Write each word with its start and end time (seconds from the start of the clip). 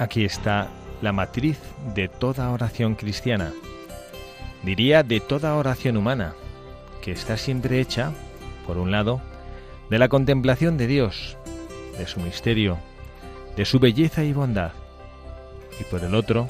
Aquí 0.00 0.24
está 0.24 0.68
la 1.02 1.12
matriz 1.12 1.58
de 1.94 2.08
toda 2.08 2.50
oración 2.52 2.94
cristiana, 2.94 3.52
diría 4.62 5.02
de 5.02 5.20
toda 5.20 5.54
oración 5.56 5.98
humana, 5.98 6.32
que 7.02 7.12
está 7.12 7.36
siempre 7.36 7.82
hecha, 7.82 8.10
por 8.66 8.78
un 8.78 8.90
lado, 8.90 9.20
de 9.90 9.98
la 9.98 10.08
contemplación 10.08 10.78
de 10.78 10.86
Dios, 10.86 11.36
de 11.98 12.06
su 12.06 12.18
misterio, 12.20 12.78
de 13.56 13.66
su 13.66 13.78
belleza 13.78 14.24
y 14.24 14.32
bondad, 14.32 14.72
y 15.78 15.84
por 15.84 16.02
el 16.02 16.14
otro, 16.14 16.48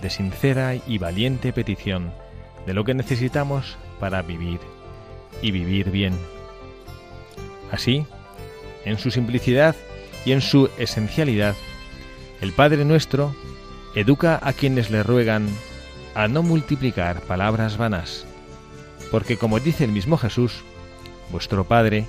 de 0.00 0.08
sincera 0.08 0.76
y 0.76 0.98
valiente 0.98 1.52
petición 1.52 2.12
de 2.64 2.74
lo 2.74 2.84
que 2.84 2.94
necesitamos 2.94 3.76
para 3.98 4.22
vivir 4.22 4.60
y 5.42 5.50
vivir 5.50 5.90
bien. 5.90 6.16
Así, 7.72 8.06
en 8.84 8.98
su 8.98 9.10
simplicidad 9.10 9.74
y 10.24 10.30
en 10.30 10.40
su 10.40 10.70
esencialidad, 10.78 11.56
el 12.40 12.52
Padre 12.52 12.84
nuestro 12.84 13.34
educa 13.94 14.38
a 14.42 14.52
quienes 14.52 14.90
le 14.90 15.02
ruegan 15.02 15.48
a 16.14 16.28
no 16.28 16.42
multiplicar 16.42 17.20
palabras 17.22 17.76
vanas, 17.76 18.26
porque 19.10 19.36
como 19.36 19.60
dice 19.60 19.84
el 19.84 19.92
mismo 19.92 20.16
Jesús, 20.16 20.62
vuestro 21.30 21.64
Padre 21.64 22.06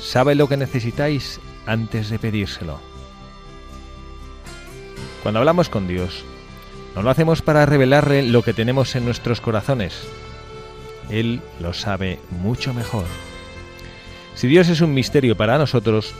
sabe 0.00 0.34
lo 0.34 0.48
que 0.48 0.56
necesitáis 0.56 1.40
antes 1.66 2.10
de 2.10 2.18
pedírselo. 2.18 2.80
Cuando 5.22 5.40
hablamos 5.40 5.68
con 5.68 5.88
Dios, 5.88 6.24
no 6.94 7.02
lo 7.02 7.10
hacemos 7.10 7.42
para 7.42 7.66
revelarle 7.66 8.22
lo 8.22 8.42
que 8.42 8.54
tenemos 8.54 8.96
en 8.96 9.04
nuestros 9.04 9.40
corazones. 9.40 10.02
Él 11.10 11.40
lo 11.60 11.72
sabe 11.72 12.18
mucho 12.30 12.74
mejor. 12.74 13.04
Si 14.34 14.46
Dios 14.46 14.68
es 14.68 14.80
un 14.80 14.94
misterio 14.94 15.36
para 15.36 15.58
nosotros, 15.58 16.14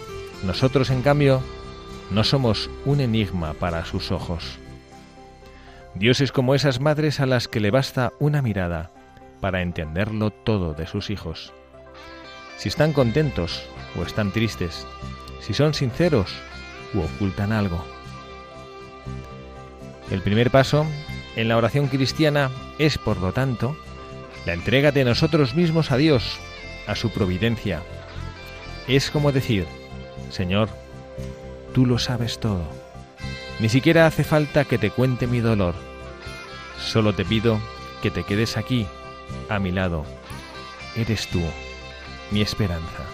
nosotros 0.44 0.90
en 0.90 1.02
cambio 1.02 1.42
no 2.10 2.24
somos 2.24 2.70
un 2.84 3.00
enigma 3.00 3.54
para 3.54 3.84
sus 3.84 4.10
ojos. 4.10 4.58
Dios 5.94 6.20
es 6.20 6.32
como 6.32 6.54
esas 6.54 6.80
madres 6.80 7.20
a 7.20 7.26
las 7.26 7.48
que 7.48 7.60
le 7.60 7.70
basta 7.70 8.12
una 8.18 8.42
mirada 8.42 8.90
para 9.40 9.62
entenderlo 9.62 10.30
todo 10.30 10.74
de 10.74 10.86
sus 10.86 11.10
hijos. 11.10 11.52
Si 12.56 12.68
están 12.68 12.92
contentos 12.92 13.62
o 13.98 14.02
están 14.02 14.32
tristes, 14.32 14.86
si 15.40 15.54
son 15.54 15.74
sinceros 15.74 16.30
u 16.94 17.00
ocultan 17.00 17.52
algo. 17.52 17.84
El 20.10 20.22
primer 20.22 20.50
paso 20.50 20.86
en 21.36 21.48
la 21.48 21.56
oración 21.56 21.88
cristiana 21.88 22.50
es, 22.78 22.98
por 22.98 23.18
lo 23.18 23.32
tanto, 23.32 23.76
la 24.46 24.54
entrega 24.54 24.92
de 24.92 25.04
nosotros 25.04 25.54
mismos 25.54 25.90
a 25.92 25.96
Dios, 25.96 26.38
a 26.86 26.94
su 26.94 27.10
providencia. 27.10 27.82
Es 28.86 29.10
como 29.10 29.32
decir, 29.32 29.66
Señor, 30.30 30.70
tú 31.78 31.86
lo 31.86 32.00
sabes 32.00 32.40
todo. 32.40 32.64
Ni 33.60 33.68
siquiera 33.68 34.08
hace 34.08 34.24
falta 34.24 34.64
que 34.64 34.78
te 34.78 34.90
cuente 34.90 35.28
mi 35.28 35.38
dolor. 35.38 35.76
Solo 36.76 37.12
te 37.12 37.24
pido 37.24 37.60
que 38.02 38.10
te 38.10 38.24
quedes 38.24 38.56
aquí, 38.56 38.84
a 39.48 39.60
mi 39.60 39.70
lado. 39.70 40.04
Eres 40.96 41.28
tú, 41.28 41.40
mi 42.32 42.40
esperanza. 42.40 43.04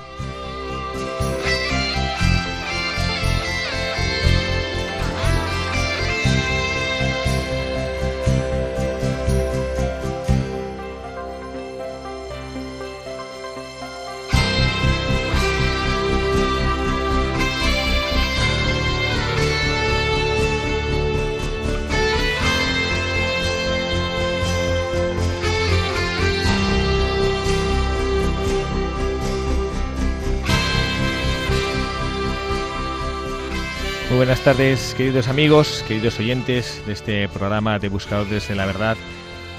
Buenas 34.24 34.40
tardes, 34.40 34.94
queridos 34.96 35.28
amigos, 35.28 35.84
queridos 35.86 36.18
oyentes 36.18 36.82
de 36.86 36.94
este 36.94 37.28
programa 37.28 37.78
de 37.78 37.90
Buscadores 37.90 38.48
de 38.48 38.54
la 38.54 38.64
Verdad, 38.64 38.96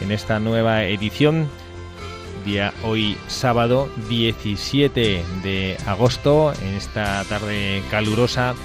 en 0.02 0.12
esta 0.12 0.40
nueva 0.40 0.86
edición, 0.86 1.48
día 2.44 2.74
hoy 2.82 3.16
sábado 3.28 3.88
17 4.10 5.24
de 5.44 5.78
agosto, 5.86 6.52
en 6.64 6.74
esta 6.74 7.24
tarde 7.26 7.84
calurosa 7.92 8.56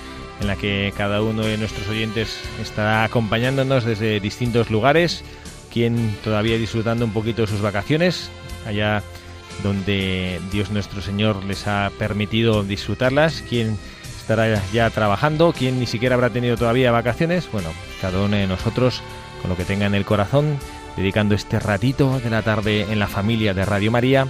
en 0.41 0.47
la 0.47 0.57
que 0.57 0.91
cada 0.97 1.21
uno 1.21 1.43
de 1.43 1.59
nuestros 1.59 1.87
oyentes 1.89 2.41
estará 2.63 3.05
acompañándonos 3.05 3.85
desde 3.85 4.21
distintos 4.21 4.71
lugares, 4.71 5.23
quien 5.71 6.17
todavía 6.25 6.57
disfrutando 6.57 7.05
un 7.05 7.13
poquito 7.13 7.43
de 7.43 7.49
sus 7.49 7.61
vacaciones, 7.61 8.31
allá 8.65 9.03
donde 9.63 10.41
Dios 10.51 10.71
nuestro 10.71 11.03
Señor 11.03 11.45
les 11.45 11.67
ha 11.67 11.93
permitido 11.99 12.63
disfrutarlas, 12.63 13.45
quien 13.47 13.77
estará 14.31 14.63
ya 14.73 14.89
trabajando, 14.91 15.53
quien 15.53 15.81
ni 15.81 15.87
siquiera 15.87 16.15
habrá 16.15 16.31
tenido 16.31 16.57
todavía 16.57 16.93
vacaciones, 16.93 17.51
bueno, 17.51 17.71
cada 18.01 18.21
uno 18.21 18.37
de 18.37 18.47
nosotros 18.47 19.03
con 19.43 19.51
lo 19.51 19.57
que 19.57 19.65
tenga 19.65 19.87
en 19.87 19.95
el 19.97 20.05
corazón, 20.05 20.57
dedicando 20.97 21.35
este 21.35 21.59
ratito 21.59 22.21
de 22.21 22.31
la 22.31 22.43
tarde 22.43 22.87
en 22.93 23.01
la 23.01 23.09
familia 23.09 23.55
de 23.55 23.65
Radio 23.65 23.91
María 23.91 24.29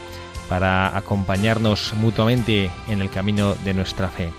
para 0.48 0.96
acompañarnos 0.96 1.92
mutuamente 1.98 2.70
en 2.88 3.02
el 3.02 3.10
camino 3.10 3.54
de 3.56 3.74
nuestra 3.74 4.08
fe, 4.08 4.32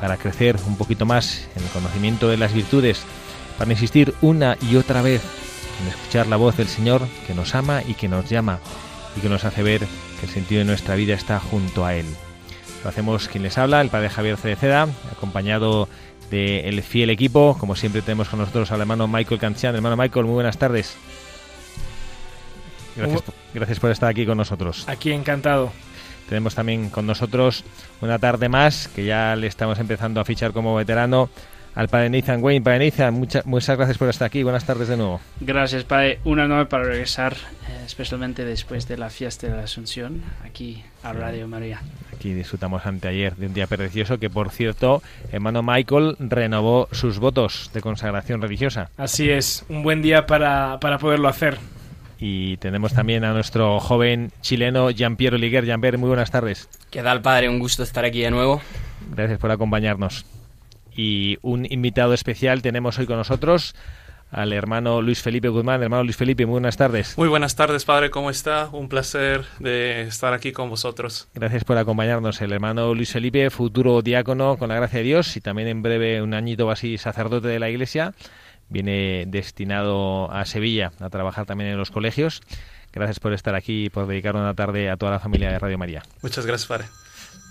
para 0.00 0.18
crecer 0.18 0.56
un 0.68 0.76
poquito 0.76 1.04
más 1.04 1.48
en 1.56 1.64
el 1.64 1.70
conocimiento 1.70 2.28
de 2.28 2.36
las 2.36 2.52
virtudes, 2.52 3.02
para 3.58 3.72
insistir 3.72 4.14
una 4.20 4.56
y 4.70 4.76
otra 4.76 5.02
vez 5.02 5.20
en 5.82 5.88
escuchar 5.88 6.28
la 6.28 6.36
voz 6.36 6.56
del 6.56 6.68
Señor 6.68 7.02
que 7.26 7.34
nos 7.34 7.56
ama 7.56 7.82
y 7.84 7.94
que 7.94 8.06
nos 8.06 8.30
llama 8.30 8.60
y 9.16 9.20
que 9.20 9.28
nos 9.28 9.44
hace 9.44 9.64
ver 9.64 9.80
que 10.20 10.26
el 10.26 10.32
sentido 10.32 10.60
de 10.60 10.66
nuestra 10.66 10.94
vida 10.94 11.14
está 11.14 11.40
junto 11.40 11.84
a 11.84 11.96
Él. 11.96 12.06
Lo 12.82 12.90
hacemos 12.90 13.28
quien 13.28 13.42
les 13.42 13.58
habla, 13.58 13.80
el 13.80 13.88
padre 13.88 14.08
Javier 14.08 14.36
Cereceda, 14.36 14.88
acompañado 15.10 15.88
del 16.30 16.82
fiel 16.82 17.10
equipo. 17.10 17.56
Como 17.58 17.74
siempre 17.74 18.02
tenemos 18.02 18.28
con 18.28 18.38
nosotros 18.38 18.70
al 18.70 18.80
hermano 18.80 19.08
Michael 19.08 19.40
Canchian. 19.40 19.74
Hermano 19.74 19.96
Michael, 19.96 20.26
muy 20.26 20.34
buenas 20.34 20.58
tardes. 20.58 20.96
Gracias, 22.96 23.22
gracias 23.54 23.80
por 23.80 23.90
estar 23.90 24.08
aquí 24.08 24.26
con 24.26 24.36
nosotros. 24.36 24.88
Aquí 24.88 25.12
encantado. 25.12 25.72
Tenemos 26.28 26.54
también 26.54 26.90
con 26.90 27.06
nosotros 27.06 27.64
una 28.00 28.18
tarde 28.18 28.48
más, 28.48 28.88
que 28.88 29.04
ya 29.04 29.34
le 29.34 29.46
estamos 29.46 29.78
empezando 29.78 30.20
a 30.20 30.24
fichar 30.24 30.52
como 30.52 30.74
veterano, 30.74 31.30
al 31.78 31.86
padre 31.86 32.10
Nathan 32.10 32.42
Wayne. 32.42 32.60
Padre 32.60 32.86
Nathan, 32.86 33.14
muchas, 33.14 33.46
muchas 33.46 33.76
gracias 33.76 33.98
por 33.98 34.08
estar 34.08 34.26
aquí. 34.26 34.42
Buenas 34.42 34.64
tardes 34.64 34.88
de 34.88 34.96
nuevo. 34.96 35.20
Gracias, 35.38 35.84
padre. 35.84 36.18
Un 36.24 36.40
honor 36.40 36.68
para 36.68 36.82
regresar. 36.82 37.34
Eh, 37.34 37.84
especialmente 37.86 38.44
después 38.44 38.88
de 38.88 38.98
la 38.98 39.10
fiesta 39.10 39.46
de 39.46 39.54
la 39.54 39.62
Asunción, 39.62 40.22
aquí 40.44 40.82
a 41.04 41.12
Radio 41.12 41.46
María. 41.46 41.80
Aquí 42.12 42.34
disfrutamos 42.34 42.84
anteayer 42.84 43.36
de 43.36 43.46
un 43.46 43.54
día 43.54 43.68
precioso 43.68 44.18
que, 44.18 44.28
por 44.28 44.50
cierto, 44.50 45.04
hermano 45.30 45.62
Michael 45.62 46.16
renovó 46.18 46.88
sus 46.90 47.20
votos 47.20 47.70
de 47.72 47.80
consagración 47.80 48.42
religiosa. 48.42 48.90
Así 48.96 49.30
es, 49.30 49.64
un 49.68 49.84
buen 49.84 50.02
día 50.02 50.26
para, 50.26 50.80
para 50.80 50.98
poderlo 50.98 51.28
hacer. 51.28 51.58
Y 52.18 52.56
tenemos 52.56 52.92
también 52.92 53.22
a 53.22 53.32
nuestro 53.32 53.78
joven 53.78 54.32
chileno 54.40 54.90
Jean-Pierre 54.90 55.38
Liguer. 55.38 55.64
Jean-Pierre, 55.64 55.96
muy 55.96 56.08
buenas 56.08 56.32
tardes. 56.32 56.68
¿Qué 56.90 57.04
tal, 57.04 57.22
padre? 57.22 57.48
Un 57.48 57.60
gusto 57.60 57.84
estar 57.84 58.04
aquí 58.04 58.22
de 58.22 58.32
nuevo. 58.32 58.60
Gracias 59.14 59.38
por 59.38 59.52
acompañarnos. 59.52 60.26
Y 60.98 61.38
un 61.42 61.64
invitado 61.70 62.12
especial 62.12 62.60
tenemos 62.60 62.98
hoy 62.98 63.06
con 63.06 63.18
nosotros 63.18 63.76
al 64.32 64.52
hermano 64.52 65.00
Luis 65.00 65.22
Felipe 65.22 65.48
Guzmán. 65.48 65.80
Hermano 65.80 66.02
Luis 66.02 66.16
Felipe, 66.16 66.44
muy 66.44 66.54
buenas 66.54 66.76
tardes. 66.76 67.16
Muy 67.16 67.28
buenas 67.28 67.54
tardes, 67.54 67.84
padre, 67.84 68.10
¿cómo 68.10 68.30
está? 68.30 68.68
Un 68.72 68.88
placer 68.88 69.44
de 69.60 70.02
estar 70.02 70.34
aquí 70.34 70.50
con 70.50 70.68
vosotros. 70.68 71.28
Gracias 71.34 71.62
por 71.62 71.78
acompañarnos. 71.78 72.40
El 72.40 72.52
hermano 72.52 72.96
Luis 72.96 73.12
Felipe, 73.12 73.48
futuro 73.50 74.02
diácono 74.02 74.58
con 74.58 74.70
la 74.70 74.74
gracia 74.74 74.98
de 74.98 75.04
Dios 75.04 75.36
y 75.36 75.40
también 75.40 75.68
en 75.68 75.82
breve 75.82 76.20
un 76.20 76.34
añito 76.34 76.66
o 76.66 76.70
así 76.72 76.98
sacerdote 76.98 77.46
de 77.46 77.60
la 77.60 77.70
Iglesia, 77.70 78.12
viene 78.68 79.24
destinado 79.28 80.32
a 80.32 80.46
Sevilla 80.46 80.90
a 80.98 81.10
trabajar 81.10 81.46
también 81.46 81.70
en 81.70 81.78
los 81.78 81.92
colegios. 81.92 82.42
Gracias 82.92 83.20
por 83.20 83.32
estar 83.34 83.54
aquí 83.54 83.84
y 83.84 83.88
por 83.88 84.08
dedicar 84.08 84.34
una 84.34 84.52
tarde 84.52 84.90
a 84.90 84.96
toda 84.96 85.12
la 85.12 85.20
familia 85.20 85.52
de 85.52 85.60
Radio 85.60 85.78
María. 85.78 86.02
Muchas 86.22 86.44
gracias, 86.44 86.66
padre. 86.66 86.86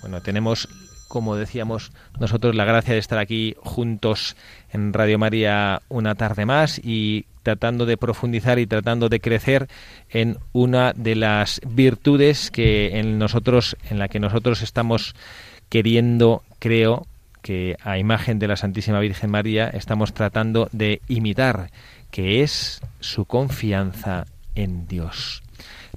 Bueno, 0.01 0.21
tenemos 0.21 0.67
como 1.07 1.35
decíamos 1.35 1.91
nosotros, 2.19 2.55
la 2.55 2.65
gracia 2.65 2.93
de 2.93 2.99
estar 2.99 3.19
aquí 3.19 3.55
juntos 3.59 4.35
en 4.71 4.93
Radio 4.93 5.19
María 5.19 5.81
una 5.89 6.15
tarde 6.15 6.45
más 6.45 6.79
y 6.83 7.25
tratando 7.43 7.85
de 7.85 7.97
profundizar 7.97 8.59
y 8.59 8.67
tratando 8.67 9.09
de 9.09 9.21
crecer 9.21 9.67
en 10.09 10.37
una 10.51 10.93
de 10.93 11.15
las 11.15 11.61
virtudes 11.65 12.51
que 12.51 12.99
en 12.99 13.19
nosotros, 13.19 13.77
en 13.89 13.99
la 13.99 14.09
que 14.09 14.19
nosotros 14.19 14.61
estamos 14.61 15.15
queriendo, 15.69 16.43
creo, 16.59 17.07
que 17.41 17.77
a 17.81 17.97
imagen 17.97 18.39
de 18.39 18.49
la 18.49 18.57
Santísima 18.57 18.99
Virgen 18.99 19.29
María 19.29 19.69
estamos 19.69 20.13
tratando 20.13 20.67
de 20.73 21.01
imitar, 21.07 21.71
que 22.11 22.43
es 22.43 22.81
su 22.99 23.23
confianza 23.23 24.25
en 24.55 24.87
Dios. 24.87 25.43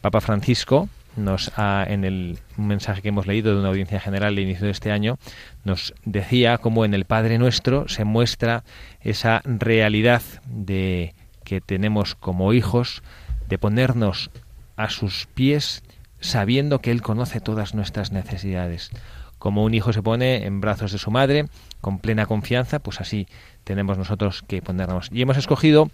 Papa 0.00 0.20
Francisco, 0.20 0.88
nos 1.16 1.50
ha, 1.56 1.84
en 1.88 2.04
el 2.04 2.38
mensaje 2.56 3.02
que 3.02 3.08
hemos 3.08 3.26
leído 3.26 3.52
de 3.52 3.60
una 3.60 3.68
audiencia 3.68 4.00
general 4.00 4.36
de 4.36 4.42
inicio 4.42 4.66
de 4.66 4.72
este 4.72 4.92
año, 4.92 5.18
nos 5.64 5.94
decía 6.04 6.58
cómo 6.58 6.84
en 6.84 6.94
el 6.94 7.04
Padre 7.04 7.38
Nuestro 7.38 7.88
se 7.88 8.04
muestra 8.04 8.64
esa 9.00 9.42
realidad 9.44 10.22
de 10.46 11.14
que 11.44 11.60
tenemos 11.60 12.14
como 12.14 12.52
hijos 12.52 13.02
de 13.48 13.58
ponernos 13.58 14.30
a 14.76 14.88
sus 14.88 15.26
pies 15.34 15.82
sabiendo 16.20 16.80
que 16.80 16.90
Él 16.90 17.02
conoce 17.02 17.40
todas 17.40 17.74
nuestras 17.74 18.12
necesidades. 18.12 18.90
Como 19.38 19.64
un 19.64 19.74
hijo 19.74 19.92
se 19.92 20.02
pone 20.02 20.44
en 20.44 20.60
brazos 20.60 20.92
de 20.92 20.98
su 20.98 21.10
madre 21.10 21.46
con 21.80 21.98
plena 21.98 22.26
confianza, 22.26 22.78
pues 22.78 23.00
así 23.00 23.26
tenemos 23.64 23.96
nosotros 23.96 24.44
que 24.46 24.62
ponernos. 24.62 25.08
Y 25.12 25.22
hemos 25.22 25.38
escogido 25.38 25.90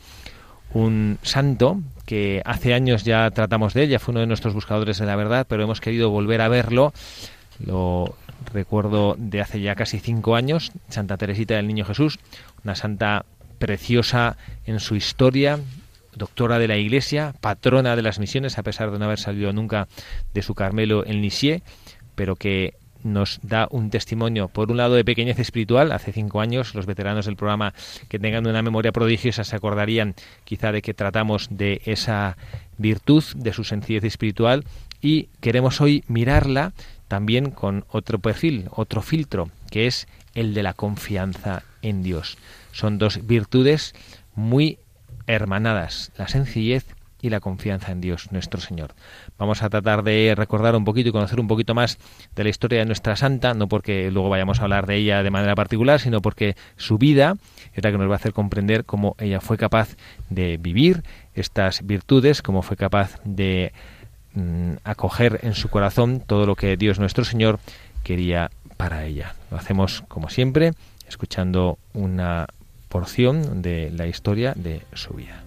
un 0.73 1.19
santo 1.23 1.81
que 2.05 2.43
hace 2.45 2.75
años 2.75 3.05
ya 3.05 3.31
tratamos 3.31 3.75
de 3.75 3.83
ella, 3.83 3.99
fue 3.99 4.13
uno 4.13 4.21
de 4.21 4.27
nuestros 4.27 4.55
buscadores 4.55 4.99
de 4.99 5.07
la 5.07 5.17
verdad, 5.17 5.47
pero 5.49 5.63
hemos 5.63 5.81
querido 5.81 6.11
volver 6.11 6.41
a 6.41 6.49
verlo. 6.49 6.93
Lo 7.65 8.15
recuerdo 8.53 9.17
de 9.19 9.41
hace 9.41 9.61
ya 9.61 9.75
casi 9.75 9.99
cinco 9.99 10.37
años, 10.37 10.73
Santa 10.89 11.17
Teresita 11.17 11.55
del 11.55 11.67
Niño 11.67 11.85
Jesús, 11.85 12.19
una 12.65 12.75
santa 12.75 13.25
preciosa 13.59 14.37
en 14.67 14.81
su 14.81 14.95
historia, 14.95 15.59
doctora 16.15 16.59
de 16.59 16.69
la 16.69 16.77
Iglesia, 16.77 17.35
patrona 17.41 17.97
de 17.97 18.03
las 18.03 18.19
misiones, 18.19 18.59
a 18.59 18.63
pesar 18.63 18.91
de 18.91 18.99
no 18.99 19.07
haber 19.07 19.19
salido 19.19 19.53
nunca 19.53 19.89
de 20.35 20.43
su 20.43 20.55
Carmelo 20.55 21.05
en 21.07 21.23
Lisieux, 21.23 21.63
pero 22.15 22.37
que 22.37 22.75
nos 23.03 23.41
da 23.43 23.69
un 23.71 23.91
testimonio, 23.91 24.49
por 24.49 24.71
un 24.71 24.77
lado, 24.77 24.95
de 24.95 25.05
pequeñez 25.05 25.39
espiritual. 25.39 25.93
Hace 25.93 26.13
cinco 26.13 26.41
años, 26.41 26.75
los 26.75 26.87
veteranos 26.87 27.27
del 27.27 27.37
programa 27.37 27.75
que 28.09 28.19
tengan 28.19 28.47
una 28.47 28.63
memoria 28.63 28.93
prodigiosa 28.93 29.45
se 29.45 29.57
acordarían 29.57 30.15
quizá 30.45 30.73
de 30.73 30.83
que 30.83 30.95
tratamos 30.95 31.49
de 31.51 31.83
esa 31.85 32.37
virtud, 32.79 33.25
de 33.37 33.53
su 33.53 33.65
sencillez 33.65 34.05
espiritual, 34.05 34.65
y 35.01 35.29
queremos 35.41 35.81
hoy 35.81 36.05
mirarla 36.09 36.73
también 37.09 37.51
con 37.51 37.85
otro 37.91 38.19
perfil, 38.19 38.69
otro 38.71 39.03
filtro, 39.03 39.51
que 39.71 39.87
es 39.87 40.09
el 40.35 40.55
de 40.55 40.63
la 40.63 40.75
confianza 40.75 41.63
en 41.83 42.03
Dios. 42.03 42.39
Son 42.73 42.99
dos 42.99 43.27
virtudes 43.27 43.95
muy 44.35 44.79
hermanadas, 45.27 46.13
la 46.17 46.29
sencillez 46.29 46.96
y 47.21 47.31
la 47.31 47.41
confianza 47.41 47.93
en 47.93 48.01
Dios 48.01 48.31
nuestro 48.33 48.61
Señor. 48.61 48.95
Vamos 49.39 49.63
a 49.63 49.71
tratar 49.71 50.03
de 50.03 50.35
recordar 50.37 50.77
un 50.77 50.85
poquito 50.85 51.09
y 51.09 51.13
conocer 51.13 51.41
un 51.41 51.49
poquito 51.49 51.75
más 51.75 51.99
de 52.35 52.45
la 52.45 52.51
historia 52.51 52.81
de 52.81 52.87
nuestra 52.87 53.17
santa, 53.17 53.55
no 53.55 53.69
porque 53.69 54.11
luego 54.11 54.29
vayamos 54.29 54.61
a 54.61 54.65
hablar 54.65 54.87
de 54.87 54.97
ella 54.97 55.23
de 55.23 55.31
manera 55.31 55.55
particular, 55.55 56.01
sino 56.01 56.21
porque 56.21 56.57
su 56.77 56.99
vida 56.99 57.37
es 57.75 57.83
la 57.83 57.91
que 57.91 57.99
nos 57.99 58.09
va 58.09 58.15
a 58.15 58.17
hacer 58.17 58.33
comprender 58.33 58.85
cómo 58.85 59.17
ella 59.19 59.41
fue 59.41 59.57
capaz 59.59 59.97
de 60.31 60.57
vivir 60.57 61.03
estas 61.35 61.87
virtudes, 61.87 62.43
cómo 62.43 62.63
fue 62.63 62.77
capaz 62.77 63.21
de 63.25 63.73
mm, 64.35 64.75
acoger 64.85 65.41
en 65.43 65.55
su 65.55 65.69
corazón 65.69 66.23
todo 66.27 66.47
lo 66.47 66.57
que 66.57 66.77
Dios 66.77 66.99
nuestro 66.99 67.25
Señor 67.25 67.59
quería 68.03 68.51
para 68.77 69.05
ella. 69.05 69.35
Lo 69.51 69.57
hacemos 69.57 70.05
como 70.09 70.29
siempre, 70.29 70.73
escuchando 71.09 71.79
una 71.95 72.47
porción 72.89 73.63
de 73.63 73.91
la 73.91 74.07
historia 74.07 74.53
de 74.55 74.83
su 74.93 75.15
vida. 75.15 75.46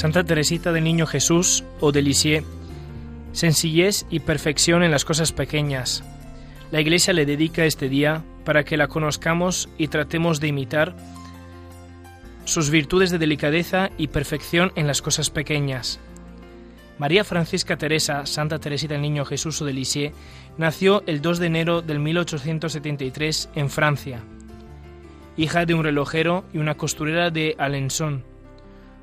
Santa 0.00 0.24
Teresita 0.24 0.72
del 0.72 0.84
Niño 0.84 1.06
Jesús 1.06 1.62
o 1.78 1.92
de 1.92 2.42
sencillez 3.32 4.06
y 4.08 4.20
perfección 4.20 4.82
en 4.82 4.90
las 4.90 5.04
cosas 5.04 5.30
pequeñas. 5.30 6.02
La 6.70 6.80
Iglesia 6.80 7.12
le 7.12 7.26
dedica 7.26 7.66
este 7.66 7.90
día 7.90 8.24
para 8.46 8.64
que 8.64 8.78
la 8.78 8.88
conozcamos 8.88 9.68
y 9.76 9.88
tratemos 9.88 10.40
de 10.40 10.48
imitar 10.48 10.96
sus 12.46 12.70
virtudes 12.70 13.10
de 13.10 13.18
delicadeza 13.18 13.90
y 13.98 14.08
perfección 14.08 14.72
en 14.74 14.86
las 14.86 15.02
cosas 15.02 15.28
pequeñas. 15.28 16.00
María 16.96 17.22
Francisca 17.22 17.76
Teresa, 17.76 18.24
Santa 18.24 18.58
Teresita 18.58 18.94
del 18.94 19.02
Niño 19.02 19.26
Jesús 19.26 19.60
o 19.60 19.66
de 19.66 20.14
nació 20.56 21.02
el 21.06 21.20
2 21.20 21.38
de 21.40 21.46
enero 21.46 21.82
del 21.82 21.98
1873 21.98 23.50
en 23.54 23.68
Francia. 23.68 24.22
Hija 25.36 25.66
de 25.66 25.74
un 25.74 25.84
relojero 25.84 26.46
y 26.54 26.56
una 26.58 26.78
costurera 26.78 27.28
de 27.28 27.54
Alençon, 27.58 28.29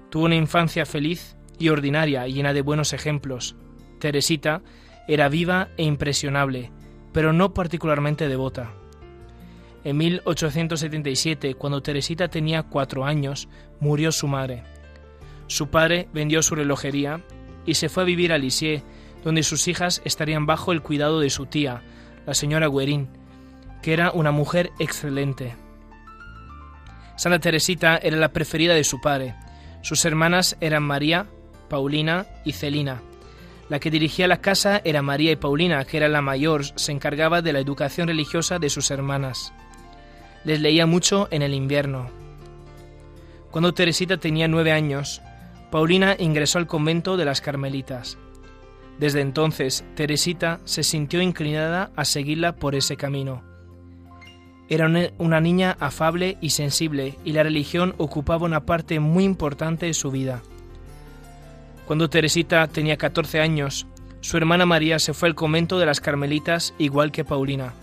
Tuvo 0.10 0.26
una 0.26 0.36
infancia 0.36 0.86
feliz 0.86 1.36
y 1.60 1.70
ordinaria, 1.70 2.28
llena 2.28 2.54
de 2.54 2.62
buenos 2.62 2.94
ejemplos. 2.94 3.56
Teresita 4.00 4.62
era 5.08 5.30
viva 5.30 5.70
e 5.78 5.84
impresionable, 5.84 6.72
pero 7.14 7.34
no 7.34 7.54
particularmente 7.54 8.28
devota. 8.28 8.74
En 9.84 9.98
1877, 9.98 11.56
cuando 11.56 11.82
Teresita 11.82 12.28
tenía 12.28 12.64
cuatro 12.64 13.06
años, 13.06 13.48
murió 13.80 14.12
su 14.12 14.28
madre. 14.28 14.64
Su 15.48 15.70
padre 15.70 16.10
vendió 16.14 16.42
su 16.44 16.56
relojería 16.56 17.24
y 17.66 17.76
se 17.76 17.90
fue 17.90 18.04
a 18.04 18.06
vivir 18.06 18.34
a 18.34 18.38
Lisieux, 18.38 18.84
donde 19.24 19.44
sus 19.44 19.68
hijas 19.68 20.02
estarían 20.04 20.46
bajo 20.46 20.72
el 20.72 20.82
cuidado 20.82 21.20
de 21.20 21.30
su 21.30 21.46
tía, 21.46 21.82
la 22.26 22.34
señora 22.34 22.68
Guerin, 22.68 23.08
que 23.82 23.94
era 23.94 24.12
una 24.12 24.32
mujer 24.32 24.72
excelente. 24.80 25.56
Santa 27.16 27.40
Teresita 27.40 27.98
era 27.98 28.18
la 28.18 28.34
preferida 28.34 28.74
de 28.74 28.84
su 28.84 29.00
padre, 29.02 29.36
sus 29.82 30.06
hermanas 30.06 30.58
eran 30.60 30.84
María, 30.84 31.28
Paulina 31.70 32.26
y 32.46 32.54
Celina. 32.54 33.02
La 33.70 33.80
que 33.80 33.92
dirigía 33.92 34.28
la 34.28 34.42
casa 34.42 34.82
era 34.86 35.02
María 35.02 35.32
y 35.32 35.36
Paulina, 35.36 35.84
que 35.84 35.98
era 35.98 36.08
la 36.08 36.22
mayor, 36.22 36.64
se 36.64 36.92
encargaba 36.92 37.42
de 37.42 37.54
la 37.54 37.60
educación 37.60 38.08
religiosa 38.08 38.60
de 38.60 38.70
sus 38.70 38.92
hermanas. 38.92 39.54
Les 40.46 40.62
leía 40.62 40.86
mucho 40.86 41.28
en 41.32 41.42
el 41.42 41.54
invierno. 41.54 42.10
Cuando 43.52 43.74
Teresita 43.74 44.18
tenía 44.18 44.48
nueve 44.48 44.72
años, 44.72 45.22
Paulina 45.72 46.16
ingresó 46.18 46.60
al 46.60 46.68
convento 46.68 47.18
de 47.18 47.26
las 47.26 47.42
Carmelitas. 47.42 48.18
Desde 49.00 49.22
entonces, 49.22 49.84
Teresita 49.96 50.60
se 50.64 50.84
sintió 50.84 51.22
inclinada 51.22 51.92
a 51.96 52.06
seguirla 52.06 52.56
por 52.56 52.74
ese 52.74 52.96
camino. 52.96 53.44
Era 54.70 54.92
una 55.18 55.40
niña 55.40 55.78
afable 55.80 56.38
y 56.42 56.50
sensible 56.50 57.18
y 57.24 57.32
la 57.32 57.44
religión 57.44 57.96
ocupaba 57.98 58.46
una 58.46 58.66
parte 58.66 59.00
muy 59.00 59.24
importante 59.24 59.86
de 59.86 59.94
su 59.94 60.12
vida. 60.12 60.42
Cuando 61.86 62.10
Teresita 62.10 62.68
tenía 62.68 62.98
14 62.98 63.40
años, 63.40 63.88
su 64.20 64.36
hermana 64.36 64.66
María 64.66 65.00
se 65.00 65.14
fue 65.14 65.30
al 65.30 65.36
convento 65.36 65.80
de 65.80 65.86
las 65.86 66.02
Carmelitas 66.02 66.74
igual 66.78 67.14
que 67.14 67.24
Paulina. 67.24 67.74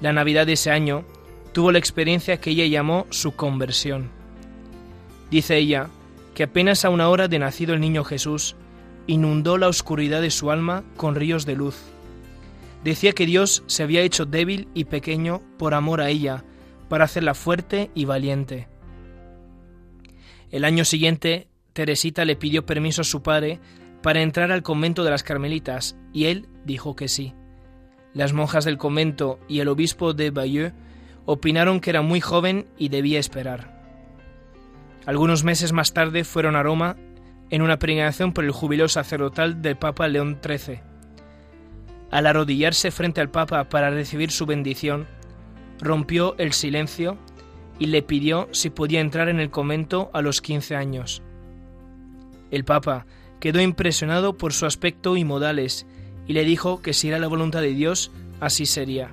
La 0.00 0.14
Navidad 0.14 0.46
de 0.46 0.54
ese 0.54 0.70
año 0.70 1.04
tuvo 1.52 1.72
la 1.72 1.78
experiencia 1.78 2.38
que 2.38 2.50
ella 2.50 2.64
llamó 2.66 3.06
su 3.10 3.36
conversión. 3.36 4.10
Dice 5.30 5.58
ella 5.58 5.88
que 6.34 6.44
apenas 6.44 6.86
a 6.86 6.90
una 6.90 7.10
hora 7.10 7.28
de 7.28 7.38
nacido 7.38 7.74
el 7.74 7.80
niño 7.80 8.04
Jesús, 8.04 8.56
inundó 9.06 9.58
la 9.58 9.68
oscuridad 9.68 10.22
de 10.22 10.30
su 10.30 10.50
alma 10.50 10.82
con 10.96 11.14
ríos 11.14 11.44
de 11.44 11.56
luz. 11.56 11.76
Decía 12.84 13.12
que 13.12 13.26
Dios 13.26 13.62
se 13.66 13.82
había 13.82 14.02
hecho 14.02 14.26
débil 14.26 14.68
y 14.74 14.84
pequeño 14.84 15.42
por 15.58 15.74
amor 15.74 16.00
a 16.00 16.08
ella, 16.08 16.44
para 16.88 17.04
hacerla 17.04 17.34
fuerte 17.34 17.90
y 17.94 18.04
valiente. 18.04 18.68
El 20.50 20.64
año 20.64 20.84
siguiente, 20.84 21.48
Teresita 21.72 22.24
le 22.24 22.36
pidió 22.36 22.66
permiso 22.66 23.00
a 23.00 23.04
su 23.04 23.22
padre 23.22 23.60
para 24.02 24.20
entrar 24.20 24.52
al 24.52 24.62
convento 24.62 25.04
de 25.04 25.10
las 25.10 25.22
Carmelitas 25.22 25.96
y 26.12 26.26
él 26.26 26.48
dijo 26.64 26.94
que 26.96 27.08
sí. 27.08 27.34
Las 28.12 28.34
monjas 28.34 28.64
del 28.64 28.76
convento 28.76 29.38
y 29.48 29.60
el 29.60 29.68
obispo 29.68 30.12
de 30.12 30.30
Bayeux 30.30 30.74
opinaron 31.24 31.80
que 31.80 31.90
era 31.90 32.02
muy 32.02 32.20
joven 32.20 32.66
y 32.76 32.90
debía 32.90 33.18
esperar. 33.18 33.80
Algunos 35.06 35.44
meses 35.44 35.72
más 35.72 35.94
tarde 35.94 36.24
fueron 36.24 36.56
a 36.56 36.62
Roma 36.62 36.96
en 37.48 37.62
una 37.62 37.78
peregrinación 37.78 38.32
por 38.32 38.44
el 38.44 38.50
jubileo 38.50 38.88
sacerdotal 38.88 39.62
del 39.62 39.76
Papa 39.76 40.08
León 40.08 40.40
XIII. 40.44 40.91
Al 42.12 42.26
arrodillarse 42.26 42.90
frente 42.90 43.22
al 43.22 43.30
Papa 43.30 43.70
para 43.70 43.88
recibir 43.88 44.30
su 44.30 44.44
bendición, 44.44 45.06
rompió 45.80 46.36
el 46.36 46.52
silencio 46.52 47.16
y 47.78 47.86
le 47.86 48.02
pidió 48.02 48.48
si 48.52 48.68
podía 48.68 49.00
entrar 49.00 49.30
en 49.30 49.40
el 49.40 49.50
convento 49.50 50.10
a 50.12 50.20
los 50.20 50.42
15 50.42 50.76
años. 50.76 51.22
El 52.50 52.64
Papa 52.64 53.06
quedó 53.40 53.62
impresionado 53.62 54.36
por 54.36 54.52
su 54.52 54.66
aspecto 54.66 55.16
y 55.16 55.24
modales 55.24 55.86
y 56.26 56.34
le 56.34 56.44
dijo 56.44 56.82
que 56.82 56.92
si 56.92 57.08
era 57.08 57.18
la 57.18 57.28
voluntad 57.28 57.62
de 57.62 57.72
Dios, 57.72 58.12
así 58.40 58.66
sería. 58.66 59.10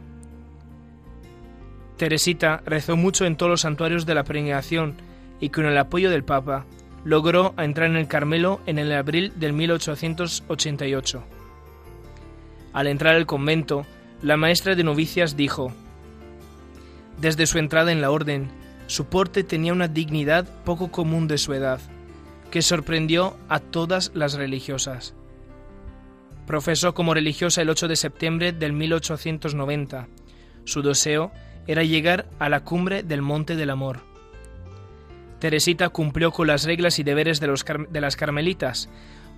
Teresita 1.96 2.62
rezó 2.66 2.98
mucho 2.98 3.26
en 3.26 3.38
todos 3.38 3.50
los 3.50 3.62
santuarios 3.62 4.06
de 4.06 4.16
la 4.16 4.26
peregrinación 4.26 4.96
y 5.40 5.50
con 5.50 5.66
el 5.66 5.78
apoyo 5.78 6.10
del 6.10 6.26
Papa 6.26 6.66
logró 7.06 7.54
entrar 7.58 7.90
en 7.90 7.96
el 7.96 8.10
Carmelo 8.10 8.60
en 8.66 8.78
el 8.78 8.92
abril 8.92 9.32
del 9.38 9.54
1888. 9.54 11.39
Al 12.74 12.88
entrar 12.88 13.16
al 13.16 13.26
convento, 13.26 13.86
la 14.22 14.38
maestra 14.38 14.76
de 14.76 14.84
novicias 14.84 15.36
dijo, 15.36 15.72
Desde 17.20 17.48
su 17.48 17.58
entrada 17.58 17.92
en 17.92 18.02
la 18.02 18.12
orden, 18.12 18.50
su 18.88 19.06
porte 19.06 19.44
tenía 19.44 19.74
una 19.74 19.88
dignidad 19.88 20.48
poco 20.64 20.92
común 20.92 21.28
de 21.28 21.38
su 21.38 21.54
edad, 21.54 21.80
que 22.52 22.62
sorprendió 22.62 23.38
a 23.48 23.60
todas 23.60 24.12
las 24.14 24.34
religiosas. 24.34 25.14
Profesó 26.48 26.96
como 26.96 27.14
religiosa 27.14 27.62
el 27.62 27.70
8 27.70 27.88
de 27.88 27.96
septiembre 27.96 28.52
del 28.52 28.74
1890. 28.74 30.08
Su 30.66 30.82
deseo 30.82 31.32
era 31.68 31.84
llegar 31.84 32.28
a 32.40 32.50
la 32.50 32.64
cumbre 32.64 33.04
del 33.04 33.22
Monte 33.22 33.56
del 33.56 33.70
Amor. 33.70 34.00
Teresita 35.40 35.90
cumplió 35.90 36.32
con 36.32 36.48
las 36.48 36.64
reglas 36.64 36.98
y 36.98 37.04
deberes 37.04 37.40
de, 37.40 37.54
de 37.90 38.02
las 38.02 38.16
carmelitas. 38.16 38.90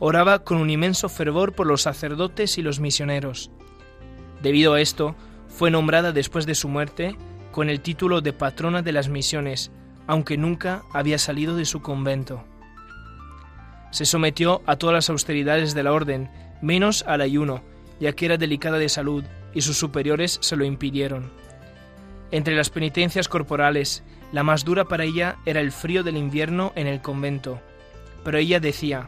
Oraba 0.03 0.43
con 0.43 0.57
un 0.57 0.71
inmenso 0.71 1.09
fervor 1.09 1.53
por 1.53 1.67
los 1.67 1.83
sacerdotes 1.83 2.57
y 2.57 2.63
los 2.63 2.79
misioneros. 2.79 3.51
Debido 4.41 4.73
a 4.73 4.81
esto, 4.81 5.15
fue 5.47 5.69
nombrada 5.69 6.11
después 6.11 6.47
de 6.47 6.55
su 6.55 6.67
muerte 6.67 7.15
con 7.51 7.69
el 7.69 7.81
título 7.81 8.21
de 8.21 8.33
patrona 8.33 8.81
de 8.81 8.93
las 8.93 9.09
misiones, 9.09 9.69
aunque 10.07 10.37
nunca 10.37 10.81
había 10.91 11.19
salido 11.19 11.55
de 11.55 11.65
su 11.65 11.83
convento. 11.83 12.43
Se 13.91 14.05
sometió 14.05 14.63
a 14.65 14.75
todas 14.75 14.95
las 14.95 15.09
austeridades 15.11 15.75
de 15.75 15.83
la 15.83 15.93
orden, 15.93 16.31
menos 16.63 17.03
al 17.03 17.21
ayuno, 17.21 17.61
ya 17.99 18.13
que 18.13 18.25
era 18.25 18.37
delicada 18.37 18.79
de 18.79 18.89
salud 18.89 19.23
y 19.53 19.61
sus 19.61 19.77
superiores 19.77 20.39
se 20.41 20.55
lo 20.55 20.65
impidieron. 20.65 21.29
Entre 22.31 22.55
las 22.55 22.71
penitencias 22.71 23.29
corporales, 23.29 24.03
la 24.31 24.41
más 24.41 24.65
dura 24.65 24.85
para 24.85 25.03
ella 25.03 25.37
era 25.45 25.59
el 25.59 25.71
frío 25.71 26.01
del 26.01 26.17
invierno 26.17 26.73
en 26.75 26.87
el 26.87 27.03
convento. 27.03 27.61
Pero 28.23 28.39
ella 28.39 28.59
decía, 28.59 29.07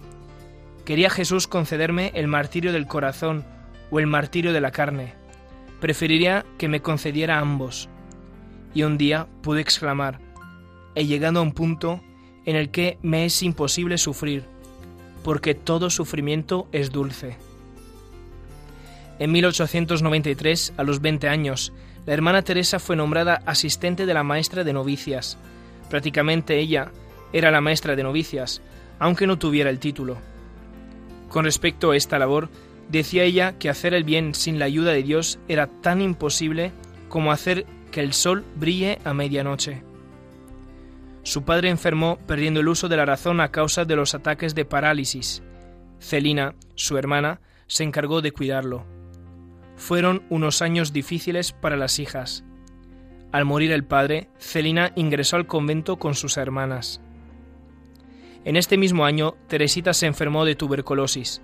¿quería 0.85 1.09
Jesús 1.09 1.47
concederme 1.47 2.11
el 2.15 2.27
martirio 2.27 2.71
del 2.73 2.87
corazón 2.87 3.45
o 3.91 3.99
el 3.99 4.07
martirio 4.07 4.53
de 4.53 4.61
la 4.61 4.71
carne? 4.71 5.13
Preferiría 5.79 6.45
que 6.57 6.67
me 6.67 6.81
concediera 6.81 7.39
ambos. 7.39 7.89
Y 8.73 8.83
un 8.83 8.97
día 8.97 9.27
pude 9.41 9.61
exclamar, 9.61 10.19
he 10.95 11.05
llegado 11.05 11.39
a 11.39 11.43
un 11.43 11.51
punto 11.51 12.01
en 12.45 12.55
el 12.55 12.69
que 12.69 12.97
me 13.01 13.25
es 13.25 13.43
imposible 13.43 13.97
sufrir, 13.97 14.43
porque 15.23 15.55
todo 15.55 15.89
sufrimiento 15.89 16.67
es 16.71 16.91
dulce. 16.91 17.37
En 19.19 19.31
1893, 19.31 20.73
a 20.75 20.83
los 20.83 21.01
20 21.01 21.29
años, 21.29 21.71
la 22.05 22.13
hermana 22.13 22.41
Teresa 22.41 22.79
fue 22.79 22.95
nombrada 22.95 23.41
asistente 23.45 24.05
de 24.05 24.13
la 24.13 24.23
maestra 24.23 24.63
de 24.63 24.73
novicias. 24.73 25.37
Prácticamente 25.89 26.59
ella 26.59 26.91
era 27.31 27.51
la 27.51 27.61
maestra 27.61 27.95
de 27.95 28.03
novicias, 28.03 28.61
aunque 28.99 29.27
no 29.27 29.37
tuviera 29.37 29.69
el 29.69 29.79
título. 29.79 30.17
Con 31.33 31.45
respecto 31.45 31.89
a 31.89 31.97
esta 31.97 32.19
labor, 32.19 32.49
decía 32.89 33.23
ella 33.23 33.57
que 33.57 33.67
hacer 33.67 33.95
el 33.95 34.03
bien 34.03 34.35
sin 34.35 34.59
la 34.59 34.65
ayuda 34.65 34.91
de 34.91 35.01
Dios 35.01 35.39
era 35.47 35.65
tan 35.65 35.99
imposible 35.99 36.71
como 37.09 37.31
hacer 37.31 37.65
que 37.91 38.01
el 38.01 38.13
sol 38.13 38.45
brille 38.55 38.99
a 39.03 39.15
medianoche. 39.15 39.81
Su 41.23 41.43
padre 41.43 41.69
enfermó 41.69 42.19
perdiendo 42.27 42.59
el 42.59 42.67
uso 42.67 42.87
de 42.87 42.97
la 42.97 43.05
razón 43.05 43.41
a 43.41 43.49
causa 43.49 43.83
de 43.83 43.95
los 43.95 44.13
ataques 44.13 44.53
de 44.53 44.65
parálisis. 44.65 45.41
Celina, 45.99 46.53
su 46.75 46.99
hermana, 46.99 47.41
se 47.65 47.83
encargó 47.83 48.21
de 48.21 48.31
cuidarlo. 48.31 48.85
Fueron 49.75 50.21
unos 50.29 50.61
años 50.61 50.93
difíciles 50.93 51.51
para 51.51 51.77
las 51.77 51.97
hijas. 51.97 52.43
Al 53.31 53.45
morir 53.45 53.71
el 53.71 53.85
padre, 53.85 54.29
Celina 54.37 54.91
ingresó 54.95 55.37
al 55.37 55.47
convento 55.47 55.97
con 55.97 56.13
sus 56.13 56.37
hermanas. 56.37 57.01
En 58.45 58.57
este 58.57 58.77
mismo 58.77 59.05
año, 59.05 59.35
Teresita 59.47 59.93
se 59.93 60.05
enfermó 60.05 60.45
de 60.45 60.55
tuberculosis. 60.55 61.41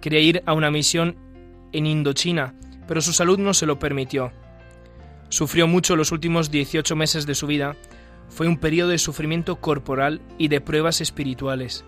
Quería 0.00 0.20
ir 0.20 0.42
a 0.46 0.52
una 0.52 0.70
misión 0.70 1.16
en 1.72 1.86
Indochina, 1.86 2.54
pero 2.86 3.00
su 3.00 3.12
salud 3.12 3.38
no 3.38 3.54
se 3.54 3.66
lo 3.66 3.78
permitió. 3.78 4.32
Sufrió 5.30 5.66
mucho 5.66 5.96
los 5.96 6.12
últimos 6.12 6.50
18 6.50 6.94
meses 6.96 7.26
de 7.26 7.34
su 7.34 7.46
vida 7.46 7.76
fue 8.28 8.48
un 8.48 8.58
periodo 8.58 8.90
de 8.90 8.98
sufrimiento 8.98 9.56
corporal 9.56 10.20
y 10.38 10.48
de 10.48 10.60
pruebas 10.60 11.00
espirituales. 11.00 11.84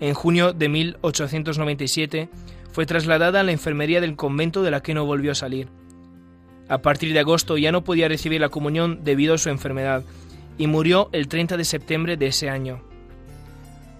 En 0.00 0.14
junio 0.14 0.52
de 0.52 0.68
1897 0.68 2.28
fue 2.72 2.86
trasladada 2.86 3.40
a 3.40 3.42
la 3.42 3.52
enfermería 3.52 4.00
del 4.00 4.16
convento 4.16 4.62
de 4.62 4.70
la 4.70 4.82
que 4.82 4.94
no 4.94 5.04
volvió 5.04 5.32
a 5.32 5.34
salir. 5.34 5.68
A 6.68 6.78
partir 6.78 7.12
de 7.12 7.18
agosto 7.18 7.58
ya 7.58 7.72
no 7.72 7.84
podía 7.84 8.08
recibir 8.08 8.40
la 8.40 8.48
comunión 8.48 9.00
debido 9.02 9.34
a 9.34 9.38
su 9.38 9.48
enfermedad 9.48 10.04
y 10.56 10.68
murió 10.68 11.08
el 11.12 11.26
30 11.26 11.56
de 11.56 11.64
septiembre 11.64 12.16
de 12.16 12.28
ese 12.28 12.48
año. 12.48 12.89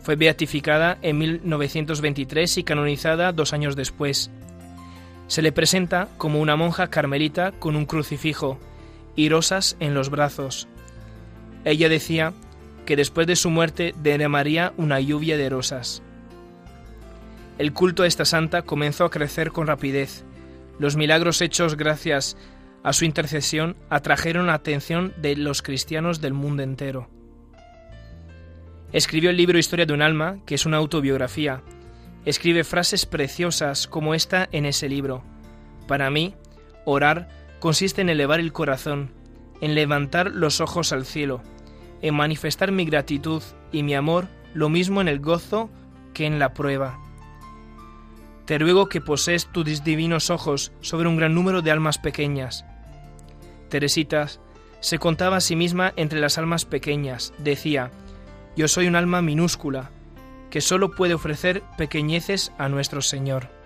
Fue 0.03 0.17
beatificada 0.17 0.99
en 1.03 1.19
1923 1.19 2.59
y 2.59 2.65
canonizada 2.65 3.33
dos 3.33 3.53
años 3.53 3.77
después. 3.77 4.31
Se 5.27 5.43
le 5.43 5.53
presenta 5.53 6.09
como 6.17 6.41
una 6.41 6.57
monja 6.57 6.89
carmelita 6.89 7.53
con 7.53 7.77
un 7.77 7.87
crucifijo 7.87 8.59
y 9.15 9.29
rosas 9.29 9.77
en 9.81 9.95
los 9.95 10.11
brazos, 10.11 10.69
ella 11.65 11.89
decía 11.89 12.33
que 12.87 12.97
después 12.97 13.27
de 13.27 13.37
su 13.37 13.51
muerte 13.51 13.95
derramaría 14.03 14.73
una 14.77 15.01
lluvia 15.01 15.37
de 15.37 15.49
rosas. 15.49 16.03
El 17.59 17.73
culto 17.73 18.03
a 18.03 18.07
esta 18.07 18.25
santa 18.25 18.63
comenzó 18.63 19.05
a 19.05 19.11
crecer 19.11 19.53
con 19.53 19.67
rapidez. 19.67 20.25
Los 20.79 20.97
milagros 20.97 21.43
hechos 21.43 21.77
gracias 21.77 22.37
a 22.83 22.95
su 22.95 23.05
intercesión 23.05 23.77
atrajeron 23.91 24.47
la 24.47 24.55
atención 24.55 25.13
de 25.19 25.37
los 25.37 25.61
cristianos 25.61 26.23
del 26.23 26.33
mundo 26.33 26.63
entero. 26.63 27.11
Escribió 28.93 29.31
el 29.31 29.37
libro 29.37 29.59
Historia 29.59 29.87
de 29.87 29.93
un 29.93 30.03
alma, 30.03 30.39
que 30.47 30.57
es 30.57 30.67
una 30.67 30.79
autobiografía. 30.79 31.63
Escribe 32.25 32.65
frases 32.65 33.07
preciosas 33.07 33.87
como 33.87 34.15
esta 34.15 34.49
en 34.51 34.67
ese 34.67 34.89
libro. 34.89 35.23
Para 35.87 36.11
mí, 36.11 36.35
orar 36.85 37.29
consiste 37.61 38.01
en 38.01 38.09
elevar 38.09 38.41
el 38.41 38.53
corazón, 38.53 39.13
en 39.61 39.77
levantar 39.77 40.33
los 40.33 40.61
ojos 40.61 40.93
al 40.93 41.07
cielo, 41.07 41.41
en 42.03 42.15
manifestar 42.15 42.73
mi 42.73 42.85
gratitud 42.85 43.43
y 43.71 43.85
mi 43.85 43.95
amor, 43.95 44.27
lo 44.55 44.69
mismo 44.69 45.01
en 45.01 45.07
el 45.07 45.21
gozo 45.21 45.71
que 46.13 46.27
en 46.27 46.41
la 46.41 46.53
prueba. 46.53 46.99
Te 48.45 48.59
ruego 48.59 48.89
que 48.89 49.01
posees 49.01 49.47
tus 49.53 49.85
divinos 49.85 50.31
ojos 50.31 50.73
sobre 50.81 51.09
un 51.09 51.17
gran 51.17 51.35
número 51.35 51.63
de 51.63 51.71
almas 51.71 51.99
pequeñas. 51.99 52.65
Teresitas 53.69 54.41
se 54.81 54.99
contaba 54.99 55.37
a 55.37 55.41
sí 55.41 55.55
misma 55.55 55.93
entre 55.95 56.19
las 56.19 56.39
almas 56.39 56.65
pequeñas, 56.65 57.33
decía, 57.39 57.93
yo 58.57 58.69
soy 58.69 58.87
un 58.87 58.97
alma 58.97 59.23
minúscula, 59.23 59.91
que 60.51 60.61
sólo 60.61 60.91
puede 60.91 61.15
ofrecer 61.15 61.63
pequeñeces 61.79 62.53
a 62.59 62.69
nuestro 62.69 63.03
Señor. 63.03 63.60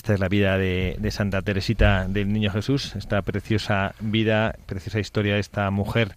Esta 0.00 0.14
es 0.14 0.20
la 0.20 0.30
vida 0.30 0.56
de, 0.56 1.10
Santa 1.10 1.42
Teresita 1.42 2.06
del 2.08 2.32
Niño 2.32 2.50
Jesús, 2.50 2.96
esta 2.96 3.20
preciosa 3.20 3.94
vida, 4.00 4.56
preciosa 4.64 4.98
historia 4.98 5.34
de 5.34 5.40
esta 5.40 5.70
mujer 5.70 6.16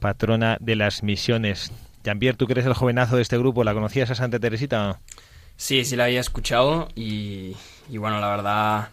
patrona 0.00 0.56
de 0.58 0.74
las 0.74 1.04
misiones. 1.04 1.70
Jean-Pierre, 2.02 2.36
tú 2.36 2.48
que 2.48 2.54
eres 2.54 2.66
el 2.66 2.74
jovenazo 2.74 3.14
de 3.14 3.22
este 3.22 3.38
grupo, 3.38 3.62
¿la 3.62 3.72
conocías 3.72 4.10
a 4.10 4.16
Santa 4.16 4.40
Teresita? 4.40 4.98
Sí, 5.56 5.84
sí 5.84 5.94
la 5.94 6.06
había 6.06 6.18
escuchado 6.18 6.88
y, 6.96 7.54
bueno, 7.88 8.18
la 8.18 8.30
verdad 8.30 8.88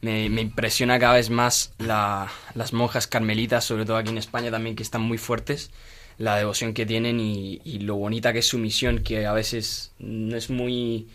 me, 0.00 0.26
impresiona 0.26 1.00
cada 1.00 1.14
vez 1.14 1.30
más 1.30 1.74
las 1.78 2.72
monjas 2.72 3.08
carmelitas, 3.08 3.64
sobre 3.64 3.84
todo 3.84 3.96
aquí 3.96 4.10
en 4.10 4.18
España 4.18 4.52
también, 4.52 4.76
que 4.76 4.84
están 4.84 5.02
muy 5.02 5.18
fuertes, 5.18 5.72
la 6.18 6.36
devoción 6.36 6.72
que 6.72 6.86
tienen 6.86 7.18
y, 7.18 7.60
y 7.64 7.80
lo 7.80 7.96
bonita 7.96 8.32
que 8.32 8.38
es 8.38 8.46
su 8.46 8.58
misión, 8.58 9.00
que 9.00 9.26
a 9.26 9.32
veces 9.32 9.92
no 9.98 10.36
es 10.36 10.50
muy 10.50 11.08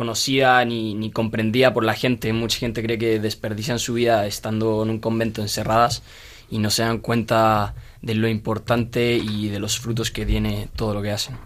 conocida 0.00 0.64
ni, 0.64 0.94
ni 0.94 1.10
comprendida 1.10 1.74
por 1.74 1.84
la 1.84 1.92
gente. 1.92 2.32
Mucha 2.32 2.58
gente 2.58 2.82
cree 2.82 2.96
que 2.96 3.20
desperdician 3.20 3.78
su 3.78 3.92
vida 3.92 4.26
estando 4.26 4.82
en 4.82 4.88
un 4.88 4.98
convento 4.98 5.42
encerradas 5.42 6.02
y 6.50 6.56
no 6.56 6.70
se 6.70 6.84
dan 6.84 7.00
cuenta 7.00 7.74
de 8.00 8.14
lo 8.14 8.26
importante 8.26 9.14
y 9.16 9.50
de 9.50 9.58
los 9.58 9.78
frutos 9.78 10.10
que 10.10 10.24
tiene 10.24 10.68
todo 10.74 10.94
lo 10.94 11.02
que 11.02 11.10
hacen. 11.10 11.36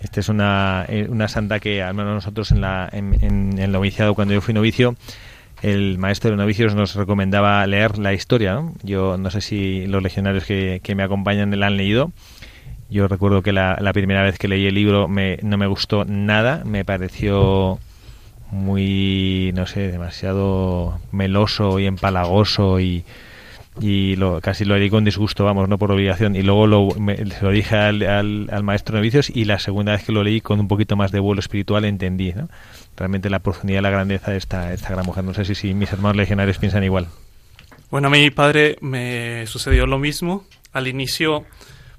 Esta 0.00 0.18
es 0.18 0.28
una, 0.28 0.86
eh, 0.88 1.06
una 1.08 1.28
santa 1.28 1.60
que, 1.60 1.84
al 1.84 1.94
menos 1.94 2.14
nosotros 2.14 2.50
en, 2.50 2.62
la, 2.62 2.88
en, 2.92 3.56
el 3.60 3.70
noviciado, 3.70 4.16
cuando 4.16 4.34
yo 4.34 4.40
fui 4.40 4.52
novicio, 4.52 4.96
el 5.62 5.98
maestro 5.98 6.32
de 6.32 6.36
novicios 6.36 6.74
nos 6.74 6.96
recomendaba 6.96 7.64
leer 7.68 7.96
la 7.98 8.12
historia. 8.12 8.60
Yo 8.82 9.16
no 9.18 9.30
sé 9.30 9.40
si 9.40 9.86
los 9.86 10.02
legionarios 10.02 10.46
que, 10.46 10.80
que 10.82 10.96
me 10.96 11.04
acompañan 11.04 11.56
la 11.60 11.68
han 11.68 11.76
leído. 11.76 12.10
Yo 12.88 13.08
recuerdo 13.08 13.42
que 13.42 13.52
la, 13.52 13.76
primera 13.92 14.22
vez 14.22 14.38
que 14.38 14.48
leí 14.48 14.66
el 14.66 14.74
libro 14.74 15.08
me, 15.08 15.38
no 15.42 15.56
me 15.56 15.66
gustó 15.66 16.04
nada, 16.04 16.62
me 16.64 16.84
pareció 16.84 17.80
muy, 18.50 19.50
no 19.54 19.66
sé, 19.66 19.90
demasiado 19.90 21.00
meloso 21.10 21.80
y 21.80 21.86
empalagoso 21.86 22.78
y, 22.78 23.04
lo, 24.16 24.40
casi 24.40 24.64
lo 24.64 24.78
leí 24.78 24.88
con 24.88 25.04
disgusto, 25.04 25.44
vamos, 25.44 25.68
no 25.68 25.78
por 25.78 25.90
obligación. 25.90 26.36
Y 26.36 26.42
luego 26.42 26.66
lo, 26.68 26.88
se 26.90 27.42
lo 27.42 27.50
dije 27.50 27.76
al, 27.76 28.02
al, 28.02 28.62
maestro 28.62 28.94
de 28.94 29.00
novicios 29.00 29.30
y 29.30 29.44
la 29.46 29.58
segunda 29.58 29.92
vez 29.92 30.04
que 30.04 30.12
lo 30.12 30.22
leí 30.22 30.40
con 30.40 30.60
un 30.60 30.68
poquito 30.68 30.96
más 30.96 31.10
de 31.10 31.18
vuelo 31.18 31.40
espiritual 31.40 31.84
entendí 31.84 32.32
¿no? 32.32 32.48
realmente 32.96 33.28
la 33.30 33.40
profundidad 33.40 33.80
y 33.80 33.82
la 33.82 33.90
grandeza 33.90 34.30
de 34.30 34.38
esta, 34.38 34.72
esta 34.72 34.90
gran 34.90 35.04
mujer. 35.04 35.24
No 35.24 35.34
sé 35.34 35.44
si, 35.44 35.56
si 35.56 35.74
mis 35.74 35.92
hermanos 35.92 36.16
legionarios 36.16 36.58
piensan 36.58 36.84
igual. 36.84 37.08
Bueno, 37.90 38.08
a 38.08 38.10
mi 38.10 38.30
padre 38.30 38.78
me 38.80 39.44
sucedió 39.46 39.86
lo 39.86 39.98
mismo. 39.98 40.44
Al 40.72 40.88
inicio 40.88 41.44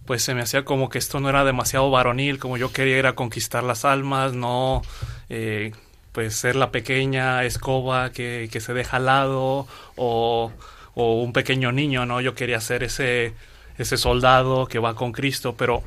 pues 0.08 0.24
se 0.24 0.34
me 0.34 0.42
hacía 0.42 0.66
como 0.66 0.90
que 0.90 0.98
esto 0.98 1.20
no 1.20 1.30
era 1.30 1.44
demasiado 1.44 1.92
varonil, 1.92 2.40
como 2.40 2.58
yo 2.58 2.72
quería 2.72 2.98
ir 2.98 3.06
a 3.06 3.14
conquistar 3.14 3.64
las 3.64 3.86
almas, 3.86 4.34
no 4.34 4.82
eh, 5.30 5.74
pues 6.14 6.36
ser 6.36 6.56
la 6.56 6.72
pequeña 6.72 7.44
escoba 7.44 8.12
que, 8.12 8.50
que 8.52 8.62
se 8.62 8.74
deja 8.74 8.98
al 8.98 9.06
lado 9.06 9.68
o, 9.98 10.52
o, 10.96 11.22
un 11.22 11.34
pequeño 11.34 11.72
niño, 11.74 12.06
¿no? 12.06 12.22
Yo 12.22 12.34
quería 12.34 12.62
ser 12.62 12.84
ese, 12.84 13.36
ese 13.78 13.98
soldado 13.98 14.66
que 14.68 14.80
va 14.80 14.96
con 14.96 15.12
Cristo, 15.12 15.56
pero 15.58 15.84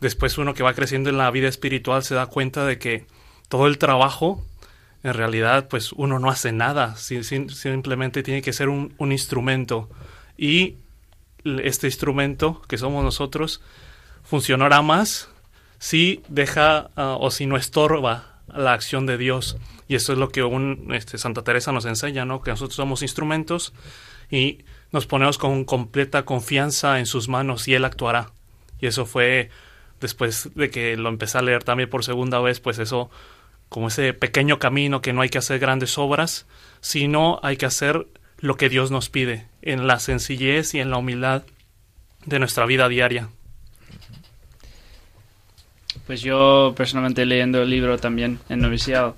después 0.00 0.38
uno 0.38 0.54
que 0.54 0.62
va 0.62 0.72
creciendo 0.72 1.10
en 1.10 1.18
la 1.18 1.30
vida 1.30 1.48
espiritual 1.48 2.04
se 2.04 2.14
da 2.14 2.26
cuenta 2.26 2.64
de 2.64 2.78
que 2.78 3.06
todo 3.48 3.66
el 3.66 3.78
trabajo 3.78 4.44
en 5.02 5.14
realidad 5.14 5.68
pues 5.68 5.92
uno 5.92 6.18
no 6.20 6.30
hace 6.30 6.52
nada, 6.52 6.96
simplemente 6.96 8.22
tiene 8.22 8.40
que 8.40 8.52
ser 8.52 8.68
un, 8.68 8.94
un 8.98 9.12
instrumento 9.12 9.88
y 10.36 10.76
este 11.62 11.86
instrumento 11.86 12.62
que 12.68 12.78
somos 12.78 13.04
nosotros 13.04 13.60
funcionará 14.22 14.82
más 14.82 15.30
si 15.78 16.22
deja 16.28 16.90
ah, 16.96 17.16
o 17.18 17.30
si 17.30 17.46
no 17.46 17.56
estorba 17.56 18.40
la 18.48 18.72
acción 18.72 19.06
de 19.06 19.18
Dios. 19.18 19.56
Y 19.88 19.94
eso 19.94 20.12
es 20.12 20.18
lo 20.18 20.30
que 20.30 20.42
un, 20.42 20.92
este, 20.92 21.18
Santa 21.18 21.42
Teresa 21.42 21.72
nos 21.72 21.84
enseña, 21.84 22.24
¿no? 22.24 22.42
Que 22.42 22.50
nosotros 22.50 22.76
somos 22.76 23.02
instrumentos 23.02 23.72
y 24.30 24.58
nos 24.92 25.06
ponemos 25.06 25.38
con 25.38 25.64
completa 25.64 26.24
confianza 26.24 26.98
en 26.98 27.06
sus 27.06 27.28
manos 27.28 27.68
y 27.68 27.74
Él 27.74 27.84
actuará. 27.84 28.30
Y 28.80 28.86
eso 28.86 29.06
fue 29.06 29.50
después 30.00 30.50
de 30.54 30.70
que 30.70 30.96
lo 30.96 31.08
empecé 31.08 31.38
a 31.38 31.42
leer 31.42 31.64
también 31.64 31.90
por 31.90 32.04
segunda 32.04 32.40
vez, 32.40 32.60
pues 32.60 32.78
eso, 32.78 33.10
como 33.68 33.88
ese 33.88 34.12
pequeño 34.12 34.58
camino 34.58 35.00
que 35.00 35.12
no 35.12 35.22
hay 35.22 35.28
que 35.28 35.38
hacer 35.38 35.58
grandes 35.58 35.98
obras, 35.98 36.46
sino 36.80 37.40
hay 37.42 37.56
que 37.56 37.66
hacer 37.66 38.06
lo 38.38 38.56
que 38.56 38.68
Dios 38.68 38.90
nos 38.90 39.08
pide, 39.08 39.47
en 39.62 39.86
la 39.86 39.98
sencillez 39.98 40.74
y 40.74 40.80
en 40.80 40.90
la 40.90 40.98
humildad 40.98 41.42
de 42.26 42.38
nuestra 42.38 42.66
vida 42.66 42.88
diaria. 42.88 43.28
Pues 46.06 46.22
yo 46.22 46.74
personalmente 46.76 47.26
leyendo 47.26 47.62
el 47.62 47.70
libro 47.70 47.98
también 47.98 48.38
en 48.48 48.60
noviciado, 48.60 49.16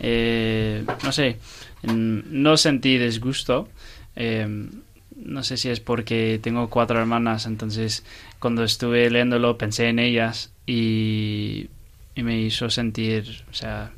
eh, 0.00 0.84
no 1.04 1.12
sé, 1.12 1.38
no 1.82 2.56
sentí 2.56 2.98
disgusto. 2.98 3.68
Eh, 4.16 4.68
no 5.16 5.42
sé 5.44 5.56
si 5.56 5.68
es 5.68 5.80
porque 5.80 6.40
tengo 6.42 6.68
cuatro 6.68 6.98
hermanas, 6.98 7.46
entonces 7.46 8.04
cuando 8.40 8.64
estuve 8.64 9.08
leyéndolo 9.10 9.56
pensé 9.56 9.88
en 9.88 9.98
ellas 9.98 10.52
y, 10.66 11.68
y 12.14 12.22
me 12.22 12.40
hizo 12.40 12.68
sentir, 12.68 13.44
o 13.50 13.54
sea, 13.54 13.92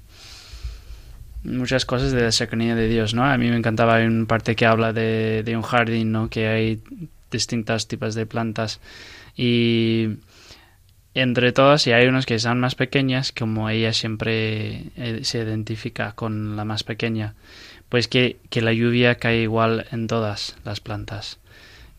muchas 1.45 1.85
cosas 1.85 2.13
de 2.13 2.23
la 2.23 2.33
cercanía 2.33 2.75
de 2.75 2.89
Dios, 2.89 3.15
¿no? 3.15 3.25
A 3.25 3.39
mí 3.39 3.49
me 3.49 3.57
encantaba 3.57 3.97
hay 3.97 4.07
una 4.07 4.27
parte 4.27 4.57
que 4.57 4.67
habla 4.67 4.93
de, 4.93 5.43
de 5.45 5.57
un 5.57 5.63
jardín, 5.63 6.13
¿no? 6.13 6.29
Que 6.29 6.49
hay 6.49 6.81
distintas 7.31 7.89
tipos 7.89 8.15
de 8.15 8.27
plantas 8.27 8.81
y 9.37 10.19
entre 11.15 11.53
todas 11.53 11.87
y 11.87 11.93
hay 11.93 12.07
unas 12.07 12.27
que 12.27 12.39
son 12.39 12.61
más 12.61 12.75
pequeñas 12.75 13.33
como 13.33 13.69
ella 13.71 13.93
siempre 13.93 14.85
eh, 14.97 15.21
se 15.23 15.39
identifica 15.39 16.13
con 16.13 16.57
la 16.57 16.65
más 16.65 16.85
pequeña 16.85 17.35
pues 17.89 18.09
que, 18.09 18.39
que 18.51 18.63
la 18.63 18.73
lluvia 18.73 19.17
cae 19.17 19.43
igual 19.43 19.87
en 19.93 20.07
todas 20.07 20.57
las 20.65 20.81
plantas 20.81 21.39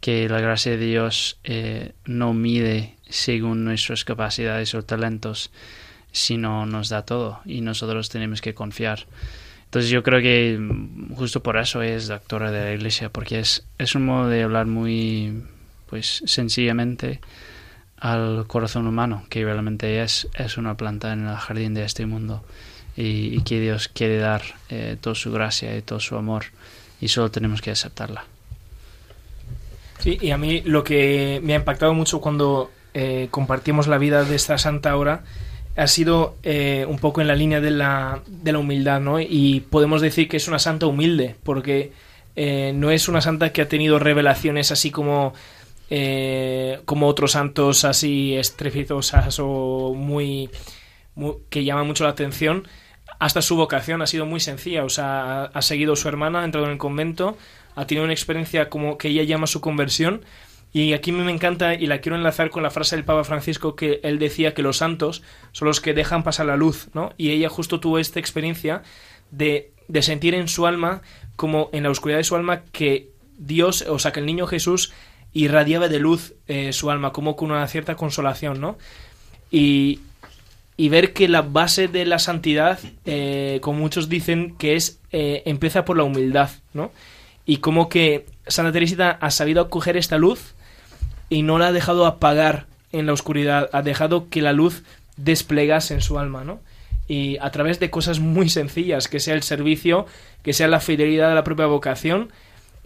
que 0.01 0.29
la 0.29 0.39
gracia 0.39 0.73
de 0.73 0.85
Dios 0.85 1.39
eh, 1.43 1.93
no 2.05 2.33
mide 2.33 2.95
según 3.09 3.65
nuestras 3.65 4.05
capacidades 4.05 4.75
o 4.75 4.83
talentos 4.83 5.51
sino 6.11 6.65
nos 6.65 6.89
da 6.89 7.03
todo 7.03 7.39
y 7.45 7.61
nosotros 7.61 8.09
tenemos 8.09 8.41
que 8.41 8.53
confiar. 8.53 9.05
Entonces 9.65 9.91
yo 9.91 10.01
creo 10.01 10.21
que 10.21 10.57
justo 11.15 11.43
por 11.43 11.57
eso 11.57 11.81
es 11.81 12.07
doctora 12.07 12.51
de 12.51 12.63
la 12.63 12.73
iglesia, 12.73 13.09
porque 13.09 13.39
es, 13.39 13.65
es 13.77 13.95
un 13.95 14.05
modo 14.05 14.29
de 14.29 14.43
hablar 14.43 14.65
muy, 14.65 15.43
pues 15.89 16.23
sencillamente 16.25 17.19
al 17.97 18.45
corazón 18.47 18.87
humano, 18.87 19.25
que 19.29 19.43
realmente 19.43 20.01
es, 20.01 20.29
es 20.35 20.57
una 20.57 20.77
planta 20.77 21.11
en 21.11 21.27
el 21.27 21.35
jardín 21.35 21.73
de 21.73 21.83
este 21.83 22.05
mundo 22.05 22.45
y, 22.95 23.41
que 23.41 23.59
Dios 23.59 23.89
quiere 23.89 24.17
dar 24.17 24.41
eh, 24.69 24.97
toda 24.99 25.15
su 25.15 25.31
gracia 25.31 25.75
y 25.77 25.81
todo 25.81 25.99
su 25.99 26.15
amor 26.15 26.45
y 26.99 27.09
solo 27.09 27.29
tenemos 27.29 27.61
que 27.61 27.71
aceptarla. 27.71 28.25
Sí, 29.99 30.17
y 30.21 30.31
a 30.31 30.37
mí 30.37 30.61
lo 30.61 30.83
que 30.83 31.39
me 31.43 31.53
ha 31.53 31.57
impactado 31.57 31.93
mucho 31.93 32.21
cuando 32.21 32.71
eh, 32.93 33.27
compartimos 33.31 33.87
la 33.87 33.97
vida 33.97 34.23
de 34.23 34.35
esta 34.35 34.57
santa 34.57 34.95
hora 34.95 35.23
ha 35.77 35.87
sido 35.87 36.37
eh, 36.41 36.85
un 36.89 36.97
poco 36.97 37.21
en 37.21 37.27
la 37.27 37.35
línea 37.35 37.61
de 37.61 37.69
la, 37.69 38.21
de 38.25 38.51
la 38.51 38.57
humildad, 38.57 38.99
¿no? 38.99 39.19
Y 39.19 39.63
podemos 39.69 40.01
decir 40.01 40.27
que 40.27 40.37
es 40.37 40.47
una 40.47 40.57
santa 40.57 40.87
humilde, 40.87 41.35
porque 41.43 41.91
eh, 42.35 42.71
no 42.73 42.89
es 42.89 43.07
una 43.07 43.21
santa 43.21 43.53
que 43.53 43.61
ha 43.61 43.69
tenido 43.69 43.99
revelaciones 43.99 44.71
así 44.71 44.89
como, 44.89 45.35
eh, 45.91 46.79
como 46.85 47.07
otros 47.07 47.33
santos 47.33 47.85
así 47.85 48.35
estrepitosas 48.35 49.37
o 49.39 49.93
muy, 49.93 50.49
que 51.49 51.63
llaman 51.63 51.85
mucho 51.85 52.05
la 52.05 52.09
atención. 52.09 52.67
Hasta 53.19 53.43
su 53.43 53.55
vocación 53.55 54.01
ha 54.01 54.07
sido 54.07 54.25
muy 54.25 54.39
sencilla, 54.39 54.83
o 54.83 54.89
sea, 54.89 55.43
ha, 55.43 55.61
seguido 55.61 55.93
a 55.93 55.95
su 55.95 56.07
hermana, 56.07 56.41
ha 56.41 56.45
entrado 56.45 56.65
en 56.65 56.73
el 56.73 56.77
convento, 56.79 57.37
ha 57.75 57.85
tenido 57.85 58.03
una 58.03 58.13
experiencia 58.13 58.67
como 58.69 58.97
que 58.97 59.09
ella 59.09 59.23
llama 59.23 59.45
su 59.45 59.61
conversión, 59.61 60.21
y 60.73 60.93
aquí 60.93 61.11
me 61.11 61.31
encanta 61.31 61.73
y 61.73 61.87
la 61.87 62.01
quiero 62.01 62.15
enlazar 62.15 62.49
con 62.49 62.61
la 62.61 62.69
frase 62.69 62.95
del 62.95 63.05
Papa 63.05 63.23
Francisco 63.23 63.75
que 63.75 63.99
él 64.03 64.19
decía 64.19 64.53
que 64.53 64.61
los 64.61 64.77
santos 64.77 65.23
son 65.51 65.67
los 65.67 65.81
que 65.81 65.93
dejan 65.93 66.23
pasar 66.23 66.45
la 66.45 66.57
luz, 66.57 66.89
¿no? 66.93 67.13
Y 67.17 67.31
ella 67.31 67.49
justo 67.49 67.79
tuvo 67.79 67.99
esta 67.99 68.19
experiencia 68.19 68.83
de, 69.31 69.71
de 69.87 70.01
sentir 70.01 70.35
en 70.35 70.47
su 70.47 70.67
alma, 70.67 71.01
como 71.35 71.69
en 71.71 71.83
la 71.83 71.89
oscuridad 71.89 72.19
de 72.19 72.23
su 72.23 72.35
alma, 72.35 72.63
que 72.71 73.09
Dios, 73.37 73.83
o 73.83 73.97
sea, 73.97 74.11
que 74.11 74.19
el 74.19 74.25
niño 74.25 74.45
Jesús 74.45 74.93
irradiaba 75.33 75.87
de 75.87 75.99
luz 75.99 76.33
eh, 76.47 76.73
su 76.73 76.89
alma, 76.91 77.11
como 77.11 77.35
con 77.35 77.51
una 77.51 77.67
cierta 77.67 77.95
consolación, 77.95 78.59
¿no? 78.59 78.77
Y, 79.51 80.01
y 80.75 80.89
ver 80.89 81.13
que 81.13 81.27
la 81.27 81.41
base 81.41 81.87
de 81.87 82.05
la 82.05 82.19
santidad, 82.19 82.79
eh, 83.05 83.59
como 83.61 83.79
muchos 83.79 84.09
dicen, 84.09 84.55
que 84.57 84.75
es 84.75 84.99
eh, 85.11 85.43
empieza 85.45 85.85
por 85.85 85.97
la 85.97 86.03
humildad, 86.03 86.49
¿no? 86.73 86.91
Y 87.45 87.57
como 87.57 87.87
que 87.87 88.25
Santa 88.45 88.71
Teresita 88.71 89.11
ha 89.21 89.31
sabido 89.31 89.61
acoger 89.61 89.95
esta 89.95 90.17
luz 90.17 90.53
y 91.29 91.43
no 91.43 91.57
la 91.57 91.67
ha 91.67 91.71
dejado 91.71 92.05
apagar 92.05 92.65
en 92.91 93.05
la 93.05 93.13
oscuridad, 93.13 93.69
ha 93.73 93.81
dejado 93.81 94.29
que 94.29 94.41
la 94.41 94.53
luz 94.53 94.83
desplegase 95.17 95.93
en 95.93 96.01
su 96.01 96.19
alma, 96.19 96.43
¿no? 96.43 96.59
Y 97.07 97.37
a 97.39 97.51
través 97.51 97.79
de 97.79 97.89
cosas 97.89 98.19
muy 98.19 98.49
sencillas, 98.49 99.07
que 99.07 99.19
sea 99.19 99.33
el 99.33 99.43
servicio, 99.43 100.05
que 100.43 100.53
sea 100.53 100.67
la 100.67 100.79
fidelidad 100.79 101.31
a 101.31 101.35
la 101.35 101.43
propia 101.43 101.65
vocación 101.65 102.31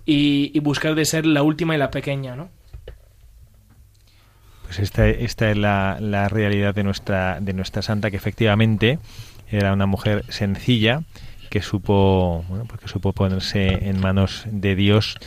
y, 0.06 0.60
buscar 0.60 0.96
de 0.96 1.06
ser 1.06 1.26
la 1.26 1.44
última 1.44 1.76
y 1.76 1.78
la 1.78 1.92
pequeña, 1.92 2.36
¿no? 2.36 2.50
Pues 4.64 4.80
esta, 4.80 5.08
esta 5.08 5.52
es 5.52 5.58
la, 5.58 5.98
la, 6.00 6.30
realidad 6.30 6.74
de 6.74 6.84
nuestra, 6.84 7.40
de 7.42 7.54
nuestra 7.54 7.82
santa, 7.82 8.10
que 8.10 8.18
efectivamente 8.18 9.00
era 9.50 9.74
una 9.74 9.86
mujer 9.86 10.24
sencilla 10.30 11.04
que 11.52 11.62
supo, 11.62 12.46
bueno, 12.48 12.64
pues 12.66 12.80
que 12.80 12.88
supo 12.88 13.12
ponerse 13.12 13.90
en 13.90 14.00
manos 14.00 14.46
de 14.48 14.74
Dios. 14.74 15.18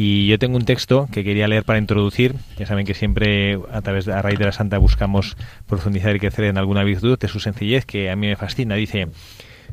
Y 0.00 0.28
yo 0.28 0.38
tengo 0.38 0.56
un 0.56 0.64
texto 0.64 1.08
que 1.10 1.24
quería 1.24 1.48
leer 1.48 1.64
para 1.64 1.80
introducir. 1.80 2.36
Ya 2.56 2.66
saben 2.66 2.86
que 2.86 2.94
siempre 2.94 3.58
a 3.72 3.82
través 3.82 4.04
de 4.04 4.12
a 4.12 4.22
raíz 4.22 4.38
de 4.38 4.44
la 4.44 4.52
Santa 4.52 4.78
buscamos 4.78 5.36
profundizar 5.66 6.14
y 6.14 6.20
crecer 6.20 6.44
en 6.44 6.56
alguna 6.56 6.84
virtud 6.84 7.18
de 7.18 7.26
su 7.26 7.40
sencillez 7.40 7.84
que 7.84 8.08
a 8.08 8.14
mí 8.14 8.28
me 8.28 8.36
fascina. 8.36 8.76
Dice, 8.76 9.08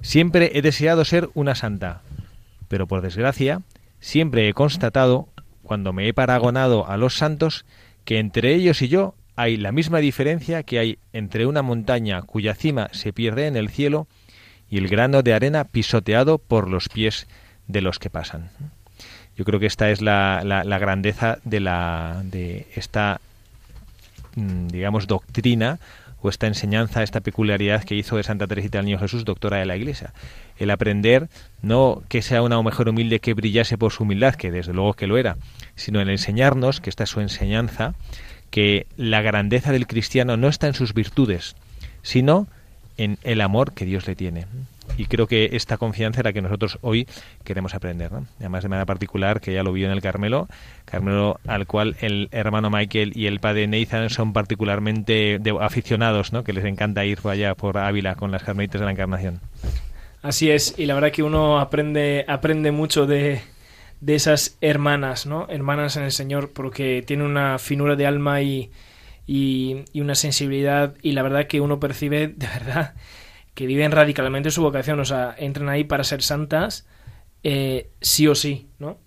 siempre 0.02 0.50
he 0.56 0.64
deseado 0.64 1.06
ser 1.06 1.30
una 1.36 1.54
santa, 1.54 2.02
pero 2.70 2.88
por 2.88 3.04
desgracia 3.04 3.62
siempre 4.00 4.50
he 4.50 4.54
constatado, 4.54 5.30
cuando 5.62 5.94
me 5.94 6.08
he 6.08 6.14
paragonado 6.16 6.90
a 6.90 6.98
los 6.98 7.16
santos, 7.16 7.64
que 8.04 8.18
entre 8.18 8.56
ellos 8.56 8.82
y 8.82 8.88
yo 8.88 9.14
hay 9.36 9.58
la 9.58 9.72
misma 9.72 10.00
diferencia 10.00 10.64
que 10.64 10.80
hay 10.80 10.98
entre 11.14 11.46
una 11.46 11.62
montaña 11.62 12.24
cuya 12.24 12.56
cima 12.56 12.90
se 12.94 13.14
pierde 13.14 13.46
en 13.46 13.56
el 13.56 13.70
cielo 13.70 14.08
y 14.72 14.80
el 14.80 14.88
grano 14.88 15.22
de 15.22 15.36
arena 15.36 15.66
pisoteado 15.66 16.40
por 16.40 16.68
los 16.68 16.90
pies 16.90 17.28
de 17.68 17.82
los 17.82 18.00
que 18.00 18.10
pasan. 18.10 18.50
Yo 19.38 19.46
creo 19.46 19.60
que 19.60 19.66
esta 19.66 19.90
es 19.92 20.02
la, 20.02 20.42
la, 20.44 20.80
grandeza 20.80 21.40
de, 21.44 21.60
la, 21.60 22.22
de 22.24 22.68
esta, 22.76 23.20
mm, 24.36 24.68
digamos, 24.68 25.08
doctrina 25.08 25.80
o 26.22 26.30
esta 26.30 26.48
enseñanza, 26.48 27.04
esta 27.04 27.20
peculiaridad 27.20 27.84
que 27.84 27.96
hizo 27.96 28.18
de 28.18 28.24
Santa 28.24 28.48
Teresita 28.48 28.78
del 28.78 28.86
Niño 28.86 29.00
Jesús, 29.00 29.26
doctora 29.26 29.58
de 29.58 29.66
la 29.66 29.76
Iglesia. 29.76 30.14
El 30.58 30.72
aprender, 30.72 31.28
no 31.62 32.02
que 32.08 32.22
sea 32.22 32.42
una 32.42 32.60
mujer 32.62 32.88
humilde 32.88 33.20
que 33.20 33.34
brillase 33.34 33.78
por 33.78 33.92
su 33.92 34.04
humildad, 34.04 34.36
que 34.36 34.52
desde 34.52 34.74
luego 34.74 34.94
que 34.94 35.08
lo 35.08 35.18
era, 35.18 35.38
sino 35.76 36.02
en 36.02 36.10
enseñarnos, 36.10 36.80
que 36.80 36.90
esta 36.90 37.04
es 37.04 37.10
su 37.10 37.20
enseñanza, 37.20 37.94
que 38.50 38.88
la 38.96 39.22
grandeza 39.22 39.72
del 39.72 39.86
cristiano 39.86 40.38
no 40.38 40.48
está 40.48 40.68
en 40.68 40.74
sus 40.74 40.94
virtudes, 40.94 41.56
sino 42.02 42.48
en 42.98 43.18
el 43.24 43.42
amor 43.42 43.74
que 43.74 43.86
Dios 43.86 44.08
le 44.08 44.16
tiene. 44.16 44.46
Y 44.98 45.06
creo 45.06 45.28
que 45.28 45.50
esta 45.54 45.78
confianza 45.78 46.22
era 46.22 46.34
que 46.34 46.42
nosotros 46.42 46.78
hoy 46.82 47.08
queremos 47.44 47.74
aprender. 47.74 48.12
Además, 48.40 48.64
de 48.64 48.70
manera 48.70 48.86
particular, 48.86 49.42
que 49.42 49.54
ya 49.54 49.64
lo 49.64 49.74
vio 49.74 49.88
en 49.88 49.92
el 49.92 50.02
Carmelo, 50.02 50.48
Carmelo 50.86 51.40
al 51.48 51.68
cual 51.68 51.96
el 52.02 52.30
hermano 52.32 52.70
Michael 52.70 53.12
y 53.16 53.28
el 53.28 53.40
padre 53.40 53.68
Nathan 53.68 54.10
son 54.10 54.34
particularmente 54.34 55.40
aficionados, 55.60 56.34
¿no? 56.34 56.44
que 56.44 56.54
les 56.54 56.66
encanta 56.66 57.06
ir 57.06 57.20
por 57.20 57.32
allá 57.32 57.56
por 57.56 57.78
Ávila 57.78 58.16
con 58.16 58.32
las 58.32 58.44
carmelitas 58.44 58.80
de 58.80 58.86
la 58.86 58.92
Encarnación. 58.92 59.42
Así 60.22 60.50
es, 60.50 60.74
y 60.78 60.88
la 60.88 60.96
verdad 60.96 61.12
que 61.12 61.22
uno 61.22 61.60
aprende, 61.60 62.26
aprende 62.28 62.72
mucho 62.72 63.06
de, 63.06 63.42
de 64.02 64.16
esas 64.16 64.58
hermanas, 64.60 65.28
¿no? 65.28 65.46
Hermanas 65.50 65.98
en 65.98 66.04
el 66.04 66.12
Señor, 66.12 66.52
porque 66.52 67.04
tiene 67.06 67.26
una 67.26 67.60
finura 67.60 67.96
de 67.96 68.08
alma 68.08 68.42
y, 68.42 68.72
y, 69.28 69.86
una 69.94 70.16
sensibilidad 70.16 70.96
y 71.02 71.12
la 71.14 71.24
verdad 71.24 71.48
que 71.48 71.62
uno 71.62 71.80
percibe 71.80 72.28
de 72.28 72.48
verdad 72.48 72.96
que 73.56 73.66
viven 73.66 73.92
radicalmente 73.92 74.52
su 74.52 74.62
vocación, 74.62 75.00
o 75.00 75.06
sea, 75.06 75.34
entran 75.38 75.70
ahí 75.70 75.86
para 75.86 76.04
ser 76.04 76.22
santas 76.22 76.86
eh, 77.44 77.90
sí 78.02 78.28
o 78.28 78.36
sí, 78.36 78.68
¿no? 78.80 79.00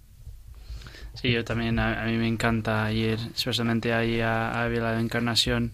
Sí, 1.15 1.33
yo 1.33 1.45
también, 1.45 1.79
a, 1.79 2.05
mí 2.07 2.17
me 2.17 2.29
encanta 2.29 2.91
ir, 2.93 3.19
especialmente 3.35 3.93
ahí 3.93 4.21
a, 4.21 4.63
a 4.63 4.69
la 4.69 5.01
Encarnación 5.01 5.73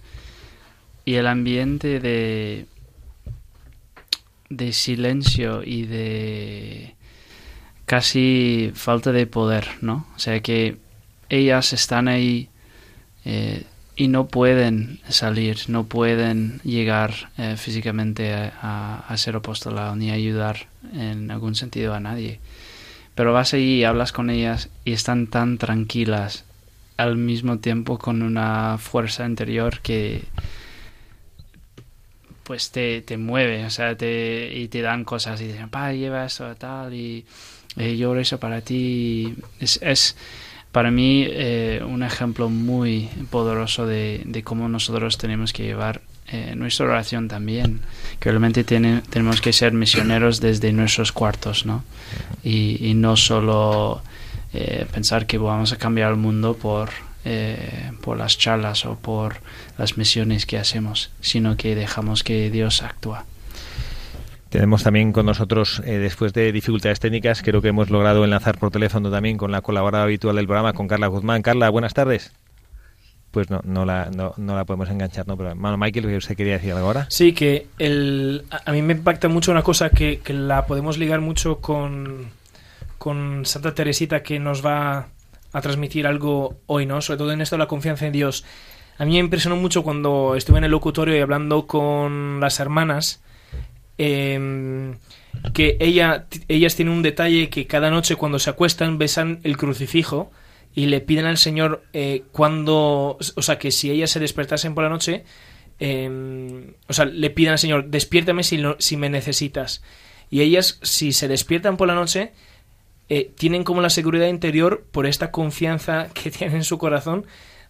y 1.04 1.14
el 1.14 1.26
ambiente 1.26 2.00
de, 2.00 2.66
de 4.48 4.72
silencio 4.72 5.62
y 5.62 5.84
de 5.84 6.94
casi 7.84 8.72
falta 8.74 9.12
de 9.12 9.26
poder, 9.26 9.66
¿no? 9.82 10.06
O 10.16 10.18
sea 10.18 10.40
que 10.40 10.78
ellas 11.28 11.72
están 11.74 12.08
ahí 12.08 12.48
eh, 13.24 13.64
y 13.96 14.09
no 14.09 14.26
pueden 14.26 15.00
salir, 15.09 15.59
no 15.68 15.85
pueden 15.85 16.61
llegar 16.64 17.30
eh, 17.38 17.57
físicamente 17.57 18.33
a, 18.35 19.14
ser 19.16 19.37
apostolado 19.37 19.94
ni 19.94 20.11
ayudar 20.11 20.66
en 20.92 21.30
algún 21.30 21.54
sentido 21.54 21.94
a 21.94 22.00
nadie. 22.00 22.40
Pero 23.14 23.33
vas 23.33 23.54
allí 23.54 23.78
y 23.78 23.85
hablas 23.85 24.12
con 24.12 24.30
ellas 24.30 24.68
y 24.85 24.92
están 24.92 25.28
tan 25.28 25.59
tranquilas 25.59 26.44
al 26.96 27.16
mismo 27.16 27.59
tiempo 27.59 27.98
con 27.98 28.22
una 28.22 28.78
fuerza 28.78 29.24
interior 29.26 29.80
que 29.80 30.24
pues 32.42 32.70
te, 32.70 33.00
te 33.02 33.16
mueve, 33.16 33.64
o 33.64 33.70
sea, 33.70 33.96
te, 33.96 34.50
y 34.52 34.68
te 34.68 34.83
dan 34.83 35.04
cosas 35.04 35.40
y 35.40 35.46
dicen, 35.46 35.70
pa, 35.70 35.92
lleva 35.92 36.26
esto 36.26 36.54
tal 36.57 36.92
y 36.92 37.24
eh, 37.76 37.96
yo 37.96 38.14
eso 38.16 38.38
para 38.38 38.61
ti. 38.61 39.35
Es 39.61 40.16
para 40.74 40.90
mí 40.90 41.24
eh, 41.30 41.82
un 41.87 42.02
ejemplo 42.02 42.50
muy 42.50 43.08
poderoso 43.30 43.87
de, 43.87 44.42
cómo 44.42 44.68
nosotros 44.68 45.18
tenemos 45.18 45.52
que 45.52 45.62
llevar 45.62 46.00
eh, 46.26 46.54
nuestra 46.56 46.87
oración 46.87 47.28
también, 47.28 47.78
que 48.18 48.28
realmente 48.30 48.64
tenemos 48.64 49.40
que 49.40 49.52
ser 49.52 49.72
misioneros 49.72 50.40
desde 50.40 50.72
nuestros 50.72 51.12
cuartos, 51.12 51.64
¿no? 51.64 51.84
Y, 52.42 52.84
y 52.84 52.94
no 52.94 53.16
solo 53.16 54.02
eh, 54.52 54.84
pensar 54.92 55.28
que 55.28 55.38
vamos 55.38 55.72
a 55.72 55.76
cambiar 55.76 56.10
el 56.10 56.16
mundo 56.16 56.56
por, 56.56 56.90
por 58.00 58.18
las 58.18 58.37
charlas 58.37 58.84
o 58.84 58.96
por 58.96 59.37
las 59.78 59.96
misiones 59.96 60.44
que 60.44 60.58
hacemos, 60.58 61.12
sino 61.20 61.56
que 61.56 61.76
dejamos 61.76 62.24
que 62.24 62.50
Dios 62.50 62.82
actúa. 62.82 63.26
Tenemos 64.54 64.84
también 64.84 65.10
con 65.10 65.26
nosotros, 65.26 65.82
eh, 65.84 65.98
después 65.98 66.32
de 66.32 66.52
dificultades 66.52 67.00
técnicas, 67.00 67.42
creo 67.42 67.60
que 67.60 67.66
hemos 67.66 67.90
logrado 67.90 68.22
enlazar 68.22 68.56
por 68.56 68.70
teléfono 68.70 69.10
también 69.10 69.36
con 69.36 69.50
la 69.50 69.62
colaboradora 69.62 70.04
habitual 70.04 70.36
del 70.36 70.46
programa, 70.46 70.74
con 70.74 70.86
Carla 70.86 71.08
Guzmán. 71.08 71.42
Carla, 71.42 71.68
buenas 71.70 71.92
tardes. 71.92 72.32
Pues 73.32 73.50
no, 73.50 73.62
no 73.64 73.84
la, 73.84 74.10
no, 74.12 74.32
la 74.36 74.64
podemos 74.64 74.88
enganchar, 74.90 75.26
¿no? 75.26 75.36
Pero, 75.36 75.56
Michael, 75.56 76.06
¿usted 76.18 76.36
quería 76.36 76.52
decir 76.52 76.70
algo 76.70 76.86
ahora? 76.86 77.08
Sí, 77.10 77.32
que 77.32 77.66
el, 77.80 78.44
a 78.64 78.70
mí 78.70 78.80
me 78.80 78.92
impacta 78.92 79.26
mucho 79.26 79.50
una 79.50 79.64
cosa 79.64 79.90
que, 79.90 80.20
que 80.20 80.32
la 80.32 80.66
podemos 80.66 80.98
ligar 80.98 81.20
mucho 81.20 81.56
con, 81.56 82.28
con 82.96 83.44
Santa 83.46 83.74
Teresita, 83.74 84.22
que 84.22 84.38
nos 84.38 84.64
va 84.64 85.08
a 85.52 85.60
transmitir 85.62 86.06
algo 86.06 86.58
hoy, 86.66 86.86
¿no? 86.86 87.00
Sobre 87.00 87.18
todo 87.18 87.32
en 87.32 87.40
esto 87.40 87.56
de 87.56 87.58
la 87.58 87.66
confianza 87.66 88.06
en 88.06 88.12
Dios. 88.12 88.44
A 88.98 89.04
mí 89.04 89.14
me 89.14 89.18
impresionó 89.18 89.56
mucho 89.56 89.82
cuando 89.82 90.36
estuve 90.36 90.58
en 90.58 90.64
el 90.64 90.70
locutorio 90.70 91.16
y 91.16 91.20
hablando 91.20 91.66
con 91.66 92.38
las 92.38 92.60
hermanas 92.60 93.20
eh, 93.98 94.94
que 95.52 95.76
ella, 95.80 96.26
ellas 96.48 96.76
tienen 96.76 96.94
un 96.94 97.02
detalle 97.02 97.50
que 97.50 97.66
cada 97.66 97.90
noche 97.90 98.16
cuando 98.16 98.38
se 98.38 98.50
acuestan 98.50 98.98
besan 98.98 99.40
el 99.42 99.57
crucifijo 99.57 100.30
y 100.74 100.87
le 100.87 101.00
piden 101.00 101.26
al 101.26 101.38
Señor 101.38 101.85
eh, 101.92 102.24
cuando, 102.33 103.18
o 103.37 103.42
sea, 103.42 103.59
que 103.59 103.70
si 103.70 103.90
ellas 103.90 104.11
se 104.11 104.20
despertasen 104.20 104.74
por 104.74 104.85
la 104.85 104.90
noche, 104.90 105.24
eh, 105.78 106.74
o 106.88 106.92
sea, 106.92 107.04
le 107.04 107.30
piden 107.30 107.52
al 107.52 107.59
Señor, 107.59 107.90
despiértame 107.90 108.42
si, 108.42 108.61
si 108.78 108.96
me 108.96 109.09
necesitas. 109.09 109.83
Y 110.30 110.40
ellas, 110.40 110.78
si 110.83 111.12
se 111.12 111.28
despiertan 111.28 111.76
por 111.76 111.87
la 111.87 111.94
noche, 111.94 112.33
eh, 113.09 113.30
tienen 113.37 113.62
como 113.62 113.83
la 113.83 113.90
seguridad 113.90 114.26
interior 114.26 114.85
por 114.90 115.07
esta 115.07 115.30
confianza 115.30 116.09
que 116.14 116.30
tienen 116.30 116.57
en 116.57 116.64
su 116.64 116.78
corazón 116.78 117.26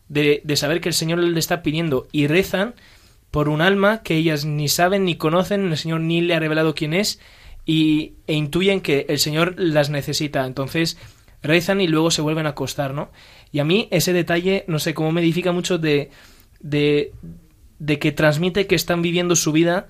de, 0.08 0.40
de 0.44 0.56
saber 0.56 0.80
que 0.80 0.88
el 0.88 0.94
Señor 0.94 1.18
le 1.18 1.38
está 1.38 1.62
pidiendo 1.62 2.08
y 2.12 2.26
rezan 2.26 2.74
por 3.34 3.48
un 3.48 3.62
alma 3.62 4.04
que 4.04 4.14
ellas 4.14 4.44
ni 4.44 4.68
saben 4.68 5.04
ni 5.04 5.16
conocen, 5.16 5.72
el 5.72 5.76
Señor 5.76 6.02
ni 6.02 6.20
le 6.20 6.36
ha 6.36 6.38
revelado 6.38 6.76
quién 6.76 6.94
es, 6.94 7.18
y, 7.66 8.12
e 8.28 8.34
intuyen 8.34 8.80
que 8.80 9.06
el 9.08 9.18
Señor 9.18 9.56
las 9.58 9.90
necesita. 9.90 10.46
Entonces 10.46 10.98
rezan 11.42 11.80
y 11.80 11.88
luego 11.88 12.12
se 12.12 12.22
vuelven 12.22 12.46
a 12.46 12.50
acostar, 12.50 12.94
¿no? 12.94 13.10
Y 13.50 13.58
a 13.58 13.64
mí 13.64 13.88
ese 13.90 14.12
detalle, 14.12 14.64
no 14.68 14.78
sé, 14.78 14.94
cómo 14.94 15.10
me 15.10 15.20
edifica 15.20 15.50
mucho 15.50 15.78
de, 15.78 16.12
de, 16.60 17.10
que 17.98 18.12
transmite 18.12 18.68
que 18.68 18.76
están 18.76 19.02
viviendo 19.02 19.34
su 19.34 19.50
vida 19.50 19.88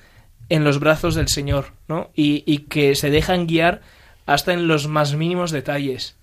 en 0.48 0.64
los 0.64 0.80
brazos 0.80 1.14
del 1.14 1.28
Señor, 1.28 1.74
¿no? 1.86 2.12
Y, 2.14 2.44
y 2.46 2.60
que 2.60 2.94
se 2.94 3.10
dejan 3.10 3.46
guiar 3.46 3.82
hasta 4.24 4.54
en 4.54 4.68
los 4.68 4.88
más 4.88 5.16
mínimos 5.16 5.50
detalles. 5.50 6.16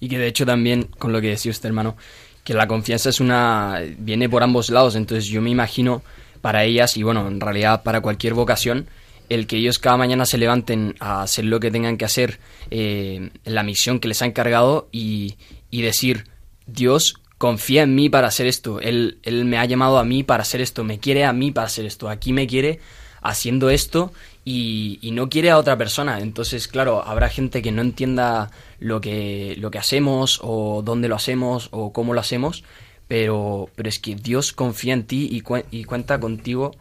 Y 0.00 0.08
que 0.08 0.18
de 0.18 0.28
hecho 0.28 0.46
también, 0.46 0.84
con 0.84 1.12
lo 1.12 1.20
que 1.20 1.28
decía 1.28 1.50
usted, 1.50 1.66
hermano, 1.66 1.98
que 2.44 2.54
la 2.54 2.66
confianza 2.66 3.10
es 3.10 3.20
una 3.20 3.80
viene 3.98 4.28
por 4.28 4.42
ambos 4.42 4.70
lados, 4.70 4.96
entonces 4.96 5.26
yo 5.26 5.40
me 5.42 5.50
imagino 5.50 6.02
para 6.40 6.64
ellas 6.64 6.96
y 6.96 7.02
bueno, 7.02 7.26
en 7.28 7.40
realidad 7.40 7.82
para 7.82 8.00
cualquier 8.00 8.34
vocación, 8.34 8.88
el 9.28 9.46
que 9.46 9.56
ellos 9.56 9.78
cada 9.78 9.96
mañana 9.96 10.26
se 10.26 10.38
levanten 10.38 10.96
a 11.00 11.22
hacer 11.22 11.44
lo 11.44 11.60
que 11.60 11.70
tengan 11.70 11.96
que 11.96 12.04
hacer, 12.04 12.40
eh, 12.70 13.30
la 13.44 13.62
misión 13.62 14.00
que 14.00 14.08
les 14.08 14.22
ha 14.22 14.26
encargado 14.26 14.88
y, 14.90 15.36
y, 15.70 15.82
decir, 15.82 16.26
Dios 16.66 17.14
confía 17.38 17.82
en 17.82 17.94
mí 17.94 18.08
para 18.08 18.28
hacer 18.28 18.46
esto, 18.46 18.80
él, 18.80 19.18
él 19.22 19.44
me 19.44 19.58
ha 19.58 19.64
llamado 19.64 19.98
a 19.98 20.04
mí 20.04 20.22
para 20.22 20.42
hacer 20.42 20.60
esto, 20.60 20.82
me 20.82 20.98
quiere 20.98 21.24
a 21.24 21.32
mí 21.32 21.52
para 21.52 21.66
hacer 21.66 21.86
esto, 21.86 22.08
aquí 22.08 22.32
me 22.32 22.46
quiere 22.46 22.80
haciendo 23.22 23.70
esto 23.70 24.12
y, 24.44 24.98
y, 25.02 25.10
no 25.12 25.28
quiere 25.28 25.50
a 25.50 25.58
otra 25.58 25.76
persona. 25.76 26.20
Entonces, 26.20 26.68
claro, 26.68 27.06
habrá 27.06 27.28
gente 27.28 27.60
que 27.60 27.70
no 27.70 27.82
entienda 27.82 28.50
lo 28.80 29.00
que, 29.00 29.54
lo 29.58 29.70
que 29.70 29.78
hacemos 29.78 30.40
o 30.42 30.82
dónde 30.84 31.08
lo 31.08 31.14
hacemos 31.14 31.68
o 31.70 31.92
cómo 31.92 32.14
lo 32.14 32.20
hacemos, 32.20 32.64
pero, 33.06 33.68
pero 33.76 33.88
es 33.88 33.98
que 33.98 34.16
Dios 34.16 34.52
confía 34.52 34.94
en 34.94 35.04
ti 35.04 35.28
y, 35.30 35.42
y 35.70 35.84
cuenta 35.84 36.18
contigo 36.18 36.74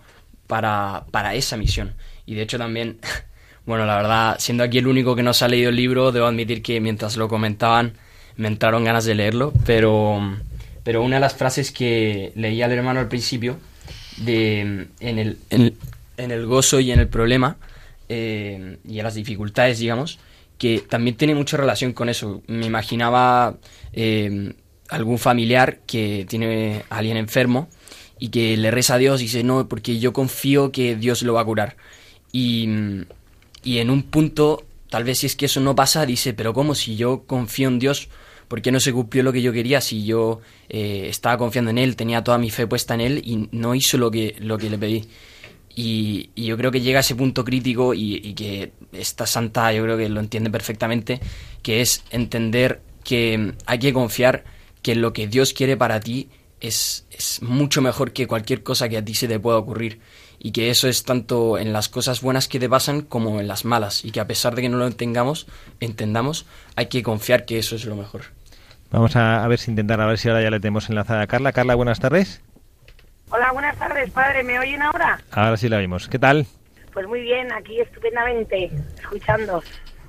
para, 0.48 1.06
para 1.12 1.36
esa 1.36 1.58
misión. 1.58 1.94
Y 2.26 2.36
de 2.36 2.42
hecho 2.42 2.58
también, 2.58 3.00
bueno, 3.66 3.86
la 3.86 3.98
verdad, 3.98 4.38
siendo 4.40 4.64
aquí 4.64 4.80
el 4.80 4.88
único 4.88 5.16
que 5.16 5.24
no 5.24 5.34
se 5.34 5.46
ha 5.46 5.48
leído 5.48 5.70
el 5.70 5.76
libro, 5.76 6.12
debo 6.12 6.26
admitir 6.26 6.64
que 6.64 6.80
mientras 6.80 7.18
lo 7.18 7.28
comentaban 7.28 7.94
me 8.38 8.48
entraron 8.48 8.86
ganas 8.86 9.04
de 9.04 9.16
leerlo, 9.16 9.52
pero, 9.66 10.22
pero 10.84 11.04
una 11.04 11.18
de 11.18 11.20
las 11.20 11.36
frases 11.36 11.74
que 11.74 12.32
leía 12.36 12.66
al 12.66 12.72
hermano 12.72 13.02
al 13.02 13.10
principio, 13.10 13.58
de, 14.16 14.88
en, 15.02 15.20
el, 15.20 15.38
en, 15.50 15.76
el 16.18 16.46
gozo 16.46 16.80
y 16.80 16.92
en 16.92 17.02
el 17.02 17.10
problema, 17.10 17.58
eh, 18.08 18.78
y 18.88 19.00
a 19.00 19.04
las 19.04 19.16
dificultades, 19.16 19.80
digamos, 19.80 20.20
que 20.60 20.84
también 20.88 21.18
tiene 21.18 21.34
mucha 21.34 21.58
relación 21.58 21.94
con 21.94 22.10
eso. 22.10 22.44
Me 22.46 22.68
imaginaba 22.68 23.58
eh, 23.94 24.54
algún 24.90 25.18
familiar 25.18 25.80
que 25.88 26.26
tiene 26.30 26.84
a 26.90 26.98
alguien 26.98 27.18
enfermo 27.18 27.70
y 28.20 28.30
que 28.30 28.58
le 28.58 28.70
reza 28.70 28.96
a 28.96 28.98
Dios 28.98 29.22
y 29.22 29.24
dice, 29.24 29.44
no, 29.44 29.68
porque 29.68 30.00
yo 30.00 30.12
confío 30.14 30.72
que 30.72 30.96
Dios 30.98 31.24
lo 31.24 31.34
va 31.34 31.42
a 31.42 31.46
curar. 31.46 31.78
Y, 32.34 32.68
y 33.64 33.78
en 33.78 33.90
un 33.90 34.04
punto, 34.04 34.66
tal 34.90 35.06
vez 35.06 35.20
si 35.20 35.28
es 35.28 35.38
que 35.38 35.46
eso 35.46 35.62
no 35.62 35.76
pasa, 35.76 36.06
dice, 36.06 36.34
pero 36.34 36.54
¿cómo 36.54 36.76
si 36.76 36.98
yo 36.98 37.24
confío 37.26 37.70
en 37.70 37.80
Dios? 37.80 38.10
¿Por 38.50 38.62
qué 38.62 38.72
no 38.72 38.82
se 38.82 38.92
cumplió 38.92 39.24
lo 39.24 39.32
que 39.32 39.42
yo 39.42 39.54
quería 39.54 39.80
si 39.80 40.04
yo 40.04 40.42
eh, 40.68 41.08
estaba 41.08 41.38
confiando 41.38 41.72
en 41.72 41.78
Él, 41.78 41.96
tenía 41.96 42.24
toda 42.24 42.38
mi 42.38 42.50
fe 42.50 42.68
puesta 42.68 42.96
en 42.96 43.02
Él 43.02 43.22
y 43.24 43.48
no 43.52 43.76
hizo 43.76 43.98
lo 43.98 44.12
que, 44.12 44.36
lo 44.40 44.58
que 44.58 44.70
le 44.70 44.78
pedí? 44.78 45.08
Y, 45.82 46.32
yo 46.36 46.58
creo 46.58 46.72
que 46.72 46.82
llega 46.82 47.00
a 47.00 47.02
ese 47.02 47.16
punto 47.16 47.46
crítico 47.46 47.94
y, 47.94 48.34
que 48.34 48.74
esta 48.92 49.26
santa 49.26 49.72
yo 49.72 49.84
creo 49.84 49.98
que 49.98 50.10
lo 50.10 50.20
entiende 50.20 50.50
perfectamente, 50.50 51.22
que 51.62 51.80
es 51.80 52.04
entender 52.10 52.82
que 53.06 53.54
hay 53.66 53.80
que 53.80 53.94
confiar 53.94 54.44
que 54.82 54.96
lo 54.96 55.14
que 55.14 55.28
Dios 55.28 55.54
quiere 55.54 55.78
para 55.78 56.02
ti 56.02 56.28
es, 56.60 57.06
es 57.12 57.42
mucho 57.42 57.82
mejor 57.82 58.12
que 58.12 58.28
cualquier 58.28 58.62
cosa 58.62 58.90
que 58.90 58.98
a 58.98 59.06
ti 59.06 59.14
se 59.14 59.30
te 59.30 59.40
pueda 59.40 59.58
ocurrir 59.58 60.02
y 60.38 60.52
que 60.52 60.70
eso 60.70 60.90
es 60.90 61.04
tanto 61.04 61.58
en 61.58 61.72
las 61.72 61.88
cosas 61.88 62.20
buenas 62.20 62.50
que 62.50 62.60
te 62.60 62.68
pasan 62.68 63.02
como 63.02 63.40
en 63.40 63.48
las 63.48 63.64
malas 63.64 64.04
y 64.04 64.12
que 64.12 64.20
a 64.20 64.28
pesar 64.28 64.56
de 64.56 64.64
que 64.64 64.70
no 64.70 64.78
lo 64.78 64.92
tengamos, 64.92 65.48
entendamos, 65.80 66.46
hay 66.76 66.88
que 66.88 67.04
confiar 67.04 67.46
que 67.46 67.58
eso 67.58 67.78
es 67.78 67.86
lo 67.86 67.96
mejor. 67.96 68.24
Vamos 68.92 69.16
a, 69.16 69.46
a 69.46 69.48
ver 69.48 69.60
si 69.60 69.72
intentar, 69.72 70.02
a 70.02 70.08
ver 70.08 70.18
si 70.18 70.28
ahora 70.28 70.42
ya 70.42 70.50
le 70.50 70.60
tenemos 70.60 70.90
enlazada 70.90 71.22
a 71.22 71.28
Carla. 71.28 71.54
Carla, 71.54 71.76
buenas 71.76 72.02
tardes. 72.02 72.42
Hola, 73.32 73.52
buenas 73.52 73.78
tardes, 73.78 74.10
padre. 74.10 74.44
¿Me 74.44 74.58
oyen 74.58 74.82
ahora? 74.82 75.20
Ahora 75.32 75.56
sí 75.56 75.70
la 75.70 75.78
oímos. 75.78 76.10
¿Qué 76.10 76.18
tal? 76.18 76.48
Pues 76.94 77.08
muy 77.08 77.22
bien, 77.22 77.52
aquí 77.52 77.80
estupendamente, 77.80 78.72
escuchando. 78.98 79.62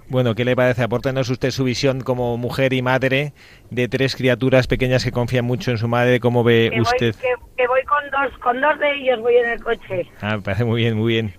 Bueno, 0.09 0.35
¿qué 0.35 0.47
le 0.47 0.57
parece? 0.57 0.83
Apórtenos 0.83 1.29
usted 1.29 1.51
su 1.51 1.65
visión 1.65 2.01
como 2.01 2.39
mujer 2.39 2.73
y 2.73 2.81
madre 2.81 3.35
de 3.69 3.89
tres 3.89 4.17
criaturas 4.17 4.67
pequeñas 4.67 5.05
que 5.05 5.13
confían 5.13 5.45
mucho 5.45 5.71
en 5.71 5.77
su 5.77 5.87
madre. 5.87 6.19
¿Cómo 6.19 6.43
ve 6.43 6.73
usted? 6.81 7.15
que, 7.15 7.67
voy 7.67 7.83
con 7.85 8.11
dos, 8.11 8.39
con 8.39 8.59
dos 8.61 8.79
de 8.79 8.91
ellos 8.91 9.21
voy 9.21 9.37
en 9.37 9.51
el 9.51 9.63
coche. 9.63 10.11
Ah, 10.23 10.37
me 10.37 10.43
parece 10.43 10.65
muy 10.65 10.81
bien, 10.81 10.97
muy 10.97 11.13
bien. 11.13 11.35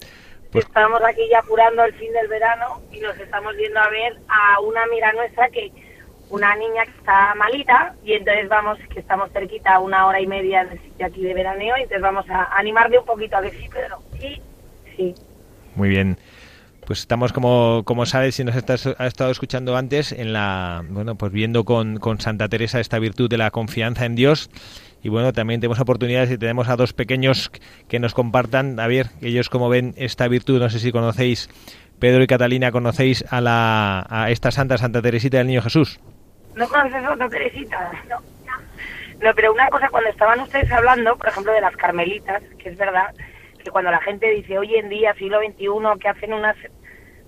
Pues... 0.52 0.66
Estamos 0.66 1.02
aquí 1.04 1.22
ya 1.32 1.40
apurando 1.40 1.84
el 1.84 1.94
fin 1.96 2.14
del 2.14 2.28
verano 2.28 2.80
y 2.92 3.00
nos 3.00 3.18
estamos 3.18 3.56
yendo 3.58 3.80
a 3.80 3.90
ver 3.90 4.14
a 4.28 4.60
una 4.62 4.84
amiga 4.84 5.12
nuestra 5.14 5.50
que 5.50 5.72
una 6.32 6.56
niña 6.56 6.86
que 6.86 6.92
está 6.92 7.36
malita 7.36 7.94
y 8.04 8.14
entonces 8.14 8.50
vamos, 8.50 8.80
que 8.92 9.02
estamos 9.02 9.30
cerquita, 9.32 9.80
una 9.80 10.08
hora 10.08 10.20
y 10.20 10.28
media 10.28 10.66
del 10.66 10.80
sitio 10.80 11.06
aquí 11.06 11.22
de 11.22 11.34
veraneo, 11.34 11.78
y 11.78 11.82
entonces 11.82 12.02
vamos 12.02 12.26
a 12.30 12.58
animarle 12.58 12.98
un 12.98 13.06
poquito 13.06 13.38
a 13.38 13.42
ver 13.42 13.52
si 13.52 13.68
Pedro. 13.68 14.00
Sí, 14.20 14.42
sí. 14.96 15.16
Muy 15.76 15.90
bien. 15.90 16.18
Pues 16.86 17.00
estamos, 17.00 17.32
como, 17.32 17.84
como 17.86 18.06
sabes, 18.06 18.36
si 18.36 18.44
nos 18.44 18.56
estás, 18.56 18.88
ha 18.98 19.08
estado 19.08 19.30
escuchando 19.30 19.78
antes, 19.78 20.12
en 20.12 20.34
la, 20.34 20.84
bueno, 20.90 21.16
pues 21.16 21.32
viendo 21.32 21.64
con, 21.64 21.98
con 21.98 22.20
Santa 22.20 22.50
Teresa 22.50 22.80
esta 22.80 22.98
virtud 22.98 23.30
de 23.30 23.38
la 23.38 23.52
confianza 23.52 24.06
en 24.06 24.16
Dios. 24.16 24.50
Y 25.04 25.10
bueno, 25.10 25.34
también 25.34 25.60
tenemos 25.60 25.80
oportunidades 25.80 26.32
y 26.32 26.38
tenemos 26.38 26.70
a 26.70 26.76
dos 26.76 26.94
pequeños 26.94 27.52
que 27.88 28.00
nos 28.00 28.14
compartan, 28.14 28.80
a 28.80 28.88
ver, 28.88 29.08
ellos 29.22 29.50
cómo 29.50 29.70
ven 29.70 29.94
esta 29.98 30.28
virtud, 30.28 30.60
no 30.60 30.70
sé 30.70 30.80
si 30.80 30.92
conocéis, 30.92 31.50
Pedro 32.00 32.24
y 32.24 32.28
Catalina, 32.28 32.72
conocéis 32.72 33.26
a, 33.30 33.42
la, 33.42 34.06
a 34.10 34.32
esta 34.32 34.52
Santa 34.52 34.78
Santa 34.78 35.02
Teresita 35.02 35.38
del 35.38 35.48
Niño 35.48 35.62
Jesús. 35.62 36.00
¿No 36.56 36.68
conoces 36.68 37.04
a 37.04 37.30
Teresita? 37.30 37.92
No. 38.10 38.18
No, 39.22 39.36
pero 39.36 39.54
una 39.54 39.70
cosa, 39.70 39.90
cuando 39.90 40.10
estaban 40.10 40.40
ustedes 40.40 40.72
hablando, 40.72 41.16
por 41.16 41.28
ejemplo, 41.28 41.54
de 41.54 41.62
las 41.62 41.78
carmelitas, 41.78 42.42
que 42.58 42.70
es 42.70 42.78
verdad, 42.78 43.14
que 43.64 43.70
cuando 43.70 43.92
la 43.92 44.02
gente 44.02 44.28
dice 44.32 44.58
hoy 44.58 44.76
en 44.76 44.90
día, 44.90 45.14
siglo 45.14 45.40
XXI, 45.40 46.00
que 46.00 46.10
hacen 46.10 46.34
unas 46.34 46.56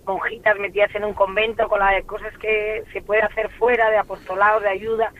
monjitas 0.05 0.57
metidas 0.57 0.93
en 0.95 1.05
un 1.05 1.13
convento 1.13 1.67
con 1.69 1.79
las 1.79 2.03
cosas 2.05 2.35
que 2.39 2.83
se 2.91 3.01
puede 3.01 3.21
hacer 3.21 3.49
fuera 3.51 3.91
de 3.91 3.97
apostolado, 3.97 4.59
de 4.59 4.69
ayuda, 4.69 5.13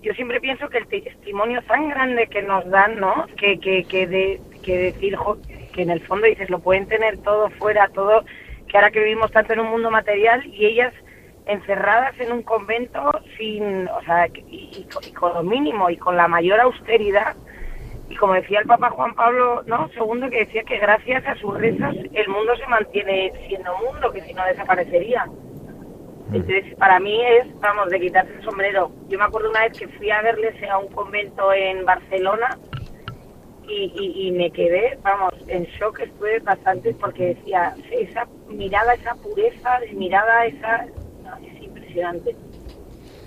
yo 0.00 0.14
siempre 0.14 0.40
pienso 0.40 0.68
que 0.68 0.78
el 0.78 0.86
testimonio 0.86 1.60
tan 1.62 1.88
grande 1.88 2.28
que 2.28 2.42
nos 2.42 2.64
dan, 2.70 3.00
¿no? 3.00 3.26
Que, 3.36 3.58
que, 3.58 3.82
que, 3.84 4.06
de, 4.06 4.40
que 4.62 4.78
decir, 4.78 5.18
que 5.72 5.82
en 5.82 5.90
el 5.90 6.00
fondo 6.06 6.26
dices, 6.26 6.48
lo 6.50 6.60
pueden 6.60 6.86
tener 6.86 7.18
todo 7.18 7.50
fuera, 7.50 7.88
todo, 7.88 8.24
que 8.68 8.76
ahora 8.76 8.92
que 8.92 9.00
vivimos 9.00 9.32
tanto 9.32 9.54
en 9.54 9.60
un 9.60 9.70
mundo 9.70 9.90
material 9.90 10.46
y 10.46 10.66
ellas 10.66 10.94
encerradas 11.46 12.18
en 12.18 12.32
un 12.32 12.42
convento 12.42 13.10
sin, 13.38 13.88
o 13.88 14.02
sea, 14.02 14.26
y, 14.26 14.86
con 15.14 15.34
lo 15.34 15.42
mínimo 15.42 15.88
y 15.90 15.96
con 15.96 16.16
la 16.16 16.28
mayor 16.28 16.60
austeridad. 16.60 17.36
Y 18.08 18.16
como 18.16 18.34
decía 18.34 18.60
el 18.60 18.66
Papa 18.66 18.90
Juan 18.90 19.14
Pablo 19.14 19.62
¿no? 19.66 19.88
segundo, 19.90 20.28
que 20.30 20.44
decía 20.44 20.62
que 20.64 20.78
gracias 20.78 21.26
a 21.26 21.34
sus 21.36 21.54
rezos 21.58 21.96
el 22.12 22.28
mundo 22.28 22.56
se 22.56 22.66
mantiene 22.66 23.32
siendo 23.48 23.76
mundo, 23.78 24.12
que 24.12 24.20
si 24.22 24.34
no 24.34 24.44
desaparecería. 24.44 25.26
Mm. 25.26 26.34
Entonces, 26.34 26.74
para 26.76 27.00
mí 27.00 27.20
es, 27.24 27.60
vamos, 27.60 27.88
de 27.90 28.00
quitarse 28.00 28.32
el 28.32 28.44
sombrero. 28.44 28.90
Yo 29.08 29.18
me 29.18 29.24
acuerdo 29.24 29.50
una 29.50 29.62
vez 29.62 29.78
que 29.78 29.88
fui 29.88 30.10
a 30.10 30.22
verles 30.22 30.54
a 30.68 30.78
un 30.78 30.88
convento 30.88 31.52
en 31.52 31.84
Barcelona 31.84 32.58
y, 33.68 34.28
y, 34.28 34.30
me 34.30 34.50
quedé, 34.52 34.96
vamos, 35.02 35.32
en 35.48 35.64
shock 35.64 35.98
estuve 35.98 36.38
bastante 36.38 36.94
porque 36.94 37.34
decía, 37.34 37.74
esa 37.90 38.28
mirada, 38.48 38.94
esa 38.94 39.16
pureza, 39.16 39.80
mirada, 39.92 40.46
esa 40.46 40.84
es 40.84 41.05
impresionante 41.96 42.36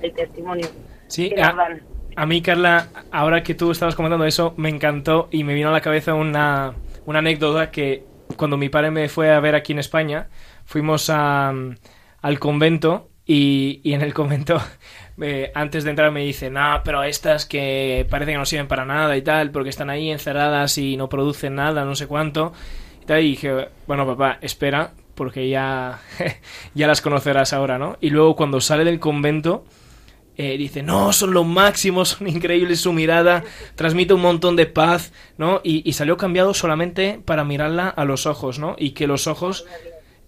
el 0.02 0.14
testimonio. 0.14 0.68
Sí, 1.08 1.34
a, 2.16 2.26
mí, 2.26 2.42
Carla, 2.42 2.88
ahora 3.12 3.44
que 3.44 3.56
tú 3.56 3.72
estabas 3.72 3.96
comentando 3.96 4.26
eso, 4.26 4.54
me 4.58 4.70
encantó 4.70 5.28
y 5.32 5.44
me 5.44 5.54
vino 5.54 5.70
a 5.70 5.72
la 5.72 5.82
cabeza 5.82 6.14
una, 6.14 6.74
una 7.06 7.20
anécdota 7.20 7.72
que 7.72 8.04
cuando 8.36 8.58
mi 8.58 8.70
padre 8.70 8.92
me 8.92 9.10
fue 9.10 9.32
a 9.32 9.40
ver 9.40 9.56
aquí 9.56 9.74
en 9.74 9.80
España, 9.80 10.28
fuimos 10.66 11.10
a, 11.10 11.54
al 12.22 12.40
convento 12.40 13.10
y, 13.26 13.82
y, 13.84 13.94
en 13.94 14.02
el 14.02 14.14
convento, 14.14 14.62
eh, 15.22 15.52
antes 15.56 15.84
de 15.84 15.92
entrar 15.92 16.12
me 16.12 16.22
dice, 16.22 16.50
no, 16.50 16.82
pero 16.84 17.04
estas 17.04 17.46
que 17.46 18.06
parece 18.10 18.32
que 18.32 18.38
no 18.38 18.46
sirven 18.46 18.68
para 18.68 18.86
nada 18.86 19.16
y 19.18 19.22
tal, 19.22 19.52
porque 19.52 19.70
están 19.70 19.90
ahí 19.90 20.10
encerradas 20.10 20.78
y 20.78 20.98
no 20.98 21.10
producen 21.10 21.56
nada, 21.56 21.86
no 21.86 21.96
sé 21.96 22.08
cuánto. 22.08 22.54
Y, 23.02 23.06
tal, 23.06 23.22
y 23.22 23.30
dije, 23.30 23.70
bueno, 23.88 24.06
papá, 24.06 24.38
espera, 24.42 24.92
porque 25.20 25.50
ya, 25.50 26.00
ya 26.74 26.88
las 26.88 27.02
conocerás 27.02 27.52
ahora, 27.52 27.78
¿no? 27.78 27.98
Y 28.00 28.10
luego 28.10 28.38
cuando 28.38 28.62
sale 28.62 28.86
del 28.86 29.02
convento, 29.02 29.66
eh, 30.38 30.58
dice, 30.58 30.82
no, 30.82 31.12
son 31.12 31.34
los 31.34 31.46
máximos, 31.46 32.08
son 32.18 32.30
increíbles, 32.30 32.80
su 32.80 32.94
mirada 32.94 33.44
transmite 33.76 34.14
un 34.14 34.22
montón 34.22 34.56
de 34.56 34.66
paz, 34.66 35.12
¿no? 35.38 35.60
Y, 35.62 35.92
salió 35.92 36.16
cambiado 36.16 36.54
solamente 36.54 37.20
para 37.26 37.44
mirarla 37.44 37.90
a 37.90 38.06
los 38.06 38.28
ojos, 38.28 38.60
¿no? 38.60 38.78
Y 38.80 38.92
que 38.92 39.08
los 39.08 39.28
ojos 39.28 39.66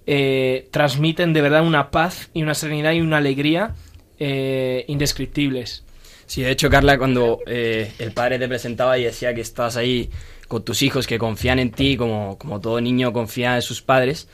eh, 0.07 0.67
transmiten 0.71 1.31
de 1.31 1.41
verdad 1.41 1.65
una 1.65 1.89
paz 1.89 2.29
y 2.33 2.43
una 2.43 2.53
serenidad 2.53 2.91
y 2.91 2.99
una 2.99 3.15
alegría 3.15 3.75
eh, 4.19 4.83
indescriptibles. 4.89 5.85
Sí, 6.25 6.41
de 6.41 6.51
hecho, 6.51 6.69
Carla, 6.69 6.97
cuando 6.97 7.39
el 7.45 8.11
padre 8.13 8.39
te 8.39 8.47
presentaba 8.49 8.97
y 8.97 9.05
decía 9.05 9.33
que 9.33 9.41
estás 9.41 9.77
ahí 9.77 10.09
con 10.49 10.65
tus 10.65 10.81
hijos 10.81 11.07
que 11.07 11.17
confían 11.17 11.59
en 11.59 11.71
ti, 11.71 11.95
como, 11.95 12.37
como 12.37 12.59
todo 12.59 12.81
niño 12.81 13.13
confía 13.13 13.55
en 13.55 13.61
sus 13.61 13.81
padres, 13.81 14.27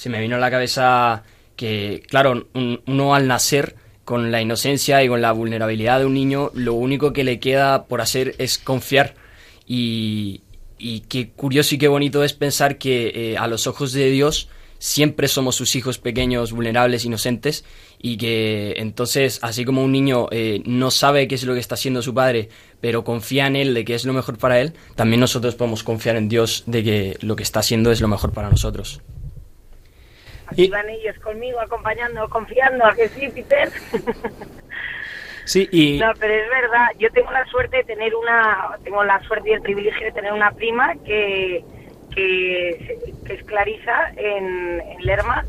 se 0.00 0.08
me 0.08 0.18
vino 0.18 0.36
a 0.36 0.38
la 0.38 0.50
cabeza 0.50 1.24
que, 1.56 2.02
claro, 2.08 2.48
uno 2.54 3.14
al 3.14 3.28
nacer 3.28 3.76
con 4.06 4.32
la 4.32 4.40
inocencia 4.40 5.04
y 5.04 5.08
con 5.08 5.20
la 5.20 5.32
vulnerabilidad 5.32 5.98
de 5.98 6.06
un 6.06 6.14
niño, 6.14 6.50
lo 6.54 6.72
único 6.72 7.12
que 7.12 7.22
le 7.22 7.38
queda 7.38 7.84
por 7.84 8.00
hacer 8.00 8.34
es 8.38 8.56
confiar. 8.56 9.14
Y, 9.66 10.40
qué 11.10 11.28
curioso 11.36 11.74
y 11.74 11.78
qué 11.78 11.88
bonito 11.88 12.24
es 12.24 12.32
pensar 12.32 12.78
que 12.78 13.12
eh, 13.14 13.36
a 13.36 13.46
los 13.46 13.66
ojos 13.66 13.92
de 13.92 14.08
Dios 14.08 14.48
siempre 14.78 15.28
somos 15.28 15.54
sus 15.54 15.76
hijos 15.76 15.98
pequeños, 15.98 16.52
vulnerables, 16.52 17.04
inocentes, 17.04 17.66
y 18.00 18.16
que 18.16 18.76
entonces, 18.78 19.38
así 19.42 19.66
como 19.66 19.84
un 19.84 19.92
niño 19.92 20.28
eh, 20.30 20.62
no 20.64 20.90
sabe 20.90 21.28
qué 21.28 21.34
es 21.34 21.44
lo 21.44 21.52
que 21.52 21.60
está 21.60 21.74
haciendo 21.74 22.00
su 22.00 22.14
padre, 22.14 22.48
pero 22.80 23.04
confía 23.04 23.46
en 23.48 23.56
él 23.56 23.74
de 23.74 23.84
que 23.84 23.96
es 23.96 24.06
lo 24.06 24.14
mejor 24.14 24.38
para 24.38 24.62
él, 24.62 24.72
también 24.94 25.20
nosotros 25.20 25.56
podemos 25.56 25.82
confiar 25.82 26.16
en 26.16 26.30
Dios 26.30 26.64
de 26.66 26.82
que 26.82 27.18
lo 27.20 27.36
que 27.36 27.42
está 27.42 27.60
haciendo 27.60 27.92
es 27.92 28.00
lo 28.00 28.08
mejor 28.08 28.32
para 28.32 28.48
nosotros. 28.48 29.02
Aquí 30.50 30.68
van 30.68 30.88
ellos 30.88 31.18
conmigo, 31.20 31.60
acompañando, 31.60 32.28
confiando, 32.28 32.84
a 32.84 32.94
que 32.94 33.08
sí, 33.08 33.28
Peter. 33.28 33.70
Sí, 35.44 35.68
y... 35.72 35.98
No, 35.98 36.12
pero 36.20 36.32
es 36.32 36.48
verdad, 36.48 36.86
yo 36.96 37.10
tengo 37.10 37.32
la 37.32 37.44
suerte 37.46 37.78
de 37.78 37.82
tener 37.82 38.14
una, 38.14 38.78
tengo 38.84 39.02
la 39.02 39.20
suerte 39.24 39.50
y 39.50 39.52
el 39.54 39.62
privilegio 39.62 40.06
de 40.06 40.12
tener 40.12 40.32
una 40.32 40.52
prima 40.52 40.94
que, 41.04 41.64
que, 42.14 42.98
es 43.28 43.42
Clarisa 43.44 44.12
en, 44.16 44.80
en, 44.80 45.04
Lerma 45.04 45.44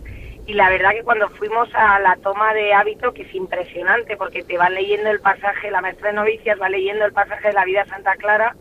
y 0.48 0.54
la 0.54 0.72
verdad 0.72 0.92
que 0.92 1.04
cuando 1.04 1.30
fuimos 1.30 1.70
a 1.76 2.00
la 2.00 2.16
toma 2.16 2.52
de 2.56 2.74
hábito, 2.74 3.14
que 3.14 3.22
es 3.24 3.36
impresionante 3.36 4.18
porque 4.18 4.42
te 4.42 4.58
va 4.58 4.72
leyendo 4.72 5.12
el 5.12 5.20
pasaje, 5.20 5.70
la 5.70 5.82
maestra 5.82 6.08
de 6.08 6.16
novicias 6.16 6.60
va 6.60 6.70
leyendo 6.70 7.06
el 7.06 7.14
pasaje 7.14 7.50
de 7.50 7.54
la 7.54 7.66
vida 7.66 7.86
Santa 7.86 8.16
Clara 8.16 8.56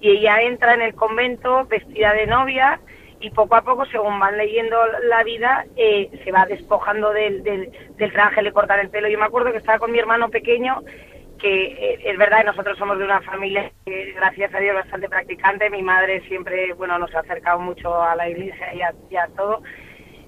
y 0.00 0.12
ella 0.12 0.40
entra 0.40 0.72
en 0.72 0.80
el 0.80 0.94
convento 0.94 1.66
vestida 1.66 2.14
de 2.14 2.26
novia 2.26 2.80
y 3.20 3.30
poco 3.30 3.54
a 3.56 3.62
poco, 3.62 3.84
según 3.86 4.18
van 4.18 4.36
leyendo 4.38 4.78
la 5.08 5.22
vida, 5.24 5.64
eh, 5.76 6.10
se 6.24 6.32
va 6.32 6.46
despojando 6.46 7.12
del, 7.12 7.42
del, 7.42 7.70
traje, 8.12 8.42
le 8.42 8.52
cortan 8.52 8.80
el 8.80 8.90
pelo. 8.90 9.08
Yo 9.08 9.18
me 9.18 9.26
acuerdo 9.26 9.52
que 9.52 9.58
estaba 9.58 9.78
con 9.78 9.92
mi 9.92 9.98
hermano 9.98 10.30
pequeño, 10.30 10.82
que 11.38 11.64
eh, 11.66 12.00
es 12.04 12.18
verdad, 12.18 12.44
nosotros 12.44 12.78
somos 12.78 12.98
de 12.98 13.04
una 13.04 13.20
familia, 13.22 13.70
que, 13.86 14.12
gracias 14.14 14.54
a 14.54 14.58
Dios, 14.58 14.74
bastante 14.74 15.08
practicante. 15.08 15.70
Mi 15.70 15.82
madre 15.82 16.22
siempre, 16.28 16.72
bueno, 16.74 16.98
nos 16.98 17.14
ha 17.14 17.20
acercado 17.20 17.58
mucho 17.60 18.02
a 18.02 18.16
la 18.16 18.28
iglesia 18.28 18.74
y 18.74 19.16
a, 19.16 19.26
todo. 19.36 19.62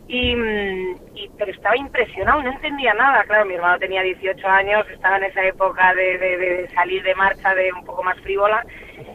y, 0.08 0.36
mm, 0.36 0.96
y- 1.14 1.30
pero 1.38 1.50
estaba 1.52 1.76
impresionado, 1.76 2.42
no 2.42 2.52
entendía 2.52 2.94
nada. 2.94 3.24
Claro, 3.24 3.46
mi 3.46 3.54
hermano 3.54 3.78
tenía 3.78 4.02
18 4.02 4.46
años, 4.48 4.86
estaba 4.90 5.16
en 5.18 5.24
esa 5.24 5.44
época 5.44 5.94
de, 5.94 6.68
salir 6.74 7.02
de 7.02 7.14
marcha, 7.14 7.54
de 7.54 7.72
un 7.72 7.84
poco 7.84 8.02
más 8.02 8.20
frívola, 8.20 8.64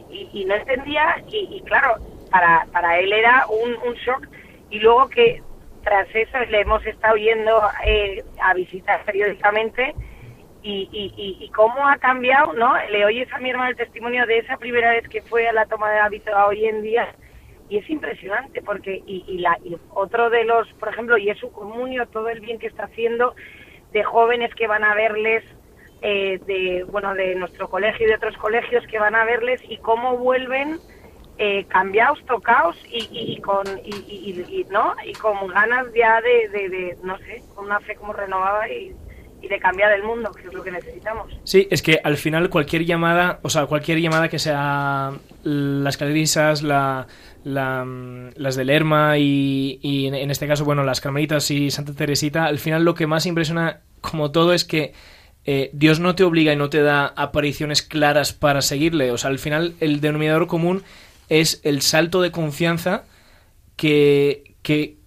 y, 0.09 0.29
y 0.33 0.45
no 0.45 0.55
entendía, 0.55 1.23
y 1.29 1.61
claro, 1.63 1.97
para, 2.31 2.65
para 2.71 2.99
él 2.99 3.13
era 3.13 3.45
un, 3.47 3.75
un 3.87 3.93
shock. 3.95 4.27
Y 4.69 4.79
luego 4.79 5.09
que 5.09 5.41
tras 5.83 6.07
eso 6.13 6.37
le 6.49 6.61
hemos 6.61 6.85
estado 6.85 7.15
yendo 7.15 7.61
eh, 7.85 8.23
a 8.41 8.53
visitar 8.53 9.03
periódicamente, 9.05 9.95
y, 10.63 10.89
y, 10.91 11.45
y, 11.45 11.49
cómo 11.49 11.87
ha 11.87 11.97
cambiado, 11.97 12.51
¿no? 12.53 12.73
Le 12.89 13.05
oyes 13.05 13.31
a 13.31 13.39
mi 13.39 13.51
hermano 13.51 13.69
el 13.69 13.77
testimonio 13.77 14.25
de 14.25 14.39
esa 14.39 14.57
primera 14.57 14.91
vez 14.91 15.07
que 15.07 15.21
fue 15.21 15.47
a 15.47 15.53
la 15.53 15.65
toma 15.65 15.89
de 15.91 15.99
hábito 15.99 16.35
a 16.35 16.47
hoy 16.47 16.65
en 16.65 16.81
día 16.81 17.07
y 17.69 17.77
es 17.77 17.89
impresionante 17.89 18.61
porque 18.61 19.01
y, 19.05 19.23
y 19.27 19.39
la 19.39 19.57
y 19.63 19.77
otro 19.93 20.29
de 20.29 20.43
los, 20.45 20.67
por 20.73 20.89
ejemplo, 20.89 21.17
y 21.17 21.29
es 21.29 21.37
su 21.37 21.51
comunio, 21.51 22.07
todo 22.07 22.29
el 22.29 22.39
bien 22.39 22.59
que 22.59 22.67
está 22.67 22.85
haciendo 22.85 23.35
de 23.91 24.03
jóvenes 24.03 24.53
que 24.55 24.67
van 24.67 24.83
a 24.83 24.95
verles 24.95 25.43
eh, 26.01 26.39
de 26.45 26.83
bueno 26.83 27.13
de 27.13 27.35
nuestro 27.35 27.69
colegio 27.69 28.05
y 28.05 28.09
de 28.09 28.15
otros 28.15 28.37
colegios 28.37 28.85
que 28.87 28.99
van 28.99 29.15
a 29.15 29.25
verles 29.25 29.61
y 29.67 29.77
cómo 29.77 30.17
vuelven 30.17 30.79
eh, 31.39 31.65
cambiados, 31.65 32.19
tocados 32.25 32.75
y, 32.91 33.03
y, 33.11 33.33
y 33.33 33.41
con 33.41 33.65
y, 33.85 33.89
y- 34.49 34.65
no 34.71 34.95
y 35.05 35.13
con 35.13 35.47
ganas 35.47 35.85
ya 35.95 36.19
de, 36.21 36.97
no 37.03 37.17
sé, 37.19 37.43
con 37.55 37.65
una 37.65 37.79
fe 37.79 37.95
como 37.95 38.13
renovada 38.13 38.67
y, 38.69 38.93
de 39.47 39.59
cambiar 39.59 39.93
el 39.93 40.03
mundo, 40.03 40.29
que 40.31 40.45
es 40.47 40.53
lo 40.53 40.61
que 40.61 40.71
necesitamos. 40.71 41.31
Sí, 41.45 41.69
es 41.71 41.81
que 41.81 42.01
al 42.03 42.17
final 42.17 42.49
cualquier 42.49 42.83
llamada, 42.83 43.39
o 43.43 43.49
sea, 43.49 43.65
cualquier 43.65 43.99
llamada 44.01 44.27
que 44.27 44.39
sea 44.39 45.11
las 45.43 45.95
Clarisas, 45.95 46.63
la, 46.63 47.07
la, 47.45 47.85
mm, 47.85 48.31
las 48.35 48.57
de 48.57 48.65
Lerma 48.65 49.17
y, 49.19 49.79
y 49.81 50.07
en 50.07 50.31
este 50.31 50.47
caso, 50.47 50.65
bueno, 50.65 50.83
las 50.83 50.99
Carmelitas 50.99 51.49
y 51.51 51.71
Santa 51.71 51.93
Teresita, 51.93 52.43
al 52.45 52.59
final 52.59 52.83
lo 52.83 52.93
que 52.93 53.07
más 53.07 53.25
impresiona 53.25 53.81
como 54.01 54.31
todo 54.31 54.51
es 54.53 54.65
que 54.65 54.91
eh, 55.45 55.69
Dios 55.71 56.01
no 56.01 56.13
te 56.13 56.25
obliga 56.25 56.51
y 56.51 56.57
no 56.57 56.69
te 56.69 56.81
da 56.81 57.05
apariciones 57.15 57.81
claras 57.83 58.33
para 58.33 58.61
seguirle. 58.61 59.11
O 59.11 59.17
sea, 59.17 59.29
al 59.29 59.39
final 59.39 59.75
el 59.79 60.01
denominador 60.01 60.47
común 60.47 60.83
es 61.29 61.61
el 61.63 61.81
salto 61.81 62.21
de 62.21 62.31
confianza 62.31 63.05
que, 63.75 64.55
que, 64.61 64.97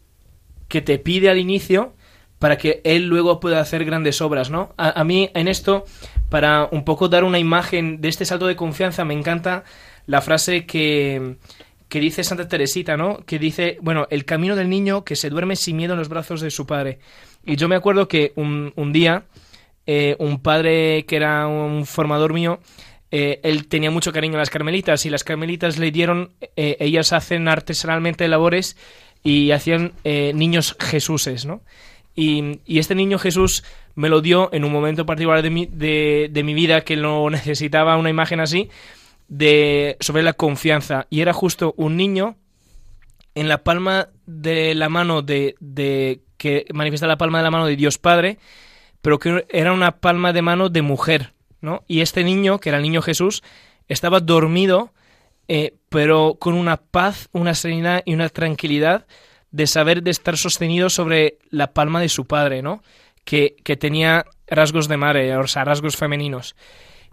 que 0.69 0.81
te 0.81 0.99
pide 0.99 1.31
al 1.31 1.39
inicio 1.39 1.95
para 2.41 2.57
que 2.57 2.81
él 2.85 3.07
luego 3.07 3.39
pueda 3.39 3.61
hacer 3.61 3.85
grandes 3.85 4.23
obras, 4.23 4.51
¿no? 4.51 4.73
A, 4.79 5.05
mí 5.05 5.31
en 5.35 5.47
esto, 5.47 5.85
para 6.31 6.69
un 6.73 6.85
poco 6.87 7.09
dar 7.09 7.23
una 7.23 7.39
imagen 7.39 8.01
de 8.01 8.09
este 8.09 8.25
salto 8.25 8.47
de 8.47 8.57
confianza, 8.57 9.05
me 9.05 9.13
encanta 9.13 9.63
la 10.07 10.23
frase 10.23 10.65
que, 10.65 11.37
que 11.91 12.01
dice 12.01 12.25
Santa 12.25 12.49
Teresita, 12.49 12.97
¿no? 12.97 13.19
Que 13.27 13.39
dice, 13.39 13.77
bueno, 13.83 14.07
el 14.09 14.25
camino 14.25 14.57
del 14.57 14.71
niño 14.71 15.05
que 15.05 15.17
se 15.17 15.29
duerme 15.29 15.55
sin 15.55 15.77
miedo 15.77 15.93
en 15.93 15.99
los 15.99 16.09
brazos 16.09 16.41
de 16.41 16.51
su 16.51 16.67
padre. 16.67 16.99
Y 17.45 17.57
yo 17.57 17.69
me 17.69 17.77
acuerdo 17.77 18.09
que 18.09 18.33
un, 18.37 18.73
un 18.75 18.91
día, 18.91 19.25
eh, 19.87 20.17
un 20.19 20.41
padre 20.41 21.05
que 21.07 21.17
era 21.17 21.47
un 21.47 21.85
formador 21.85 22.33
mío, 22.33 22.61
eh, 23.11 23.41
él 23.43 23.67
tenía 23.67 23.91
mucho 23.91 24.13
cariño 24.13 24.37
a 24.37 24.39
las 24.39 24.51
carmelitas 24.51 25.05
y 25.05 25.11
las 25.11 25.25
carmelitas 25.25 25.79
le 25.79 25.91
dieron, 25.91 26.33
eh, 26.57 26.77
ellas 26.81 27.13
hacen 27.13 27.49
artesanalmente 27.49 28.29
labores 28.29 28.77
y 29.23 29.51
hacían 29.51 29.93
eh, 30.05 30.33
niños 30.35 30.77
Jesuses, 30.79 31.45
¿no? 31.45 31.63
Y, 32.15 32.61
este 32.67 32.95
niño 32.95 33.19
Jesús 33.19 33.65
me 33.95 34.09
lo 34.09 34.21
dio 34.21 34.53
en 34.53 34.65
un 34.65 34.73
momento 34.73 35.07
particular 35.07 35.43
de 35.43 35.51
mi, 35.51 35.67
de 35.67 36.43
mi 36.45 36.55
vida 36.55 36.83
que 36.83 36.97
lo 36.97 37.29
necesitaba 37.31 37.97
una 37.97 38.11
imagen 38.11 38.41
así 38.41 38.69
de 39.29 39.97
sobre 40.01 40.25
la 40.25 40.33
confianza 40.33 41.07
y 41.09 41.21
era 41.21 41.33
justo 41.33 41.73
un 41.77 41.97
niño 41.97 42.37
en 43.37 43.49
la 43.49 43.63
palma 43.63 44.09
de 44.27 44.75
la 44.75 44.89
mano 44.89 45.23
de, 45.23 45.55
de 45.61 46.21
que 46.37 46.67
manifiesta 46.75 47.07
la 47.07 47.17
palma 47.17 47.39
de 47.39 47.45
la 47.45 47.53
mano 47.53 47.67
de 47.67 47.77
Dios 47.77 47.97
Padre 47.97 48.39
pero 49.03 49.21
que 49.21 49.47
era 49.49 49.73
una 49.73 49.99
palma 50.01 50.33
de 50.33 50.43
mano 50.43 50.69
de 50.69 50.83
mujer 50.83 51.33
y 51.87 52.01
este 52.01 52.25
niño 52.25 52.59
que 52.59 52.71
era 52.71 52.79
el 52.79 52.83
niño 52.83 53.03
Jesús 53.03 53.43
estaba 53.89 54.21
dormido 54.21 54.93
eh, 55.49 55.75
pero 55.89 56.37
con 56.39 56.55
una 56.55 56.77
paz 56.77 57.29
una 57.33 57.55
serenidad 57.55 58.03
y 58.05 58.15
una 58.15 58.29
tranquilidad 58.29 59.07
de 59.51 59.67
saber 59.67 60.03
de 60.03 60.11
estar 60.11 60.37
sostenido 60.37 60.91
sobre 60.91 61.39
la 61.51 61.73
palma 61.73 62.01
de 62.01 62.09
su 62.09 62.27
padre, 62.27 62.63
¿no? 62.63 62.83
Que, 63.25 63.57
que 63.65 63.77
tenía 63.77 64.27
rasgos 64.47 64.89
de 64.89 64.97
madre, 64.97 65.37
o 65.37 65.47
sea, 65.47 65.65
rasgos 65.65 65.97
femeninos. 65.97 66.55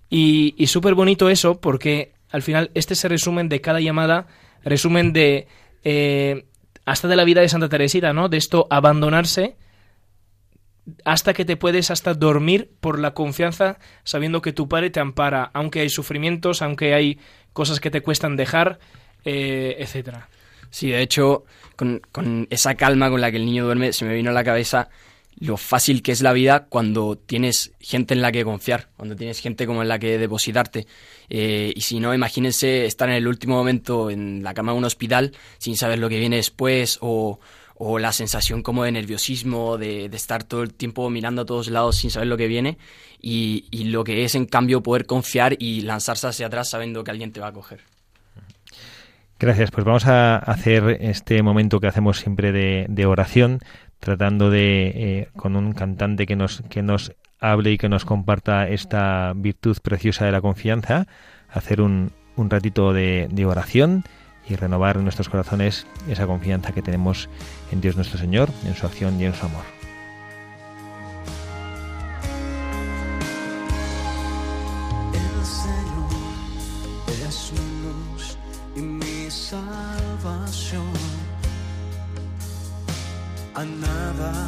Y, 0.09 0.53
y 0.57 0.67
súper 0.67 0.93
bonito 0.93 1.29
eso, 1.29 1.59
porque 1.59 2.13
al 2.29 2.41
final 2.41 2.71
este 2.73 2.95
se 2.95 3.07
resumen 3.07 3.49
de 3.49 3.61
cada 3.61 3.79
llamada, 3.79 4.27
resumen 4.63 5.13
de 5.13 5.47
eh, 5.83 6.45
hasta 6.85 7.07
de 7.07 7.15
la 7.15 7.23
vida 7.23 7.41
de 7.41 7.49
Santa 7.49 7.69
Teresita, 7.69 8.13
¿no? 8.13 8.29
De 8.29 8.37
esto 8.37 8.67
abandonarse 8.69 9.57
hasta 11.03 11.33
que 11.33 11.45
te 11.45 11.57
puedes 11.57 11.91
hasta 11.91 12.13
dormir 12.13 12.71
por 12.79 12.99
la 12.99 13.13
confianza 13.13 13.79
sabiendo 14.03 14.41
que 14.41 14.53
tu 14.53 14.67
padre 14.67 14.89
te 14.89 14.99
ampara, 14.99 15.51
aunque 15.53 15.81
hay 15.81 15.89
sufrimientos, 15.89 16.61
aunque 16.61 16.93
hay 16.93 17.19
cosas 17.53 17.79
que 17.79 17.91
te 17.91 18.01
cuestan 18.01 18.35
dejar, 18.35 18.79
eh, 19.25 19.75
etcétera. 19.79 20.29
Sí, 20.69 20.89
de 20.89 21.01
hecho, 21.01 21.45
con, 21.75 22.01
con 22.11 22.47
esa 22.49 22.75
calma 22.75 23.09
con 23.09 23.21
la 23.21 23.31
que 23.31 23.37
el 23.37 23.45
niño 23.45 23.65
duerme, 23.65 23.93
se 23.93 24.05
me 24.05 24.13
vino 24.13 24.31
a 24.31 24.33
la 24.33 24.43
cabeza 24.43 24.89
lo 25.39 25.57
fácil 25.57 26.01
que 26.01 26.11
es 26.11 26.21
la 26.21 26.33
vida 26.33 26.65
cuando 26.67 27.15
tienes 27.15 27.73
gente 27.79 28.13
en 28.13 28.21
la 28.21 28.31
que 28.31 28.43
confiar, 28.43 28.89
cuando 28.97 29.15
tienes 29.15 29.39
gente 29.39 29.67
como 29.67 29.83
en 29.83 29.87
la 29.87 29.99
que 29.99 30.17
depositarte. 30.17 30.87
Eh, 31.29 31.73
y 31.75 31.81
si 31.81 31.99
no, 31.99 32.13
imagínense 32.13 32.85
estar 32.85 33.07
en 33.09 33.15
el 33.15 33.27
último 33.27 33.55
momento 33.55 34.09
en 34.09 34.43
la 34.43 34.53
cama 34.53 34.71
de 34.71 34.79
un 34.79 34.85
hospital 34.85 35.33
sin 35.59 35.77
saber 35.77 35.99
lo 35.99 36.09
que 36.09 36.19
viene 36.19 36.37
después 36.37 36.97
o, 37.01 37.39
o 37.79 37.99
la 37.99 38.11
sensación 38.11 38.63
como 38.63 38.83
de 38.83 38.91
nerviosismo, 38.91 39.77
de, 39.77 40.09
de, 40.09 40.17
estar 40.17 40.43
todo 40.43 40.63
el 40.63 40.73
tiempo 40.73 41.09
mirando 41.09 41.43
a 41.43 41.45
todos 41.45 41.69
lados 41.69 41.97
sin 41.97 42.09
saber 42.09 42.27
lo 42.27 42.37
que 42.37 42.47
viene 42.47 42.77
y, 43.21 43.65
y 43.69 43.85
lo 43.85 44.03
que 44.03 44.23
es 44.23 44.35
en 44.35 44.45
cambio 44.45 44.81
poder 44.81 45.05
confiar 45.05 45.55
y 45.59 45.81
lanzarse 45.81 46.27
hacia 46.27 46.47
atrás 46.47 46.69
sabiendo 46.69 47.03
que 47.03 47.11
alguien 47.11 47.31
te 47.31 47.39
va 47.39 47.47
a 47.47 47.53
coger. 47.53 47.81
Gracias, 49.39 49.69
pues 49.69 49.85
vamos 49.85 50.07
a 50.07 50.37
hacer 50.37 50.97
este 51.01 51.43
momento 51.43 51.79
que 51.79 51.85
hacemos 51.85 52.17
siempre 52.17 52.51
de, 52.51 52.87
de 52.89 53.05
oración, 53.05 53.59
tratando 53.99 54.49
de, 54.49 54.87
eh, 54.95 55.29
con 55.35 55.55
un 55.55 55.73
cantante 55.73 56.25
que 56.25 56.35
nos, 56.35 56.63
que 56.69 56.81
nos 56.81 57.13
hable 57.39 57.71
y 57.71 57.77
que 57.77 57.89
nos 57.89 58.03
comparta 58.03 58.67
esta 58.67 59.33
virtud 59.35 59.77
preciosa 59.83 60.25
de 60.25 60.31
la 60.31 60.41
confianza, 60.41 61.05
hacer 61.49 61.81
un, 61.81 62.11
un 62.35 62.49
ratito 62.49 62.93
de, 62.93 63.27
de 63.29 63.45
oración 63.45 64.03
y 64.49 64.55
renovar 64.55 64.97
en 64.97 65.03
nuestros 65.03 65.29
corazones 65.29 65.85
esa 66.07 66.27
confianza 66.27 66.71
que 66.71 66.81
tenemos 66.81 67.29
en 67.71 67.81
Dios 67.81 67.95
nuestro 67.95 68.17
Señor, 68.17 68.49
en 68.65 68.75
su 68.75 68.85
acción 68.85 69.19
y 69.19 69.25
en 69.25 69.33
su 69.33 69.45
amor. 69.45 69.63
A 83.57 83.65
nada 83.65 84.46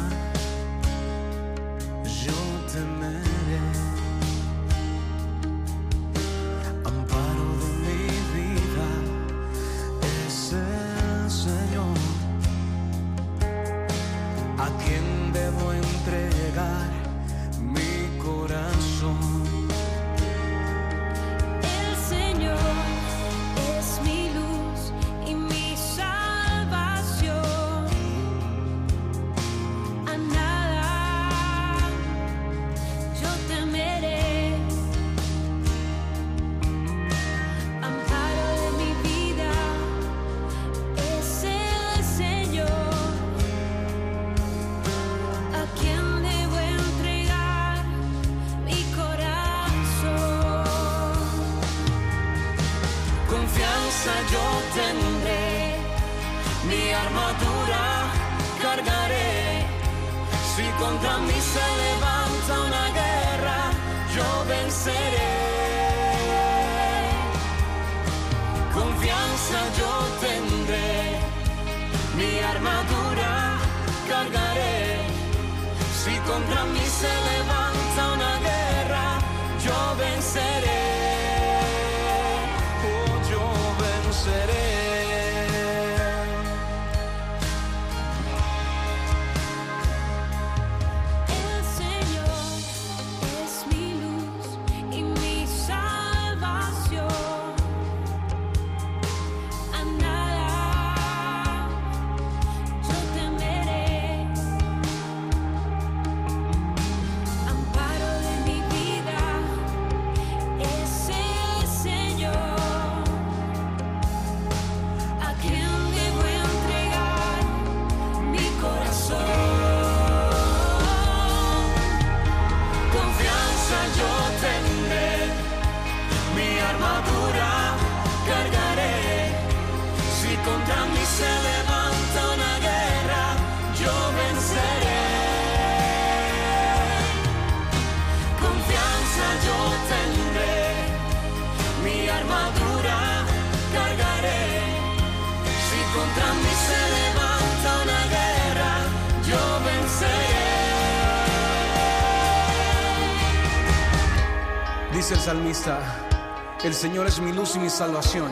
Y 157.54 157.58
mi 157.58 157.70
salvación. 157.70 158.30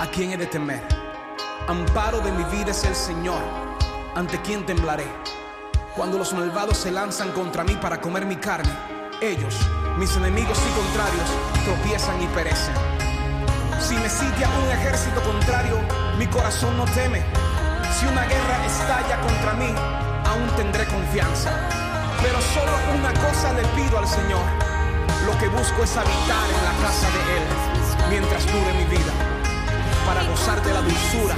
¿A 0.00 0.06
quién 0.06 0.32
he 0.32 0.36
de 0.36 0.46
temer? 0.46 0.82
Amparo 1.68 2.18
de 2.20 2.32
mi 2.32 2.42
vida 2.44 2.72
es 2.72 2.82
el 2.82 2.94
Señor. 2.96 3.40
¿Ante 4.16 4.40
quién 4.40 4.66
temblaré? 4.66 5.06
Cuando 5.94 6.18
los 6.18 6.32
malvados 6.32 6.78
se 6.78 6.90
lanzan 6.90 7.30
contra 7.32 7.62
mí 7.62 7.76
para 7.80 8.00
comer 8.00 8.26
mi 8.26 8.36
carne, 8.36 8.72
ellos, 9.20 9.54
mis 9.96 10.16
enemigos 10.16 10.58
y 10.58 10.80
contrarios, 10.80 11.28
tropiezan 11.64 12.20
y 12.20 12.26
perecen. 12.28 12.74
Si 13.78 13.94
me 13.94 14.08
sigue 14.08 14.46
un 14.64 14.70
ejército 14.70 15.22
contrario, 15.22 15.78
mi 16.18 16.26
corazón 16.26 16.76
no 16.76 16.84
teme. 16.86 17.22
Si 17.96 18.06
una 18.06 18.24
guerra 18.24 18.66
estalla 18.66 19.20
contra 19.20 19.52
mí, 19.54 19.72
aún 20.26 20.48
tendré 20.56 20.84
confianza. 20.86 21.52
Pero 22.20 22.40
solo 22.40 22.72
una 22.98 23.12
cosa 23.12 23.52
le 23.52 23.62
pido 23.76 23.98
al 23.98 24.08
Señor. 24.08 24.44
Lo 25.26 25.38
que 25.38 25.48
busco 25.48 25.84
es 25.84 25.96
habitar 25.96 26.48
en 26.48 26.64
la 26.64 26.88
casa 26.88 27.06
de 27.10 27.36
Él 27.36 27.71
mientras 28.12 28.44
dure 28.44 28.72
mi 28.76 28.84
vida, 28.92 29.12
para 30.04 30.20
gozar 30.28 30.60
de 30.60 30.68
la 30.68 30.84
dulzura 30.84 31.32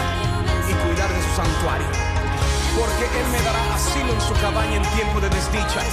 y 0.67 0.75
cuidar 0.83 1.07
de 1.07 1.23
su 1.23 1.31
santuario. 1.39 1.87
Porque 2.75 3.07
Él 3.15 3.27
me 3.31 3.39
dará 3.47 3.63
asilo 3.79 4.11
en 4.11 4.19
su 4.19 4.35
cabaña 4.43 4.83
en 4.83 4.87
tiempo 4.99 5.23
de 5.23 5.31
desdicha. 5.31 5.87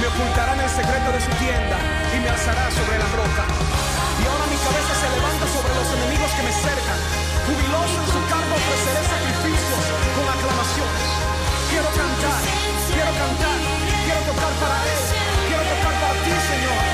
Me 0.00 0.08
ocultará 0.08 0.56
en 0.56 0.64
el 0.64 0.72
secreto 0.72 1.12
de 1.12 1.20
su 1.20 1.32
tienda 1.36 1.76
y 2.16 2.24
me 2.24 2.32
alzará 2.32 2.64
sobre 2.72 2.96
la 2.96 3.08
roca. 3.12 3.44
Y 3.44 4.22
ahora 4.24 4.46
mi 4.48 4.56
cabeza 4.56 4.92
se 5.04 5.08
levanta 5.12 5.44
sobre 5.52 5.72
los 5.76 5.88
enemigos 6.00 6.30
que 6.32 6.42
me 6.48 6.52
cercan. 6.64 7.00
Jubiloso 7.44 7.96
en 8.00 8.08
su 8.08 8.20
cargo 8.32 8.52
ofreceré 8.56 9.02
sacrificios 9.04 9.84
con 10.16 10.24
aclamaciones. 10.32 11.08
Quiero 11.68 11.88
cantar, 11.92 12.40
quiero 12.88 13.12
cantar, 13.20 13.58
quiero 14.08 14.20
tocar 14.32 14.52
para 14.64 14.76
Él, 14.80 15.00
quiero 15.44 15.64
tocar 15.76 15.94
para 16.00 16.16
ti, 16.24 16.32
Señor. 16.32 16.91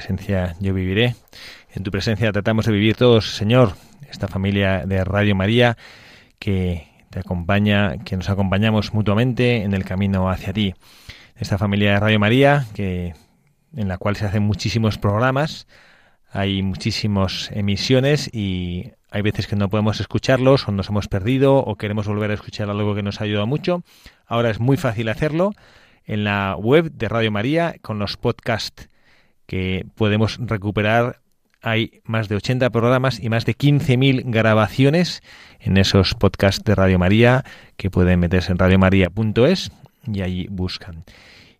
Presencia 0.00 0.56
yo 0.60 0.72
viviré. 0.72 1.14
En 1.74 1.82
tu 1.82 1.90
presencia 1.90 2.32
tratamos 2.32 2.64
de 2.64 2.72
vivir 2.72 2.96
todos, 2.96 3.36
Señor, 3.36 3.74
esta 4.10 4.28
familia 4.28 4.86
de 4.86 5.04
Radio 5.04 5.34
María 5.36 5.76
que 6.38 6.88
te 7.10 7.18
acompaña, 7.18 7.98
que 7.98 8.16
nos 8.16 8.30
acompañamos 8.30 8.94
mutuamente 8.94 9.62
en 9.62 9.74
el 9.74 9.84
camino 9.84 10.30
hacia 10.30 10.54
ti. 10.54 10.74
Esta 11.36 11.58
familia 11.58 11.92
de 11.92 12.00
Radio 12.00 12.18
María 12.18 12.64
que 12.72 13.12
en 13.76 13.88
la 13.88 13.98
cual 13.98 14.16
se 14.16 14.24
hacen 14.24 14.42
muchísimos 14.42 14.96
programas, 14.96 15.66
hay 16.30 16.62
muchísimas 16.62 17.50
emisiones 17.52 18.30
y 18.32 18.92
hay 19.10 19.20
veces 19.20 19.46
que 19.46 19.56
no 19.56 19.68
podemos 19.68 20.00
escucharlos 20.00 20.66
o 20.66 20.72
nos 20.72 20.88
hemos 20.88 21.08
perdido 21.08 21.58
o 21.58 21.76
queremos 21.76 22.08
volver 22.08 22.30
a 22.30 22.34
escuchar 22.34 22.70
algo 22.70 22.94
que 22.94 23.02
nos 23.02 23.20
ha 23.20 23.24
ayudado 23.24 23.46
mucho. 23.46 23.82
Ahora 24.26 24.48
es 24.48 24.60
muy 24.60 24.78
fácil 24.78 25.10
hacerlo 25.10 25.52
en 26.06 26.24
la 26.24 26.56
web 26.58 26.90
de 26.90 27.08
Radio 27.10 27.30
María 27.30 27.74
con 27.82 27.98
los 27.98 28.16
podcasts 28.16 28.89
que 29.50 29.84
podemos 29.96 30.38
recuperar. 30.40 31.22
Hay 31.60 32.02
más 32.04 32.28
de 32.28 32.36
80 32.36 32.70
programas 32.70 33.18
y 33.18 33.30
más 33.30 33.44
de 33.46 33.56
15.000 33.56 34.22
grabaciones 34.26 35.24
en 35.58 35.76
esos 35.76 36.14
podcasts 36.14 36.62
de 36.62 36.76
Radio 36.76 37.00
María 37.00 37.44
que 37.76 37.90
pueden 37.90 38.20
meterse 38.20 38.52
en 38.52 38.58
radiomaria.es 38.58 39.72
y 40.06 40.22
allí 40.22 40.46
buscan. 40.48 41.02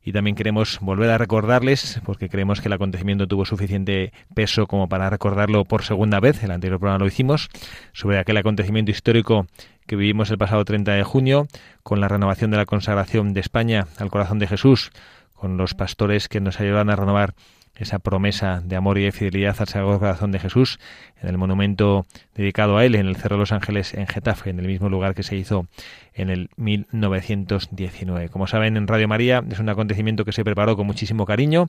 Y 0.04 0.12
también 0.12 0.36
queremos 0.36 0.78
volver 0.80 1.10
a 1.10 1.18
recordarles, 1.18 2.00
porque 2.04 2.28
creemos 2.28 2.60
que 2.60 2.68
el 2.68 2.74
acontecimiento 2.74 3.26
tuvo 3.26 3.44
suficiente 3.44 4.12
peso 4.36 4.68
como 4.68 4.88
para 4.88 5.10
recordarlo 5.10 5.64
por 5.64 5.82
segunda 5.82 6.20
vez, 6.20 6.44
el 6.44 6.52
anterior 6.52 6.78
programa 6.78 7.00
lo 7.00 7.08
hicimos, 7.08 7.48
sobre 7.92 8.20
aquel 8.20 8.36
acontecimiento 8.36 8.92
histórico 8.92 9.48
que 9.88 9.96
vivimos 9.96 10.30
el 10.30 10.38
pasado 10.38 10.64
30 10.64 10.92
de 10.92 11.02
junio, 11.02 11.48
con 11.82 12.00
la 12.00 12.06
renovación 12.06 12.52
de 12.52 12.56
la 12.56 12.66
consagración 12.66 13.34
de 13.34 13.40
España 13.40 13.88
al 13.98 14.10
corazón 14.10 14.38
de 14.38 14.46
Jesús, 14.46 14.92
con 15.34 15.56
los 15.56 15.74
pastores 15.74 16.28
que 16.28 16.40
nos 16.40 16.60
ayudaron 16.60 16.90
a 16.90 16.96
renovar 16.96 17.34
esa 17.80 17.98
promesa 17.98 18.62
de 18.64 18.76
amor 18.76 18.98
y 18.98 19.04
de 19.04 19.12
fidelidad 19.12 19.56
al 19.58 19.68
Sagrado 19.68 19.98
Corazón 19.98 20.32
de 20.32 20.38
Jesús 20.38 20.78
en 21.20 21.28
el 21.28 21.38
monumento 21.38 22.06
dedicado 22.34 22.76
a 22.76 22.84
él 22.84 22.94
en 22.94 23.06
el 23.06 23.16
Cerro 23.16 23.36
de 23.36 23.40
los 23.40 23.52
Ángeles 23.52 23.94
en 23.94 24.06
Getafe, 24.06 24.50
en 24.50 24.58
el 24.60 24.66
mismo 24.66 24.88
lugar 24.88 25.14
que 25.14 25.22
se 25.22 25.36
hizo 25.36 25.66
en 26.14 26.30
el 26.30 26.50
1919. 26.56 28.28
Como 28.28 28.46
saben, 28.46 28.76
en 28.76 28.86
Radio 28.86 29.08
María 29.08 29.42
es 29.50 29.58
un 29.58 29.68
acontecimiento 29.68 30.24
que 30.24 30.32
se 30.32 30.44
preparó 30.44 30.76
con 30.76 30.86
muchísimo 30.86 31.24
cariño 31.24 31.68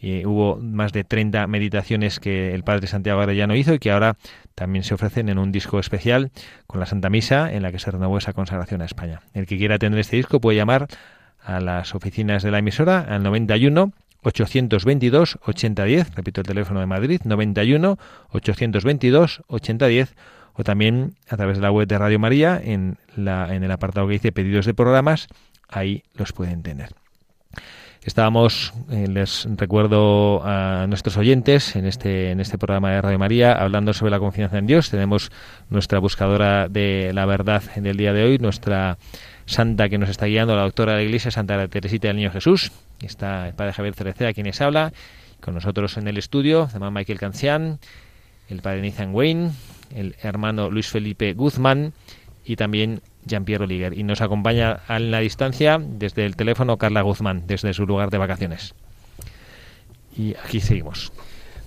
y 0.00 0.26
hubo 0.26 0.56
más 0.56 0.92
de 0.92 1.04
30 1.04 1.46
meditaciones 1.46 2.20
que 2.20 2.54
el 2.54 2.62
Padre 2.62 2.86
Santiago 2.86 3.20
Arellano 3.20 3.54
hizo 3.54 3.74
y 3.74 3.78
que 3.78 3.90
ahora 3.90 4.16
también 4.54 4.84
se 4.84 4.94
ofrecen 4.94 5.28
en 5.28 5.38
un 5.38 5.52
disco 5.52 5.78
especial 5.78 6.30
con 6.66 6.80
la 6.80 6.86
Santa 6.86 7.10
Misa 7.10 7.52
en 7.52 7.62
la 7.62 7.72
que 7.72 7.78
se 7.78 7.90
renovó 7.90 8.18
esa 8.18 8.32
consagración 8.32 8.82
a 8.82 8.84
España. 8.84 9.22
El 9.32 9.46
que 9.46 9.56
quiera 9.56 9.78
tener 9.78 9.98
este 9.98 10.16
disco 10.16 10.40
puede 10.40 10.56
llamar 10.56 10.88
a 11.42 11.60
las 11.60 11.94
oficinas 11.94 12.42
de 12.42 12.50
la 12.50 12.58
emisora 12.58 13.00
al 13.00 13.22
91 13.22 13.92
822 14.24 15.38
8010, 15.42 16.14
repito 16.14 16.40
el 16.40 16.46
teléfono 16.46 16.80
de 16.80 16.86
Madrid, 16.86 17.20
91 17.24 17.98
822 18.30 19.42
8010 19.46 20.14
o 20.54 20.64
también 20.64 21.14
a 21.28 21.36
través 21.36 21.56
de 21.58 21.62
la 21.62 21.70
web 21.70 21.86
de 21.86 21.98
Radio 21.98 22.18
María 22.18 22.60
en, 22.62 22.98
la, 23.16 23.54
en 23.54 23.64
el 23.64 23.70
apartado 23.70 24.06
que 24.06 24.14
dice 24.14 24.32
pedidos 24.32 24.66
de 24.66 24.74
programas, 24.74 25.28
ahí 25.68 26.04
los 26.14 26.32
pueden 26.32 26.62
tener. 26.62 26.90
Estábamos, 28.04 28.74
eh, 28.90 29.06
les 29.08 29.48
recuerdo 29.56 30.42
a 30.44 30.86
nuestros 30.86 31.16
oyentes 31.16 31.74
en 31.74 31.86
este, 31.86 32.32
en 32.32 32.40
este 32.40 32.58
programa 32.58 32.90
de 32.90 33.00
Radio 33.00 33.18
María 33.18 33.52
hablando 33.52 33.94
sobre 33.94 34.10
la 34.10 34.18
confianza 34.18 34.58
en 34.58 34.66
Dios. 34.66 34.90
Tenemos 34.90 35.32
nuestra 35.70 36.00
buscadora 36.00 36.68
de 36.68 37.12
la 37.14 37.24
verdad 37.24 37.62
en 37.76 37.86
el 37.86 37.96
día 37.96 38.12
de 38.12 38.24
hoy, 38.24 38.38
nuestra 38.38 38.98
santa 39.46 39.88
que 39.88 39.98
nos 39.98 40.08
está 40.08 40.26
guiando, 40.26 40.56
la 40.56 40.62
doctora 40.62 40.92
de 40.92 40.98
la 40.98 41.04
Iglesia, 41.04 41.30
Santa 41.30 41.68
Teresita 41.68 42.08
del 42.08 42.16
Niño 42.16 42.30
Jesús. 42.30 42.72
Está 43.00 43.48
el 43.48 43.54
padre 43.54 43.72
Javier 43.72 43.94
Cereceda, 43.94 44.32
quien 44.32 44.46
les 44.46 44.60
habla. 44.60 44.92
Con 45.40 45.54
nosotros 45.54 45.96
en 45.96 46.08
el 46.08 46.16
estudio, 46.16 46.68
hermano 46.72 46.92
Michael 46.92 47.18
Cancian, 47.18 47.78
el 48.48 48.62
padre 48.62 48.82
Nathan 48.82 49.14
Wayne, 49.14 49.52
el 49.94 50.16
hermano 50.22 50.70
Luis 50.70 50.88
Felipe 50.88 51.34
Guzmán 51.34 51.92
y 52.44 52.56
también 52.56 53.00
Jean-Pierre 53.26 53.64
Oliger. 53.64 53.98
Y 53.98 54.02
nos 54.02 54.20
acompaña 54.20 54.80
a 54.86 54.98
la 54.98 55.20
distancia 55.20 55.78
desde 55.80 56.24
el 56.26 56.36
teléfono 56.36 56.78
Carla 56.78 57.02
Guzmán, 57.02 57.46
desde 57.46 57.74
su 57.74 57.86
lugar 57.86 58.10
de 58.10 58.18
vacaciones. 58.18 58.74
Y 60.16 60.34
aquí 60.44 60.60
seguimos. 60.60 61.12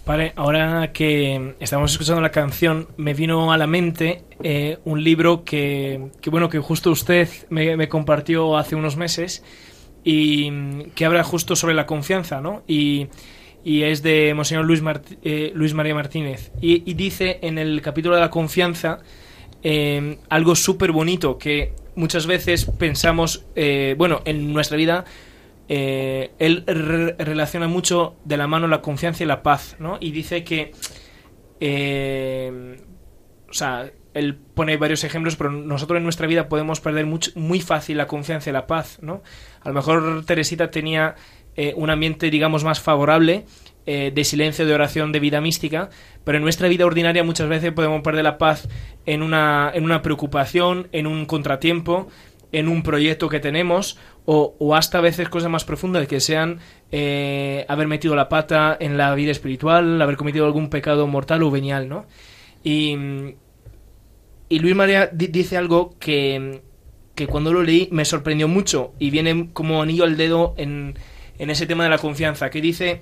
Vale, 0.08 0.32
ahora 0.38 0.94
que 0.94 1.56
estamos 1.60 1.92
escuchando 1.92 2.22
la 2.22 2.32
canción, 2.32 2.88
me 2.96 3.14
vino 3.14 3.52
a 3.52 3.58
la 3.58 3.68
mente 3.68 4.24
eh, 4.42 4.78
un 4.86 5.04
libro 5.04 5.44
que, 5.44 6.12
que, 6.22 6.30
bueno, 6.30 6.48
que 6.48 6.60
justo 6.60 6.92
usted 6.92 7.28
me, 7.50 7.76
me, 7.76 7.90
compartió 7.90 8.56
hace 8.56 8.78
unos 8.78 8.96
meses 8.96 9.44
y 10.06 10.50
que 10.96 11.04
habla 11.04 11.26
justo 11.26 11.58
sobre 11.58 11.74
la 11.74 11.86
confianza, 11.86 12.40
¿no? 12.40 12.64
Y, 12.70 13.08
y 13.66 13.84
es 13.84 14.02
de 14.02 14.34
Monseñor 14.34 14.64
Luis, 14.64 14.82
eh, 15.24 15.52
Luis 15.54 15.74
María 15.74 15.94
Martínez. 15.94 16.54
Y, 16.62 16.90
y, 16.90 16.94
dice 16.94 17.40
en 17.42 17.58
el 17.58 17.82
capítulo 17.82 18.16
de 18.16 18.22
la 18.22 18.30
confianza 18.30 19.00
eh, 19.62 20.20
algo 20.30 20.56
súper 20.56 20.94
bonito 20.94 21.38
que 21.38 21.74
muchas 21.96 22.28
veces 22.28 22.64
pensamos, 22.80 23.44
bueno, 23.98 24.22
en 24.24 24.54
nuestra 24.54 24.78
vida 24.78 25.04
eh, 25.70 26.32
él 26.40 26.64
re 26.66 27.16
relaciona 27.20 27.68
mucho 27.68 28.16
de 28.24 28.38
la 28.38 28.48
mano 28.48 28.68
la 28.68 28.82
confianza 28.82 29.24
y 29.24 29.28
la 29.28 29.44
paz, 29.44 29.76
¿no? 29.80 29.98
Y 30.00 30.12
dice 30.12 30.44
que, 30.44 30.72
eh, 31.60 32.78
o 33.50 33.54
sea, 33.54 33.92
él 34.14 34.36
pone 34.36 34.78
varios 34.78 35.04
ejemplos, 35.04 35.36
pero 35.36 35.52
nosotros 35.52 35.98
en 35.98 36.04
nuestra 36.04 36.26
vida 36.26 36.48
podemos 36.48 36.80
perder 36.80 37.06
muy 37.06 37.62
fácil 37.62 37.98
la 37.98 38.08
confianza 38.08 38.50
y 38.50 38.54
la 38.54 38.66
paz, 38.66 39.00
¿no? 39.02 39.22
A 39.62 39.68
lo 39.68 39.76
mejor 39.76 40.26
Teresita 40.26 40.72
tenía 40.72 41.16
eh, 41.56 41.74
un 41.76 41.90
ambiente, 41.90 42.30
digamos, 42.30 42.64
más 42.64 42.80
favorable 42.80 43.46
de 43.88 44.26
silencio, 44.26 44.66
de 44.66 44.74
oración, 44.74 45.14
de 45.14 45.22
vida 45.22 45.40
mística, 45.40 45.90
pero 46.26 46.40
en 46.40 46.44
nuestra 46.44 46.68
vida 46.68 46.86
ordinaria 46.86 47.24
muchas 47.24 47.48
veces 47.48 47.72
podemos 47.72 48.02
perder 48.02 48.26
la 48.26 48.38
paz 48.38 48.68
en 49.06 49.24
una, 49.24 49.72
en 49.74 49.86
una 49.86 50.02
preocupación, 50.02 50.90
en 50.92 51.08
un 51.08 51.26
contratiempo, 51.26 52.10
en 52.52 52.68
un 52.68 52.84
proyecto 52.84 53.30
que 53.30 53.40
tenemos 53.40 53.98
o, 54.30 54.76
hasta 54.76 54.98
a 54.98 55.02
veces 55.02 55.30
cosas 55.30 55.50
más 55.50 55.64
profundas 55.64 56.06
que 56.06 56.20
sean 56.20 56.60
eh, 56.92 57.66
haber 57.70 57.88
metido 57.88 58.14
la 58.14 58.28
pata 58.28 58.76
en 58.78 58.98
la 58.98 59.16
vida 59.16 59.32
espiritual, 59.32 60.02
haber 60.02 60.18
cometido 60.18 60.46
algún 60.46 60.70
pecado 60.70 61.08
mortal 61.08 61.44
o 61.44 61.52
venial, 61.52 61.88
¿no? 61.88 62.06
Y, 62.64 62.96
Luis 64.50 64.76
María 64.76 65.10
dice 65.12 65.58
algo 65.58 65.96
que, 66.00 66.62
que, 67.16 67.28
cuando 67.28 67.54
lo 67.54 67.64
leí 67.64 67.88
me 67.92 68.06
sorprendió 68.06 68.48
mucho 68.48 68.94
y 69.00 69.12
viene 69.12 69.50
como 69.54 69.82
anillo 69.82 70.04
al 70.04 70.18
dedo 70.18 70.54
en, 70.58 70.96
en 71.40 71.50
ese 71.50 71.66
tema 71.66 71.86
de 71.86 71.90
la 71.90 71.98
confianza, 71.98 72.50
que 72.50 72.62
dice 72.62 73.02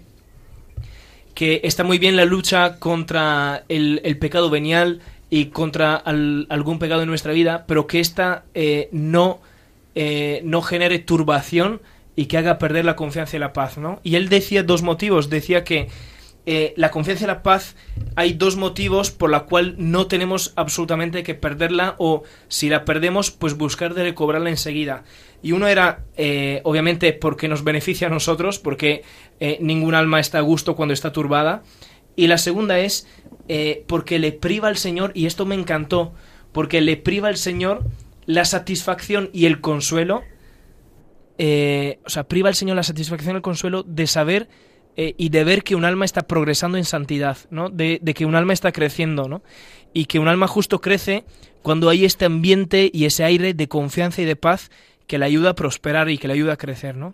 que 1.34 1.62
está 1.64 1.84
muy 1.84 1.98
bien 1.98 2.16
la 2.16 2.26
lucha 2.26 2.78
contra 2.80 3.64
el, 3.68 4.02
el 4.04 4.18
pecado 4.18 4.50
venial, 4.50 5.02
y 5.30 5.48
contra 5.48 5.96
al, 5.96 6.46
algún 6.50 6.80
pecado 6.80 7.02
en 7.02 7.10
nuestra 7.10 7.34
vida, 7.34 7.66
pero 7.68 7.88
que 7.88 8.00
ésta 8.00 8.46
eh, 8.54 8.90
no, 8.92 9.40
eh, 9.98 10.42
no 10.44 10.62
genere 10.62 11.00
turbación 11.00 11.82
y 12.18 12.26
que 12.26 12.38
haga 12.38 12.58
perder 12.58 12.84
la 12.84 12.98
confianza 12.98 13.38
y 13.38 13.40
la 13.40 13.54
paz, 13.54 13.78
¿no? 13.78 14.02
Y 14.04 14.16
él 14.16 14.28
decía 14.28 14.62
dos 14.62 14.82
motivos, 14.82 15.30
decía 15.30 15.64
que 15.64 15.88
eh, 16.46 16.74
la 16.76 16.92
confianza 16.92 17.24
y 17.24 17.28
la 17.28 17.42
paz 17.42 17.78
hay 18.18 18.34
dos 18.34 18.58
motivos 18.58 19.12
por 19.12 19.30
la 19.30 19.46
cual 19.46 19.76
no 19.78 20.08
tenemos 20.08 20.52
absolutamente 20.58 21.24
que 21.24 21.34
perderla 21.34 21.96
o 21.98 22.24
si 22.50 22.68
la 22.68 22.84
perdemos 22.84 23.32
pues 23.32 23.56
buscar 23.56 23.94
de 23.94 24.04
recobrarla 24.04 24.50
enseguida. 24.50 25.06
Y 25.42 25.54
uno 25.54 25.68
era 25.68 26.04
eh, 26.18 26.60
obviamente 26.66 27.14
porque 27.14 27.48
nos 27.48 27.64
beneficia 27.64 28.08
a 28.08 28.12
nosotros 28.12 28.60
porque 28.60 29.04
ningún 29.62 29.96
alma 29.96 30.20
está 30.20 30.40
a 30.40 30.42
gusto 30.42 30.76
cuando 30.76 30.94
está 30.94 31.14
turbada. 31.14 31.64
Y 32.18 32.28
la 32.28 32.38
segunda 32.38 32.80
es 32.80 33.08
porque 33.88 34.20
le 34.20 34.32
priva 34.32 34.68
al 34.70 34.78
Señor, 34.78 35.12
y 35.14 35.26
esto 35.26 35.46
me 35.46 35.56
encantó, 35.56 36.14
porque 36.52 36.82
le 36.82 36.96
priva 36.98 37.28
al 37.28 37.38
Señor 37.38 37.84
la 38.26 38.46
satisfacción 38.46 39.30
y 39.34 39.46
el 39.46 39.62
consuelo, 39.62 40.24
eh, 41.38 42.00
o 42.06 42.10
sea, 42.10 42.26
priva 42.26 42.50
al 42.50 42.56
Señor 42.56 42.76
la 42.76 42.84
satisfacción 42.84 43.36
y 43.36 43.38
el 43.38 43.42
consuelo 43.42 43.84
de 43.84 44.08
saber 44.08 44.50
eh, 44.96 45.14
y 45.18 45.30
de 45.30 45.44
ver 45.44 45.64
que 45.64 45.76
un 45.76 45.86
alma 45.86 46.06
está 46.06 46.24
progresando 46.24 46.78
en 46.78 46.86
santidad, 46.86 47.38
¿no? 47.50 47.70
De, 47.70 48.00
de, 48.02 48.14
que 48.14 48.26
un 48.26 48.36
alma 48.36 48.54
está 48.54 48.72
creciendo, 48.72 49.28
¿no? 49.28 49.44
Y 49.94 50.06
que 50.06 50.20
un 50.20 50.28
alma 50.28 50.48
justo 50.48 50.80
crece 50.80 51.26
cuando 51.62 51.90
hay 51.90 52.06
este 52.06 52.26
ambiente 52.26 52.90
y 52.94 53.06
ese 53.06 53.24
aire 53.24 53.54
de 53.54 53.68
confianza 53.68 54.22
y 54.22 54.26
de 54.26 54.36
paz 54.36 54.72
que 55.08 55.18
le 55.18 55.26
ayuda 55.26 55.52
a 55.52 55.56
prosperar 55.56 56.10
y 56.10 56.18
que 56.18 56.28
le 56.28 56.34
ayuda 56.34 56.54
a 56.54 56.58
crecer, 56.58 56.96
¿no? 56.96 57.14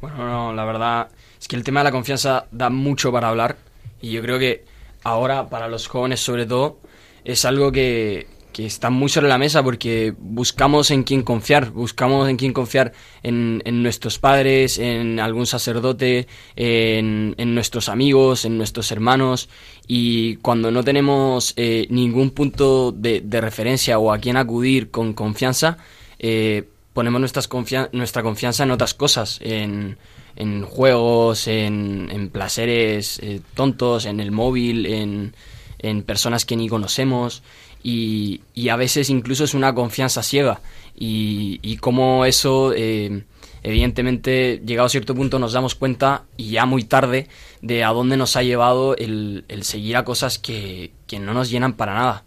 Bueno, 0.00 0.16
no, 0.28 0.52
la 0.52 0.64
verdad 0.64 1.08
es 1.40 1.48
que 1.48 1.56
el 1.56 1.64
tema 1.64 1.80
de 1.80 1.84
la 1.84 1.92
confianza 1.92 2.46
da 2.50 2.70
mucho 2.70 3.10
para 3.12 3.28
hablar 3.28 3.56
y 4.00 4.12
yo 4.12 4.22
creo 4.22 4.38
que 4.38 4.64
ahora 5.02 5.48
para 5.48 5.68
los 5.68 5.88
jóvenes 5.88 6.20
sobre 6.20 6.46
todo 6.46 6.78
es 7.24 7.44
algo 7.44 7.72
que, 7.72 8.26
que 8.58 8.66
está 8.66 8.90
muy 8.90 9.08
sobre 9.08 9.28
la 9.28 9.38
mesa 9.38 9.62
porque 9.62 10.12
buscamos 10.18 10.90
en 10.90 11.04
quién 11.04 11.22
confiar, 11.22 11.70
buscamos 11.70 12.28
en 12.28 12.36
quién 12.36 12.52
confiar 12.52 12.92
en, 13.22 13.62
nuestros 13.84 14.18
padres, 14.18 14.80
en 14.80 15.20
algún 15.20 15.46
sacerdote, 15.46 16.26
en, 16.56 17.54
nuestros 17.54 17.88
amigos, 17.88 18.44
en 18.44 18.58
nuestros 18.58 18.90
hermanos. 18.90 19.48
Y 19.86 20.38
cuando 20.38 20.72
no 20.72 20.82
tenemos 20.82 21.54
eh, 21.56 21.86
ningún 21.90 22.30
punto 22.30 22.90
de, 22.90 23.20
de, 23.20 23.40
referencia 23.40 24.00
o 24.00 24.10
a 24.10 24.18
quién 24.18 24.36
acudir 24.36 24.90
con 24.90 25.12
confianza, 25.12 25.78
eh, 26.18 26.64
ponemos 26.94 27.20
nuestras 27.20 27.46
confian 27.46 27.88
nuestra 27.92 28.24
confianza 28.24 28.64
en 28.64 28.72
otras 28.72 28.92
cosas, 28.92 29.38
en 29.40 29.98
en 30.34 30.64
juegos, 30.64 31.46
en, 31.46 32.08
en 32.10 32.28
placeres 32.28 33.20
eh, 33.22 33.40
tontos, 33.54 34.04
en 34.04 34.18
el 34.18 34.32
móvil, 34.32 34.86
en, 34.86 35.34
en, 35.78 36.02
personas 36.02 36.44
que 36.44 36.56
ni 36.56 36.68
conocemos 36.68 37.44
y, 37.82 38.40
y, 38.54 38.68
a 38.68 38.76
veces 38.76 39.10
incluso 39.10 39.44
es 39.44 39.54
una 39.54 39.74
confianza 39.74 40.22
ciega 40.22 40.60
y, 40.96 41.60
y 41.62 41.76
como 41.76 42.24
eso 42.24 42.72
eh, 42.74 43.24
evidentemente 43.62 44.60
llegado 44.64 44.86
a 44.86 44.90
cierto 44.90 45.14
punto 45.14 45.38
nos 45.38 45.52
damos 45.52 45.74
cuenta 45.74 46.24
y 46.36 46.50
ya 46.50 46.66
muy 46.66 46.84
tarde 46.84 47.28
de 47.62 47.84
a 47.84 47.88
dónde 47.88 48.16
nos 48.16 48.36
ha 48.36 48.42
llevado 48.42 48.96
el, 48.96 49.44
el 49.48 49.62
seguir 49.62 49.96
a 49.96 50.04
cosas 50.04 50.38
que, 50.38 50.92
que 51.06 51.18
no 51.18 51.34
nos 51.34 51.50
llenan 51.50 51.74
para 51.74 51.94
nada. 51.94 52.24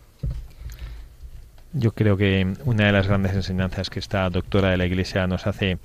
Yo 1.74 1.94
creo 1.94 2.18
que 2.18 2.54
una 2.66 2.86
de 2.86 2.92
las 2.92 3.08
grandes 3.08 3.34
enseñanzas 3.34 3.90
que 3.90 4.00
esta 4.00 4.30
doctora 4.30 4.72
de 4.72 4.78
la 4.78 4.86
Iglesia 4.86 5.26
nos 5.28 5.48
hace 5.48 5.78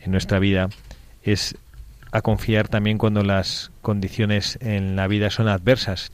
en 0.00 0.10
nuestra 0.10 0.38
vida 0.38 0.68
es 1.22 1.56
a 2.12 2.20
confiar 2.20 2.68
también 2.68 2.98
cuando 2.98 3.22
las 3.22 3.72
condiciones 3.80 4.58
en 4.60 4.94
la 4.94 5.08
vida 5.08 5.30
son 5.30 5.48
adversas. 5.48 6.12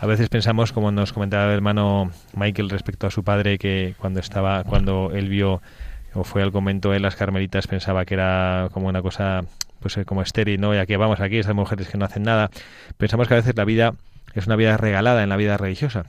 A 0.00 0.06
veces 0.06 0.28
pensamos, 0.28 0.72
como 0.72 0.92
nos 0.92 1.12
comentaba 1.12 1.46
el 1.46 1.50
hermano 1.50 2.12
Michael 2.34 2.70
respecto 2.70 3.08
a 3.08 3.10
su 3.10 3.24
padre, 3.24 3.58
que 3.58 3.96
cuando 3.98 4.20
estaba, 4.20 4.62
cuando 4.62 5.10
él 5.12 5.28
vio 5.28 5.60
o 6.14 6.22
fue 6.22 6.42
al 6.42 6.52
convento 6.52 6.92
de 6.92 7.00
las 7.00 7.16
Carmelitas, 7.16 7.66
pensaba 7.66 8.04
que 8.04 8.14
era 8.14 8.68
como 8.72 8.86
una 8.86 9.02
cosa, 9.02 9.44
pues 9.80 9.96
eh, 9.96 10.04
como 10.04 10.22
estéril, 10.22 10.60
¿no? 10.60 10.72
Ya 10.72 10.86
que 10.86 10.96
vamos 10.96 11.18
aquí, 11.18 11.38
esas 11.38 11.54
mujeres 11.56 11.88
que 11.88 11.98
no 11.98 12.04
hacen 12.04 12.22
nada. 12.22 12.50
Pensamos 12.96 13.26
que 13.26 13.34
a 13.34 13.38
veces 13.38 13.56
la 13.56 13.64
vida 13.64 13.94
es 14.34 14.46
una 14.46 14.54
vida 14.54 14.76
regalada 14.76 15.24
en 15.24 15.30
la 15.30 15.36
vida 15.36 15.56
religiosa. 15.56 16.06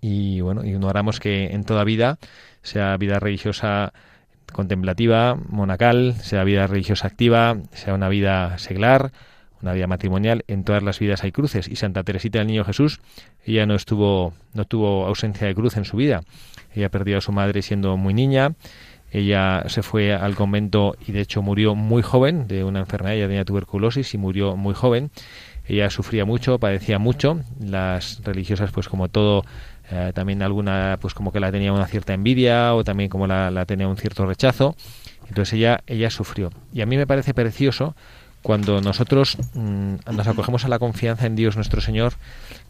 Y 0.00 0.40
bueno, 0.40 0.64
ignoramos 0.64 1.20
que 1.20 1.52
en 1.52 1.64
toda 1.64 1.84
vida, 1.84 2.18
sea 2.62 2.96
vida 2.96 3.18
religiosa 3.20 3.92
contemplativa, 4.54 5.36
monacal, 5.48 6.14
sea 6.22 6.44
vida 6.44 6.66
religiosa 6.66 7.06
activa, 7.06 7.58
sea 7.72 7.92
una 7.92 8.08
vida 8.08 8.56
seglar, 8.56 9.12
una 9.62 9.72
vida 9.72 9.86
matrimonial, 9.86 10.44
en 10.48 10.64
todas 10.64 10.82
las 10.82 10.98
vidas 10.98 11.24
hay 11.24 11.32
cruces. 11.32 11.68
Y 11.68 11.76
Santa 11.76 12.04
Teresita 12.04 12.38
del 12.38 12.48
Niño 12.48 12.64
Jesús, 12.64 13.00
ella 13.44 13.66
no 13.66 13.74
estuvo, 13.74 14.32
no 14.54 14.64
tuvo 14.64 15.06
ausencia 15.06 15.46
de 15.46 15.54
cruz 15.54 15.76
en 15.76 15.84
su 15.84 15.96
vida. 15.96 16.22
Ella 16.74 16.90
perdió 16.90 17.18
a 17.18 17.20
su 17.20 17.32
madre 17.32 17.62
siendo 17.62 17.96
muy 17.96 18.14
niña. 18.14 18.54
Ella 19.10 19.64
se 19.68 19.82
fue 19.82 20.12
al 20.14 20.34
convento 20.34 20.94
y 21.06 21.12
de 21.12 21.20
hecho 21.20 21.40
murió 21.40 21.74
muy 21.74 22.02
joven 22.02 22.46
de 22.46 22.62
una 22.62 22.80
enfermedad, 22.80 23.16
ella 23.16 23.26
tenía 23.26 23.44
tuberculosis 23.44 24.12
y 24.12 24.18
murió 24.18 24.54
muy 24.56 24.74
joven. 24.74 25.10
Ella 25.66 25.90
sufría 25.90 26.24
mucho, 26.24 26.58
padecía 26.58 26.98
mucho. 26.98 27.40
Las 27.58 28.22
religiosas, 28.24 28.70
pues 28.70 28.88
como 28.88 29.08
todo, 29.08 29.44
eh, 29.90 30.12
también 30.14 30.42
alguna 30.42 30.98
pues 31.00 31.14
como 31.14 31.32
que 31.32 31.40
la 31.40 31.50
tenía 31.50 31.72
una 31.72 31.86
cierta 31.86 32.12
envidia 32.12 32.74
o 32.74 32.84
también 32.84 33.08
como 33.08 33.26
la, 33.26 33.50
la, 33.50 33.64
tenía 33.64 33.88
un 33.88 33.96
cierto 33.96 34.26
rechazo 34.26 34.76
entonces 35.28 35.54
ella 35.54 35.80
ella 35.86 36.10
sufrió 36.10 36.50
y 36.74 36.82
a 36.82 36.86
mí 36.86 36.98
me 36.98 37.06
parece 37.06 37.32
precioso 37.32 37.96
cuando 38.48 38.80
nosotros 38.80 39.36
mmm, 39.52 39.96
nos 40.10 40.26
acogemos 40.26 40.64
a 40.64 40.68
la 40.68 40.78
confianza 40.78 41.26
en 41.26 41.36
Dios 41.36 41.56
nuestro 41.56 41.82
Señor 41.82 42.14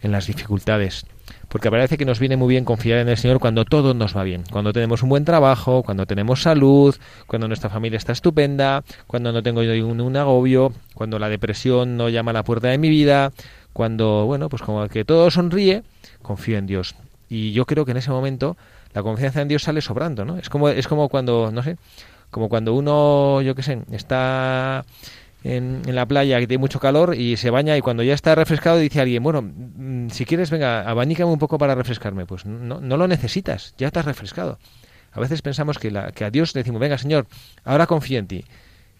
en 0.03 0.11
las 0.11 0.27
dificultades 0.27 1.07
Porque 1.49 1.71
parece 1.71 1.97
que 1.97 2.05
nos 2.05 2.19
viene 2.19 2.37
muy 2.37 2.49
bien 2.49 2.65
confiar 2.65 2.99
en 2.99 3.09
el 3.09 3.17
Señor 3.17 3.39
cuando 3.39 3.65
todo 3.65 3.95
nos 3.95 4.17
va 4.17 4.25
bien, 4.25 4.43
cuando 4.51 4.73
tenemos 4.73 5.05
un 5.05 5.09
buen 5.09 5.25
trabajo, 5.25 5.85
cuando 5.85 6.05
tenemos 6.05 6.43
salud, 6.43 6.97
cuando 7.29 7.47
nuestra 7.47 7.71
familia 7.71 7.97
está 7.97 8.11
estupenda, 8.11 8.83
cuando 9.07 9.31
no 9.31 9.41
tengo 9.41 9.63
yo 9.63 9.87
un, 9.87 10.01
un 10.01 10.17
agobio, 10.17 10.73
cuando 10.95 11.21
la 11.21 11.29
depresión 11.29 11.97
no 11.97 12.09
llama 12.09 12.33
a 12.33 12.35
la 12.35 12.43
puerta 12.43 12.67
de 12.67 12.79
mi 12.79 12.89
vida, 12.89 13.31
cuando, 13.73 14.27
bueno, 14.27 14.49
pues 14.49 14.63
como 14.63 14.89
que 14.89 15.05
todo 15.05 15.31
sonríe, 15.31 15.85
confío 16.23 16.59
en 16.59 16.67
Dios. 16.67 16.97
Y 17.29 17.53
yo 17.53 17.67
creo 17.67 17.85
que 17.85 17.93
en 17.93 17.99
ese 17.99 18.11
momento 18.11 18.57
la 18.95 19.05
confianza 19.05 19.43
en 19.43 19.47
Dios 19.47 19.63
sale 19.63 19.81
sobrando, 19.81 20.25
¿no? 20.25 20.39
Es 20.39 20.49
como, 20.49 20.71
es 20.71 20.89
como 20.89 21.09
cuando, 21.09 21.53
no 21.53 21.63
sé, 21.63 21.77
como 22.31 22.49
cuando 22.49 22.75
uno, 22.75 23.41
yo 23.43 23.55
qué 23.55 23.63
sé, 23.63 23.79
está 23.93 24.85
en, 25.45 25.83
la 25.87 26.07
playa 26.07 26.39
que 26.41 26.47
tiene 26.47 26.61
mucho 26.61 26.81
calor 26.81 27.15
y 27.15 27.37
se 27.37 27.51
baña 27.51 27.77
y 27.77 27.81
cuando 27.81 28.03
ya 28.03 28.15
está 28.15 28.35
refrescado 28.35 28.79
dice 28.79 29.01
alguien, 29.01 29.23
bueno, 29.23 29.43
mm, 29.43 30.11
si 30.11 30.25
quieres, 30.25 30.51
venga, 30.51 30.89
abanícame 30.89 31.31
un 31.31 31.39
poco 31.39 31.59
para 31.59 31.75
refrescarme. 31.75 32.27
Pues 32.27 32.45
no, 32.47 32.81
no 32.81 32.97
lo 32.97 33.09
necesitas, 33.09 33.75
ya 33.79 33.87
estás 33.87 34.05
refrescado. 34.05 34.59
A 35.13 35.21
veces 35.21 35.43
pensamos 35.43 35.79
que, 35.79 35.91
la, 35.91 36.13
que 36.13 36.25
a 36.25 36.31
Dios 36.31 36.53
decimos, 36.53 36.81
venga, 36.81 36.99
Señor, 36.99 37.27
ahora 37.65 37.87
confío 37.87 38.19
en 38.19 38.27
ti. 38.27 38.45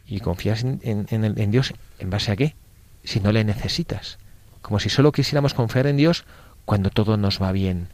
Y 0.07 0.21
confías 0.21 0.65
en, 0.65 0.81
en, 0.83 1.07
en 1.11 1.25
el- 1.25 1.39
en 1.39 1.51
Dios, 1.51 1.75
¿en 1.99 2.09
base 2.09 2.33
a 2.33 2.37
qué? 2.37 2.57
Si 3.05 3.21
no 3.21 3.31
le 3.31 3.45
necesitas. 3.45 4.19
Como 4.63 4.79
si 4.81 4.89
solo 4.89 5.13
quisiéramos 5.13 5.53
confiar 5.55 5.87
en 5.87 5.97
Dios 5.99 6.25
cuando 6.65 6.89
todo 6.91 7.17
nos 7.19 7.41
va 7.43 7.53
bien. 7.53 7.89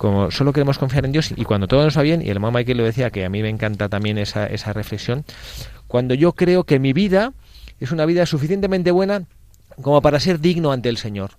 Como 0.00 0.30
solo 0.30 0.54
queremos 0.54 0.78
confiar 0.78 1.04
en 1.04 1.12
Dios 1.12 1.30
y 1.36 1.44
cuando 1.44 1.68
todo 1.68 1.84
nos 1.84 1.98
va 1.98 2.00
bien, 2.00 2.22
y 2.22 2.30
el 2.30 2.30
hermano 2.30 2.56
Michael 2.56 2.78
lo 2.78 2.84
decía, 2.84 3.10
que 3.10 3.22
a 3.22 3.28
mí 3.28 3.42
me 3.42 3.50
encanta 3.50 3.90
también 3.90 4.16
esa, 4.16 4.46
esa 4.46 4.72
reflexión, 4.72 5.26
cuando 5.88 6.14
yo 6.14 6.32
creo 6.32 6.64
que 6.64 6.78
mi 6.78 6.94
vida 6.94 7.34
es 7.80 7.92
una 7.92 8.06
vida 8.06 8.24
suficientemente 8.24 8.92
buena 8.92 9.24
como 9.82 10.00
para 10.00 10.18
ser 10.18 10.40
digno 10.40 10.72
ante 10.72 10.88
el 10.88 10.96
Señor. 10.96 11.32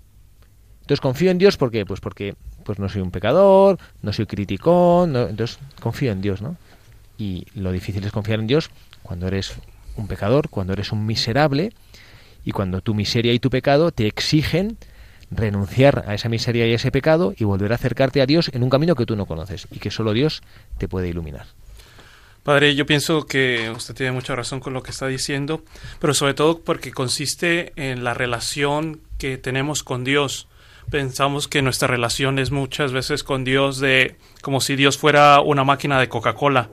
Entonces 0.82 1.02
confío 1.02 1.32
en 1.32 1.40
Dios 1.40 1.58
¿por 1.58 1.72
qué? 1.72 1.88
Pues 1.88 2.02
porque 2.02 2.36
pues 2.64 2.78
no 2.78 2.88
soy 2.88 3.02
un 3.02 3.10
pecador, 3.10 3.80
no 4.04 4.14
soy 4.14 4.28
criticón, 4.28 5.12
no- 5.12 5.28
entonces 5.28 5.58
confío 5.80 6.12
en 6.12 6.22
Dios, 6.22 6.44
¿no? 6.44 6.56
Y 7.18 7.48
lo 7.56 7.72
difícil 7.72 8.04
es 8.04 8.12
confiar 8.12 8.42
en 8.42 8.46
Dios 8.46 8.70
cuando 9.02 9.26
eres 9.28 9.56
un 9.96 10.06
pecador, 10.08 10.50
cuando 10.50 10.74
eres 10.74 10.92
un 10.92 11.08
miserable 11.08 11.74
y 12.46 12.52
cuando 12.52 12.82
tu 12.82 12.94
miseria 12.94 13.34
y 13.34 13.40
tu 13.40 13.50
pecado 13.50 13.92
te 13.92 14.06
exigen 14.06 14.78
renunciar 15.32 16.04
a 16.08 16.14
esa 16.14 16.30
miseria 16.30 16.68
y 16.68 16.74
ese 16.74 16.92
pecado 16.92 17.34
y 17.36 17.46
volver 17.46 17.72
a 17.72 17.76
acercarte 17.76 18.22
a 18.22 18.26
Dios 18.26 18.52
en 18.54 18.64
un 18.64 18.70
camino 18.70 18.96
que 18.96 19.06
tú 19.06 19.16
no 19.16 19.26
conoces 19.26 19.68
y 19.72 19.80
que 19.80 19.90
solo 19.90 20.14
Dios 20.14 20.44
te 20.78 20.88
puede 20.88 21.08
iluminar. 21.08 21.48
Padre, 22.44 22.74
yo 22.74 22.88
pienso 22.88 23.28
que 23.28 23.72
usted 23.76 23.94
tiene 23.94 24.12
mucha 24.12 24.36
razón 24.36 24.60
con 24.60 24.74
lo 24.74 24.82
que 24.82 24.90
está 24.90 25.06
diciendo, 25.08 25.64
pero 26.00 26.16
sobre 26.16 26.34
todo 26.34 26.60
porque 26.62 26.92
consiste 26.92 27.72
en 27.76 28.04
la 28.04 28.16
relación 28.16 29.00
que 29.20 29.38
tenemos 29.38 29.84
con 29.84 30.04
Dios. 30.04 30.48
Pensamos 30.90 31.48
que 31.48 31.62
nuestra 31.62 31.88
relación 31.88 32.40
es 32.40 32.50
muchas 32.50 32.94
veces 32.94 33.24
con 33.24 33.44
Dios 33.44 33.80
de 33.80 34.16
como 34.42 34.60
si 34.60 34.76
Dios 34.76 34.98
fuera 34.98 35.40
una 35.40 35.64
máquina 35.64 36.00
de 36.00 36.10
Coca-Cola, 36.10 36.70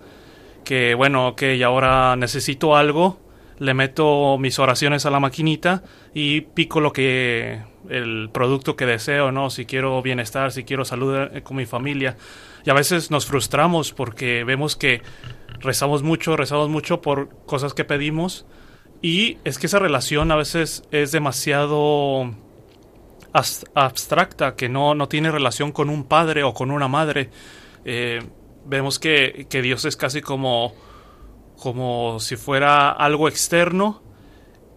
que 0.65 0.95
bueno, 0.95 1.37
que 1.37 1.57
y 1.57 1.63
ahora 1.63 2.17
necesito 2.17 2.75
algo, 2.75 3.21
le 3.59 3.75
meto 3.75 4.39
mis 4.39 4.59
oraciones 4.59 5.05
a 5.05 5.11
la 5.11 5.21
maquinita 5.21 5.83
y 6.15 6.41
pico 6.41 6.81
lo 6.81 6.95
que 6.95 7.61
el 7.89 8.31
producto 8.33 8.77
que 8.77 8.87
deseo, 8.87 9.33
¿no? 9.33 9.51
Si 9.51 9.67
quiero 9.67 10.03
bienestar, 10.03 10.53
si 10.53 10.65
quiero 10.65 10.85
salud 10.85 11.17
eh, 11.33 11.43
con 11.43 11.57
mi 11.57 11.67
familia. 11.67 12.17
Y 12.65 12.71
a 12.71 12.75
veces 12.75 13.11
nos 13.11 13.27
frustramos 13.27 13.93
porque 13.93 14.45
vemos 14.45 14.77
que 14.77 15.03
rezamos 15.61 16.03
mucho, 16.03 16.37
rezamos 16.37 16.69
mucho 16.69 17.01
por 17.01 17.29
cosas 17.47 17.75
que 17.75 17.85
pedimos 17.85 18.47
y 19.01 19.39
es 19.45 19.59
que 19.59 19.67
esa 19.67 19.79
relación 19.79 20.31
a 20.33 20.37
veces 20.37 20.83
es 20.91 21.13
demasiado 21.13 22.35
as- 23.33 23.65
abstracta, 23.75 24.55
que 24.57 24.69
no, 24.69 24.95
no 24.95 25.09
tiene 25.09 25.31
relación 25.31 25.73
con 25.73 25.89
un 25.89 26.05
padre 26.05 26.43
o 26.43 26.53
con 26.53 26.71
una 26.71 26.89
madre. 26.89 27.31
Eh, 27.85 28.21
vemos 28.67 28.99
que, 28.99 29.47
que 29.49 29.63
Dios 29.63 29.85
es 29.85 29.97
casi 29.97 30.21
como, 30.21 30.75
como 31.57 32.19
si 32.21 32.37
fuera 32.37 32.91
algo 32.91 33.29
externo, 33.29 34.03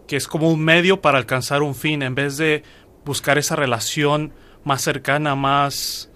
que 0.07 0.17
es 0.17 0.27
como 0.27 0.49
un 0.49 0.59
medio 0.63 1.01
para 1.01 1.17
alcanzar 1.17 1.61
un 1.61 1.73
fin, 1.75 2.01
en 2.03 2.15
vez 2.15 2.37
de 2.37 2.63
buscar 3.05 3.37
esa 3.37 3.55
relación 3.55 4.33
más 4.63 4.81
cercana, 4.81 5.35
más, 5.35 6.09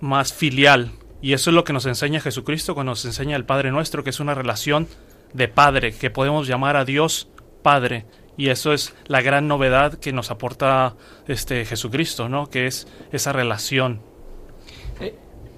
más 0.00 0.32
filial. 0.32 0.92
Y 1.22 1.32
eso 1.32 1.50
es 1.50 1.54
lo 1.54 1.64
que 1.64 1.72
nos 1.72 1.86
enseña 1.86 2.20
Jesucristo 2.20 2.74
cuando 2.74 2.92
nos 2.92 3.04
enseña 3.04 3.36
el 3.36 3.44
Padre 3.44 3.70
nuestro, 3.70 4.04
que 4.04 4.10
es 4.10 4.20
una 4.20 4.34
relación 4.34 4.88
de 5.32 5.48
Padre, 5.48 5.92
que 5.92 6.10
podemos 6.10 6.46
llamar 6.46 6.76
a 6.76 6.84
Dios 6.84 7.28
Padre. 7.62 8.06
Y 8.36 8.50
eso 8.50 8.72
es 8.72 8.94
la 9.06 9.22
gran 9.22 9.48
novedad 9.48 9.94
que 9.94 10.12
nos 10.12 10.30
aporta 10.30 10.94
este 11.26 11.64
Jesucristo, 11.64 12.28
¿no? 12.28 12.48
Que 12.50 12.66
es 12.66 12.86
esa 13.12 13.32
relación. 13.32 14.00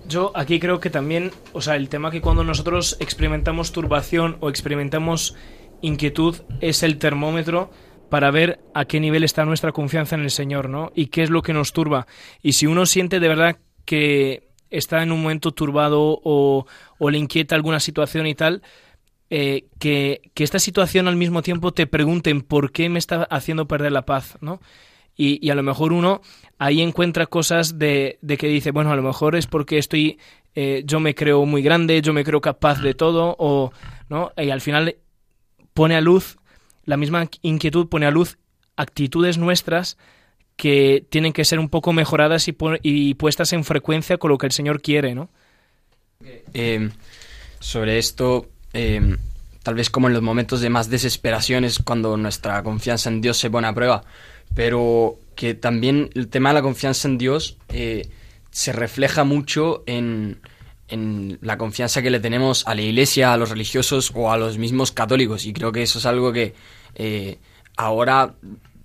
Yo 0.09 0.33
aquí 0.35 0.59
creo 0.59 0.81
que 0.81 0.89
también, 0.89 1.33
o 1.53 1.61
sea, 1.61 1.77
el 1.77 1.91
tema 1.91 2.11
que 2.11 2.23
cuando 2.23 2.43
nosotros 2.43 2.97
experimentamos 2.99 3.73
turbación 3.73 4.39
o 4.41 4.49
experimentamos 4.49 5.35
inquietud 5.83 6.37
es 6.63 6.83
el 6.83 6.97
termómetro 6.97 7.71
para 8.09 8.31
ver 8.31 8.61
a 8.75 8.85
qué 8.85 9.01
nivel 9.01 9.25
está 9.25 9.45
nuestra 9.45 9.73
confianza 9.73 10.17
en 10.17 10.23
el 10.23 10.31
Señor, 10.31 10.69
¿no? 10.69 10.93
Y 10.95 11.07
qué 11.07 11.23
es 11.23 11.31
lo 11.31 11.43
que 11.43 11.53
nos 11.53 11.73
turba. 11.73 12.07
Y 12.43 12.53
si 12.55 12.67
uno 12.67 12.87
siente 12.87 13.21
de 13.21 13.29
verdad 13.29 13.59
que 13.85 14.49
está 14.71 15.03
en 15.03 15.13
un 15.13 15.23
momento 15.23 15.53
turbado 15.53 16.21
o, 16.23 16.67
le 17.01 17.19
inquieta 17.19 17.55
alguna 17.55 17.81
situación 17.81 18.27
y 18.27 18.35
tal, 18.35 18.63
eh, 19.31 19.67
que, 19.79 20.31
que 20.35 20.45
esta 20.45 20.59
situación 20.59 21.07
al 21.09 21.17
mismo 21.17 21.43
tiempo 21.43 21.73
te 21.73 21.87
pregunten 21.87 22.41
por 22.41 22.73
qué 22.73 22.89
me 22.89 22.99
está 22.99 23.25
haciendo 23.25 23.69
perder 23.69 23.93
la 23.93 24.07
paz, 24.07 24.39
¿no? 24.41 24.61
Y, 25.17 25.45
y 25.45 25.51
a 25.51 25.55
lo 25.57 25.65
mejor 25.65 25.93
uno 25.93 26.23
ahí 26.59 26.81
encuentra 26.81 27.27
cosas 27.27 27.79
de, 27.79 28.19
de 28.23 28.37
que 28.37 28.47
dice, 28.47 28.71
bueno, 28.71 28.93
a 28.93 28.97
lo 28.97 29.03
mejor 29.03 29.35
es 29.37 29.47
porque 29.47 29.79
estoy, 29.79 30.19
eh, 30.55 30.83
yo 30.87 31.01
me 31.01 31.15
creo 31.15 31.45
muy 31.45 31.61
grande, 31.61 32.01
yo 32.01 32.13
me 32.13 32.25
creo 32.25 32.41
capaz 32.41 32.81
de 32.81 32.95
todo, 32.95 33.35
o, 33.39 33.73
¿no? 34.09 34.33
Y 34.37 34.51
al 34.51 34.61
final 34.61 34.97
pone 35.75 35.97
a 35.97 36.01
luz, 36.01 36.38
la 36.89 36.97
misma 36.97 37.28
inquietud 37.43 37.89
pone 37.89 38.07
a 38.07 38.11
luz 38.11 38.39
actitudes 38.76 39.36
nuestras 39.36 39.99
que 40.57 41.05
tienen 41.11 41.32
que 41.32 41.45
ser 41.45 41.59
un 41.59 41.68
poco 41.68 41.93
mejoradas 41.93 42.49
y, 42.49 42.53
pu- 42.53 43.16
puestas 43.16 43.53
en 43.53 43.62
frecuencia 43.62 44.16
con 44.16 44.30
lo 44.30 44.39
que 44.39 44.47
el 44.47 44.53
Señor 44.53 44.80
quiere, 44.80 45.14
¿no? 45.14 45.28
Eh, 46.55 46.89
sobre 47.61 47.99
esto, 47.99 48.49
eh, 48.72 49.16
tal 49.62 49.74
vez 49.74 49.91
como 49.91 50.09
en 50.09 50.14
los 50.14 50.22
momentos 50.22 50.61
de 50.61 50.70
más 50.70 50.89
desesperación 50.89 51.64
es 51.64 51.78
cuando 51.78 52.16
nuestra 52.16 52.62
confianza 52.62 53.11
en 53.11 53.20
Dios 53.20 53.36
se 53.36 53.51
pone 53.51 53.68
a 53.68 53.74
prueba, 53.74 54.03
pero 54.55 55.18
que 55.36 55.55
también 55.55 56.11
el 56.14 56.28
tema 56.28 56.49
de 56.51 56.55
la 56.55 56.62
confianza 56.62 57.07
en 57.07 57.18
Dios 57.18 57.59
eh, 57.68 58.09
se 58.51 58.72
refleja 58.72 59.24
mucho 59.24 59.84
en, 59.86 60.41
en 60.89 61.39
la 61.43 61.59
confianza 61.59 62.03
que 62.03 62.11
le 62.11 62.18
tenemos 62.18 62.66
a 62.66 62.74
la 62.74 62.82
iglesia, 62.82 63.32
a 63.32 63.36
los 63.36 63.51
religiosos 63.51 64.11
o 64.14 64.32
a 64.32 64.39
los 64.39 64.59
mismos 64.59 64.91
católicos, 64.91 65.45
y 65.47 65.53
creo 65.53 65.70
que 65.70 65.82
eso 65.82 65.99
es 65.99 66.07
algo 66.07 66.32
que 66.32 66.55
eh, 66.95 67.39
ahora 67.76 68.34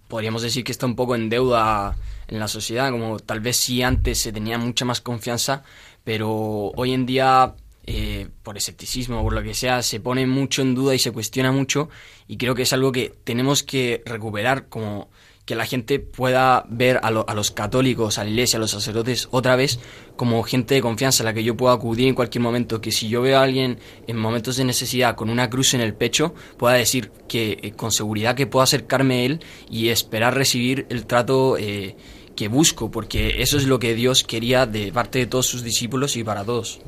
podríamos 0.08 0.42
decir 0.42 0.64
que 0.64 0.72
está 0.72 0.86
un 0.86 0.96
poco 0.96 1.16
en 1.16 1.30
deuda 1.30 1.96
en 2.28 2.40
la 2.40 2.48
sociedad, 2.48 2.92
como 2.92 3.20
tal 3.20 3.40
vez 3.40 3.58
sí 3.58 3.82
antes 3.82 4.20
se 4.20 4.32
tenía 4.32 4.58
mucha 4.58 4.86
más 4.86 5.02
confianza, 5.02 5.64
pero 6.04 6.72
hoy 6.76 6.94
en 6.94 7.06
día, 7.06 7.56
eh, 7.86 8.28
por 8.44 8.58
escepticismo 8.58 9.20
o 9.20 9.24
por 9.24 9.34
lo 9.34 9.44
que 9.44 9.54
sea, 9.54 9.82
se 9.82 10.00
pone 10.00 10.26
mucho 10.26 10.62
en 10.62 10.76
duda 10.76 10.96
y 10.96 11.00
se 11.00 11.12
cuestiona 11.12 11.52
mucho, 11.52 11.90
y 12.28 12.38
creo 12.38 12.56
que 12.56 12.64
es 12.64 12.74
algo 12.74 12.92
que 12.92 13.14
tenemos 13.24 13.64
que 13.64 14.04
recuperar, 14.06 14.68
como 14.68 15.10
que 15.46 15.56
la 15.56 15.66
gente 15.66 16.00
pueda 16.00 16.66
ver 16.70 16.98
a, 16.98 17.08
a 17.08 17.34
los 17.34 17.52
católicos, 17.52 18.18
a 18.18 18.24
la 18.24 18.30
iglesia, 18.30 18.58
a 18.58 18.60
los 18.62 18.72
sacerdotes 18.72 19.28
otra 19.32 19.56
vez 19.56 19.80
como 20.16 20.44
gente 20.44 20.76
de 20.76 20.82
confianza 20.82 21.24
a 21.24 21.26
la 21.26 21.34
que 21.34 21.44
yo 21.44 21.58
pueda 21.58 21.74
acudir 21.74 22.08
en 22.08 22.16
cualquier 22.16 22.42
momento, 22.42 22.80
que 22.80 22.92
si 22.92 23.10
yo 23.10 23.22
veo 23.22 23.40
a 23.40 23.44
alguien 23.44 23.80
en 24.08 24.18
momentos 24.18 24.58
de 24.58 24.64
necesidad 24.64 25.16
con 25.16 25.30
una 25.30 25.50
cruz 25.50 25.74
en 25.74 25.82
el 25.82 25.94
pecho, 25.94 26.34
pueda 26.58 26.76
decir 26.76 27.12
que 27.28 27.58
eh, 27.62 27.72
con 27.72 27.92
seguridad 27.92 28.36
que 28.36 28.48
puedo 28.48 28.64
acercarme 28.64 29.16
a 29.16 29.26
él 29.26 29.40
y 29.70 29.90
esperar 29.90 30.36
recibir 30.36 30.86
el 30.90 31.06
trato 31.06 31.58
eh, 31.58 31.96
que 32.36 32.48
busco, 32.48 32.92
porque 32.92 33.42
eso 33.42 33.58
es 33.58 33.66
lo 33.66 33.80
que 33.80 33.96
Dios 33.96 34.24
quería 34.24 34.66
de 34.66 34.92
parte 34.92 35.20
de 35.20 35.26
todos 35.26 35.46
sus 35.46 35.64
discípulos 35.64 36.16
y 36.16 36.24
para 36.24 36.44
todos. 36.44 36.80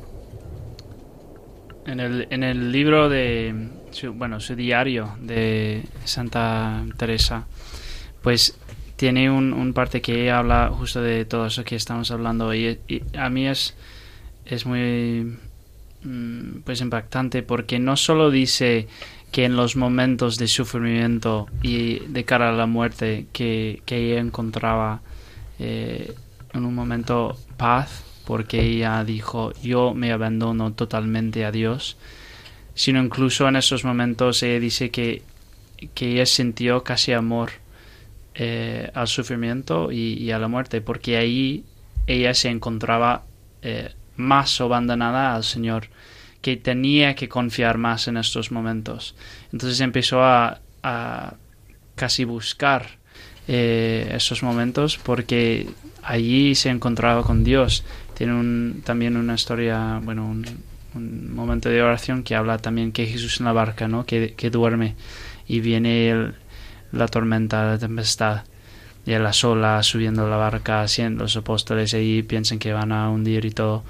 En 1.86 2.00
el, 2.00 2.26
en 2.30 2.42
el 2.42 2.72
libro 2.72 3.08
de, 3.08 3.54
bueno, 4.14 4.40
su 4.40 4.56
diario 4.56 5.16
de 5.20 5.84
Santa 6.04 6.84
Teresa, 6.96 7.46
pues 8.26 8.58
tiene 8.96 9.30
un, 9.30 9.72
parte 9.72 10.02
que 10.02 10.32
habla 10.32 10.72
justo 10.76 11.00
de 11.00 11.24
todo 11.24 11.46
eso 11.46 11.62
que 11.62 11.76
estamos 11.76 12.10
hablando 12.10 12.52
y, 12.52 12.80
y 12.88 13.00
a 13.16 13.30
mí 13.30 13.46
es, 13.46 13.76
es 14.44 14.66
muy 14.66 15.38
mm, 16.02 16.62
pues 16.64 16.80
impactante 16.80 17.44
porque 17.44 17.78
no 17.78 17.96
solo 17.96 18.32
dice 18.32 18.88
que 19.30 19.44
en 19.44 19.54
los 19.54 19.76
momentos 19.76 20.38
de 20.38 20.48
sufrimiento 20.48 21.46
y 21.62 22.00
de 22.00 22.24
cara 22.24 22.48
a 22.48 22.52
la 22.52 22.66
muerte 22.66 23.26
que, 23.32 23.80
que 23.86 23.96
ella 24.10 24.20
encontraba 24.20 25.02
eh, 25.60 26.12
en 26.52 26.64
un 26.64 26.74
momento 26.74 27.38
paz 27.56 28.02
porque 28.24 28.60
ella 28.60 29.04
dijo 29.04 29.52
yo 29.62 29.94
me 29.94 30.10
abandono 30.10 30.72
totalmente 30.72 31.44
a 31.44 31.52
Dios 31.52 31.96
sino 32.74 33.00
incluso 33.00 33.46
en 33.46 33.54
esos 33.54 33.84
momentos 33.84 34.42
ella 34.42 34.58
dice 34.58 34.90
que, 34.90 35.22
que 35.94 36.14
ella 36.14 36.26
sintió 36.26 36.82
casi 36.82 37.12
amor 37.12 37.64
eh, 38.38 38.90
al 38.94 39.08
sufrimiento 39.08 39.90
y, 39.90 40.30
a 40.30 40.38
la 40.38 40.46
muerte 40.48 40.80
porque 40.80 41.16
ahí 41.16 41.64
ella 42.06 42.34
se 42.34 42.50
encontraba 42.50 43.24
eh, 43.62 43.90
más 44.16 44.60
abandonada 44.60 45.34
al 45.34 45.42
Señor, 45.44 45.88
que 46.42 46.56
tenía 46.56 47.14
que 47.14 47.28
confiar 47.28 47.78
más 47.78 48.06
en 48.08 48.16
estos 48.18 48.52
momentos. 48.52 49.14
Entonces 49.52 49.80
empezó 49.80 50.22
a, 50.22 50.60
casi 51.96 52.24
buscar 52.24 52.86
eh, 53.48 54.08
esos 54.14 54.42
momentos 54.42 54.98
porque 54.98 55.68
allí 56.02 56.54
se 56.54 56.68
encontraba 56.70 57.22
con 57.24 57.42
Dios. 57.42 57.84
Tiene 58.14 58.34
un- 58.34 58.82
también 58.84 59.16
una 59.16 59.34
historia, 59.34 60.00
bueno, 60.04 60.26
un, 60.26 60.46
un 60.94 61.34
momento 61.34 61.68
de 61.68 61.82
oración 61.82 62.22
que 62.22 62.34
habla 62.36 62.58
también 62.58 62.92
que 62.92 63.06
Jesús 63.06 63.40
en 63.40 63.46
la 63.46 63.52
barca, 63.52 63.88
¿no? 63.88 64.06
Que, 64.06 64.34
que 64.34 64.50
duerme 64.50 64.94
y 65.48 65.60
viene 65.60 66.10
el- 66.10 66.34
la 66.92 67.08
tormenta, 67.08 67.64
la 67.64 67.78
tempestad 67.78 68.44
y 69.06 69.12
la 69.12 69.32
sola 69.32 69.82
subiendo 69.82 70.28
la 70.28 70.36
barca, 70.36 70.82
haciendo 70.82 71.24
los 71.24 71.36
apóstoles 71.36 71.94
ahí 71.94 72.22
piensan 72.22 72.58
que 72.58 72.72
van 72.72 72.92
a 72.92 73.08
hundir 73.08 73.44
y 73.44 73.52
todo. 73.52 73.84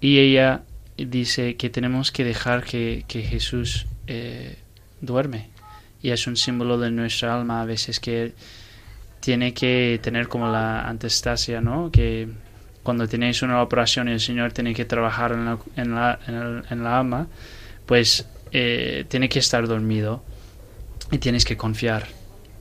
Y 0.00 0.18
ella 0.18 0.62
dice 0.96 1.56
que 1.56 1.70
tenemos 1.70 2.10
que 2.12 2.24
dejar 2.24 2.64
que, 2.64 3.04
que 3.06 3.22
Jesús 3.22 3.86
eh, 4.06 4.56
duerme. 5.00 5.50
Y 6.02 6.10
es 6.10 6.26
un 6.26 6.36
símbolo 6.36 6.78
de 6.78 6.90
nuestra 6.90 7.38
alma 7.38 7.62
a 7.62 7.64
veces 7.64 8.00
que 8.00 8.32
tiene 9.20 9.54
que 9.54 10.00
tener 10.02 10.28
como 10.28 10.48
la 10.48 10.88
antestasia, 10.88 11.60
¿no? 11.60 11.90
Que 11.92 12.28
cuando 12.82 13.06
tenéis 13.06 13.42
una 13.42 13.62
operación 13.62 14.08
y 14.08 14.12
el 14.12 14.20
Señor 14.20 14.52
tiene 14.52 14.74
que 14.74 14.84
trabajar 14.84 15.32
en 15.32 15.44
la, 15.44 15.58
en 15.76 15.94
la, 15.94 16.18
en 16.26 16.64
en 16.68 16.82
la 16.82 16.98
alma, 16.98 17.28
pues 17.86 18.26
eh, 18.50 19.04
tiene 19.08 19.28
que 19.28 19.38
estar 19.38 19.68
dormido 19.68 20.24
y 21.12 21.18
tienes 21.18 21.44
que 21.44 21.56
confiar. 21.56 22.08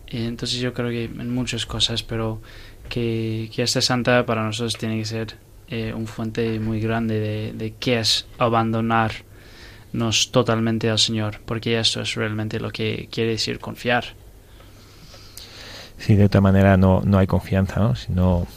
Y 0.08 0.26
entonces 0.26 0.60
yo 0.60 0.74
creo 0.74 0.90
que 0.90 1.06
en 1.06 1.34
muchas 1.34 1.66
cosas, 1.66 2.04
pero 2.04 2.42
que, 2.90 3.50
que 3.56 3.64
esta 3.64 3.82
santa 3.82 4.26
para 4.26 4.44
nosotros 4.44 4.78
tiene 4.78 5.00
que 5.00 5.06
ser 5.06 5.38
eh, 5.70 5.94
un 5.96 6.06
fuente 6.06 6.60
muy 6.60 6.80
grande 6.82 7.20
de, 7.20 7.54
de 7.54 7.74
qué 7.80 8.00
es 8.00 8.28
abandonarnos 8.38 9.24
totalmente 10.32 10.90
al 10.90 11.00
Señor, 11.00 11.40
porque 11.46 11.80
esto 11.80 12.02
es 12.02 12.14
realmente 12.16 12.60
lo 12.60 12.72
que 12.72 13.08
quiere 13.12 13.32
decir 13.32 13.60
confiar. 13.60 14.04
Sí, 15.98 16.16
de 16.16 16.26
otra 16.26 16.42
manera 16.42 16.78
no, 16.78 17.02
no 17.06 17.18
hay 17.20 17.28
confianza, 17.28 17.80
¿no? 17.80 17.96
Sino 17.96 18.48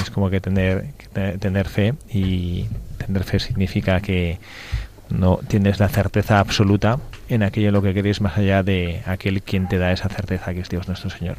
es 0.00 0.10
como 0.10 0.30
que 0.30 0.40
tener, 0.40 0.92
que 0.98 1.06
te- 1.08 1.38
tener 1.38 1.66
fe 1.68 1.94
y 2.12 2.66
tener 2.98 3.24
fe 3.24 3.40
significa 3.40 4.00
que 4.00 4.38
no 5.08 5.40
tienes 5.48 5.80
la 5.80 5.88
certeza 5.88 6.38
absoluta 6.38 6.98
en 7.30 7.42
aquello 7.42 7.70
lo 7.70 7.80
que 7.80 7.94
queréis 7.94 8.20
más 8.20 8.36
allá 8.36 8.62
de 8.62 9.02
aquel 9.06 9.42
quien 9.42 9.68
te 9.68 9.78
da 9.78 9.92
esa 9.92 10.08
certeza 10.08 10.52
que 10.52 10.60
es 10.60 10.68
Dios 10.68 10.88
nuestro 10.88 11.10
Señor. 11.10 11.36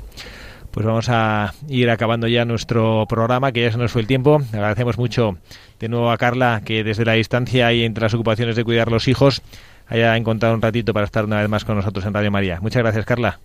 Pues 0.71 0.85
vamos 0.85 1.09
a 1.09 1.53
ir 1.67 1.89
acabando 1.89 2.27
ya 2.27 2.45
nuestro 2.45 3.05
programa, 3.09 3.51
que 3.51 3.61
ya 3.63 3.71
se 3.71 3.77
nos 3.77 3.91
fue 3.91 4.01
el 4.01 4.07
tiempo. 4.07 4.41
Agradecemos 4.53 4.97
mucho 4.97 5.37
de 5.79 5.89
nuevo 5.89 6.11
a 6.11 6.17
Carla, 6.17 6.61
que 6.63 6.85
desde 6.85 7.03
la 7.03 7.13
distancia 7.13 7.73
y 7.73 7.83
entre 7.83 8.03
las 8.03 8.13
ocupaciones 8.13 8.55
de 8.55 8.63
cuidar 8.63 8.89
los 8.89 9.09
hijos 9.09 9.41
haya 9.87 10.15
encontrado 10.15 10.55
un 10.55 10.61
ratito 10.61 10.93
para 10.93 11.05
estar 11.05 11.25
una 11.25 11.41
vez 11.41 11.49
más 11.49 11.65
con 11.65 11.75
nosotros 11.75 12.05
en 12.05 12.13
Radio 12.13 12.31
María. 12.31 12.59
Muchas 12.61 12.81
gracias, 12.81 13.05
Carla. 13.05 13.39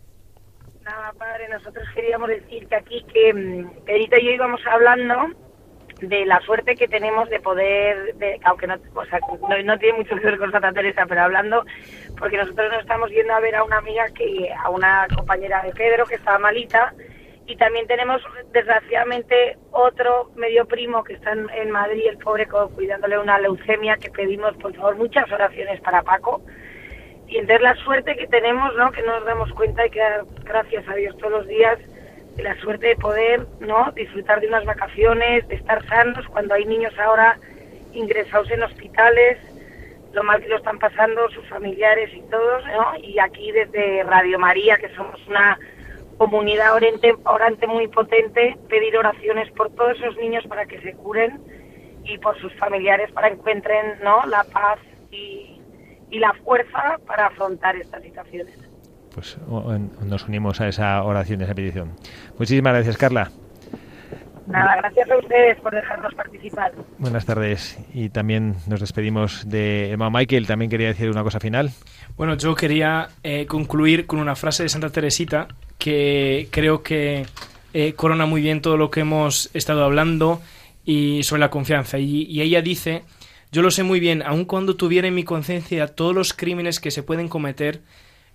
Nada, 0.84 1.12
padre, 1.18 1.48
nosotros 1.48 1.84
queríamos 1.96 2.28
decir 2.28 2.68
que 2.68 2.76
aquí 2.76 3.04
que 3.12 3.34
mm, 3.34 3.66
y 3.88 4.24
yo 4.24 4.30
íbamos 4.30 4.60
hablando 4.70 5.14
de 6.00 6.26
la 6.26 6.40
suerte 6.40 6.74
que 6.74 6.88
tenemos 6.88 7.28
de 7.30 7.40
poder, 7.40 8.14
de, 8.16 8.38
aunque 8.44 8.66
no, 8.66 8.76
o 8.94 9.04
sea, 9.06 9.18
no, 9.64 9.78
tiene 9.78 9.98
mucho 9.98 10.14
que 10.16 10.26
ver 10.26 10.38
con 10.38 10.52
Santa 10.52 10.72
Teresa, 10.72 11.06
pero 11.08 11.22
hablando, 11.22 11.64
porque 12.18 12.36
nosotros 12.36 12.70
nos 12.70 12.82
estamos 12.82 13.10
yendo 13.10 13.32
a 13.32 13.40
ver 13.40 13.56
a 13.56 13.64
una 13.64 13.78
amiga, 13.78 14.04
que 14.14 14.52
a 14.52 14.68
una 14.68 15.06
compañera 15.14 15.62
de 15.62 15.72
Pedro 15.72 16.04
que 16.04 16.16
estaba 16.16 16.38
malita, 16.38 16.92
y 17.46 17.56
también 17.56 17.86
tenemos 17.86 18.20
desgraciadamente 18.52 19.56
otro 19.70 20.30
medio 20.34 20.66
primo 20.66 21.04
que 21.04 21.14
está 21.14 21.32
en, 21.32 21.70
Madrid, 21.70 22.06
el 22.08 22.18
pobre, 22.18 22.46
cuidándole 22.46 23.18
una 23.18 23.38
leucemia, 23.38 23.96
que 23.96 24.10
pedimos 24.10 24.54
por 24.56 24.74
favor 24.74 24.96
muchas 24.96 25.30
oraciones 25.32 25.80
para 25.80 26.02
Paco, 26.02 26.42
y 27.26 27.38
entonces 27.38 27.62
la 27.62 27.74
suerte 27.76 28.16
que 28.16 28.26
tenemos, 28.26 28.74
¿no? 28.76 28.92
Que 28.92 29.02
no 29.02 29.18
nos 29.18 29.24
damos 29.24 29.50
cuenta 29.52 29.86
y 29.86 29.90
que 29.90 30.00
gracias 30.44 30.86
a 30.88 30.94
Dios 30.94 31.16
todos 31.16 31.32
los 31.32 31.46
días 31.48 31.78
la 32.38 32.58
suerte 32.60 32.88
de 32.88 32.96
poder, 32.96 33.46
¿no? 33.60 33.90
Disfrutar 33.92 34.40
de 34.40 34.48
unas 34.48 34.64
vacaciones, 34.64 35.46
de 35.48 35.54
estar 35.56 35.84
sanos 35.86 36.26
cuando 36.28 36.54
hay 36.54 36.64
niños 36.64 36.92
ahora 36.98 37.38
ingresados 37.92 38.50
en 38.50 38.62
hospitales, 38.62 39.38
lo 40.12 40.22
mal 40.22 40.40
que 40.40 40.48
lo 40.48 40.56
están 40.56 40.78
pasando 40.78 41.28
sus 41.30 41.46
familiares 41.48 42.10
y 42.14 42.20
todos, 42.30 42.64
¿no? 42.66 42.96
Y 42.98 43.18
aquí 43.18 43.52
desde 43.52 44.02
Radio 44.04 44.38
María, 44.38 44.76
que 44.76 44.94
somos 44.94 45.20
una 45.26 45.58
comunidad 46.18 46.74
orante, 46.74 47.14
orante 47.24 47.66
muy 47.66 47.88
potente, 47.88 48.56
pedir 48.68 48.96
oraciones 48.96 49.50
por 49.52 49.70
todos 49.74 49.98
esos 49.98 50.16
niños 50.16 50.44
para 50.46 50.66
que 50.66 50.80
se 50.80 50.94
curen 50.94 51.38
y 52.04 52.18
por 52.18 52.38
sus 52.40 52.54
familiares 52.54 53.10
para 53.12 53.28
que 53.28 53.34
encuentren, 53.34 53.98
¿no? 54.02 54.24
La 54.26 54.44
paz 54.44 54.78
y, 55.10 55.60
y 56.10 56.18
la 56.18 56.32
fuerza 56.44 56.98
para 57.06 57.26
afrontar 57.26 57.76
estas 57.76 58.02
situaciones. 58.02 58.65
Pues 59.16 59.38
nos 60.04 60.28
unimos 60.28 60.60
a 60.60 60.68
esa 60.68 61.02
oración, 61.02 61.40
a 61.40 61.44
esa 61.44 61.54
petición. 61.54 61.92
Muchísimas 62.38 62.74
gracias, 62.74 62.98
Carla. 62.98 63.30
Nada, 64.46 64.76
gracias 64.76 65.10
a 65.10 65.16
ustedes 65.16 65.58
por 65.62 65.74
dejarnos 65.74 66.14
participar. 66.14 66.72
Buenas 66.98 67.24
tardes. 67.24 67.78
Y 67.94 68.10
también 68.10 68.56
nos 68.66 68.78
despedimos 68.78 69.48
de 69.48 69.90
Emma 69.92 70.10
Michael. 70.10 70.46
También 70.46 70.70
quería 70.70 70.88
decir 70.88 71.08
una 71.08 71.22
cosa 71.22 71.40
final. 71.40 71.70
Bueno, 72.18 72.36
yo 72.36 72.54
quería 72.54 73.08
eh, 73.22 73.46
concluir 73.46 74.06
con 74.06 74.20
una 74.20 74.36
frase 74.36 74.64
de 74.64 74.68
Santa 74.68 74.90
Teresita 74.90 75.48
que 75.78 76.48
creo 76.50 76.82
que 76.82 77.24
eh, 77.72 77.94
corona 77.94 78.26
muy 78.26 78.42
bien 78.42 78.60
todo 78.60 78.76
lo 78.76 78.90
que 78.90 79.00
hemos 79.00 79.48
estado 79.54 79.82
hablando 79.82 80.42
y 80.84 81.22
sobre 81.22 81.40
la 81.40 81.48
confianza. 81.48 81.98
Y, 81.98 82.24
y 82.24 82.42
ella 82.42 82.60
dice, 82.60 83.02
yo 83.50 83.62
lo 83.62 83.70
sé 83.70 83.82
muy 83.82 83.98
bien, 83.98 84.22
aun 84.22 84.44
cuando 84.44 84.76
tuviera 84.76 85.08
en 85.08 85.14
mi 85.14 85.24
conciencia 85.24 85.86
todos 85.86 86.14
los 86.14 86.34
crímenes 86.34 86.80
que 86.80 86.90
se 86.90 87.02
pueden 87.02 87.28
cometer, 87.28 87.80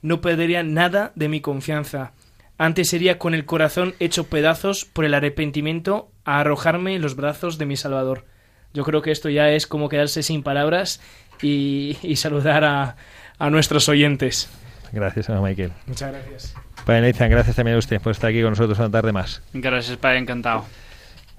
no 0.02 0.22
perdería 0.22 0.64
nada 0.64 1.12
de 1.16 1.30
mi 1.30 1.42
confianza. 1.42 2.14
Antes 2.58 2.90
sería 2.90 3.18
con 3.18 3.34
el 3.34 3.46
corazón 3.46 3.96
hecho 4.00 4.26
pedazos 4.26 4.86
por 4.86 5.06
el 5.06 5.14
arrepentimiento 5.14 6.12
a 6.26 6.40
arrojarme 6.40 6.96
en 6.96 7.02
los 7.02 7.16
brazos 7.16 7.58
de 7.58 7.66
mi 7.66 7.76
Salvador. 7.76 8.26
Yo 8.74 8.84
creo 8.84 9.02
que 9.02 9.12
esto 9.12 9.30
ya 9.30 9.50
es 9.50 9.68
como 9.68 9.90
quedarse 9.90 10.24
sin 10.24 10.44
palabras 10.44 11.02
y, 11.42 11.98
y 12.04 12.18
saludar 12.18 12.64
a, 12.64 12.96
a 13.40 13.50
nuestros 13.50 13.90
oyentes. 13.90 14.50
Gracias, 14.92 15.30
Michael. 15.30 15.72
Muchas 15.88 16.12
gracias. 16.12 16.56
Padre 16.86 17.02
Nathan, 17.02 17.30
gracias 17.30 17.56
también 17.56 17.76
a 17.76 17.80
usted 17.80 18.02
por 18.02 18.12
estar 18.12 18.30
aquí 18.30 18.42
con 18.42 18.52
nosotros 18.52 18.78
una 18.80 18.92
tarde 18.92 19.12
más. 19.12 19.42
Gracias, 19.54 19.98
Padre, 19.98 20.20
encantado. 20.20 20.66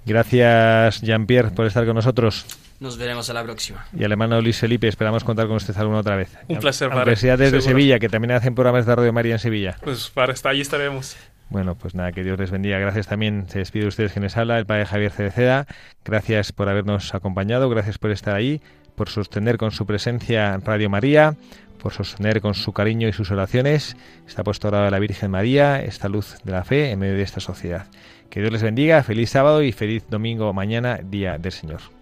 Gracias, 0.05 1.01
Jean-Pierre, 1.03 1.51
por 1.51 1.67
estar 1.67 1.85
con 1.87 1.95
nosotros. 1.95 2.47
Nos 2.83 2.99
veremos 2.99 3.31
a 3.31 3.33
la 3.33 3.45
próxima. 3.45 3.87
Y 3.97 4.03
al 4.03 4.11
hermano 4.11 4.41
Luis 4.41 4.59
Felipe, 4.59 4.89
esperamos 4.89 5.23
contar 5.23 5.47
con 5.47 5.55
usted 5.55 5.77
alguna 5.77 5.99
otra 5.99 6.17
vez. 6.17 6.37
Un 6.49 6.59
placer, 6.59 6.91
Aunque 6.93 7.15
sea 7.15 7.37
desde 7.37 7.61
Seguro. 7.61 7.79
Sevilla, 7.79 8.01
que 8.01 8.09
también 8.09 8.33
hacen 8.33 8.57
programas 8.57 8.87
de 8.87 8.97
Radio 8.97 9.13
María 9.13 9.35
en 9.35 9.39
Sevilla. 9.39 9.77
Pues 9.85 10.11
para 10.11 10.33
estar 10.33 10.51
allí 10.51 10.63
estaremos. 10.63 11.17
Bueno, 11.49 11.77
pues 11.77 11.95
nada, 11.95 12.11
que 12.11 12.25
Dios 12.25 12.37
les 12.41 12.51
bendiga. 12.51 12.81
Gracias 12.81 13.07
también. 13.07 13.47
Se 13.49 13.61
despide 13.61 13.83
de 13.83 13.89
ustedes 13.89 14.11
quien 14.11 14.25
les 14.25 14.37
habla, 14.37 14.59
el 14.59 14.67
padre 14.67 14.87
Javier 14.87 15.13
Cereceda. 15.13 15.69
Gracias 16.05 16.51
por 16.51 16.69
habernos 16.69 17.15
acompañado, 17.15 17.71
gracias 17.71 17.99
por 17.99 18.11
estar 18.11 18.35
ahí, 18.35 18.61
por 18.97 19.09
sostener 19.09 19.59
con 19.59 19.71
su 19.71 19.87
presencia 19.87 20.59
Radio 20.65 20.91
María, 20.91 21.37
por 21.81 21.93
sostener 21.93 22.41
con 22.41 22.55
su 22.55 22.73
cariño 22.73 23.07
y 23.07 23.13
sus 23.13 23.31
oraciones 23.31 23.97
esta 24.27 24.41
apostolado 24.43 24.87
de 24.87 24.91
la 24.91 24.99
Virgen 24.99 25.31
María, 25.31 25.81
esta 25.81 26.09
luz 26.09 26.39
de 26.43 26.51
la 26.51 26.65
fe 26.65 26.91
en 26.91 26.99
medio 26.99 27.15
de 27.15 27.23
esta 27.23 27.39
sociedad. 27.39 27.87
Que 28.29 28.41
Dios 28.41 28.51
les 28.51 28.63
bendiga, 28.65 29.05
feliz 29.05 29.31
sábado 29.31 29.63
y 29.63 29.71
feliz 29.71 30.03
domingo 30.11 30.53
mañana, 30.53 30.99
Día 31.05 31.39
del 31.39 31.53
Señor. 31.53 32.02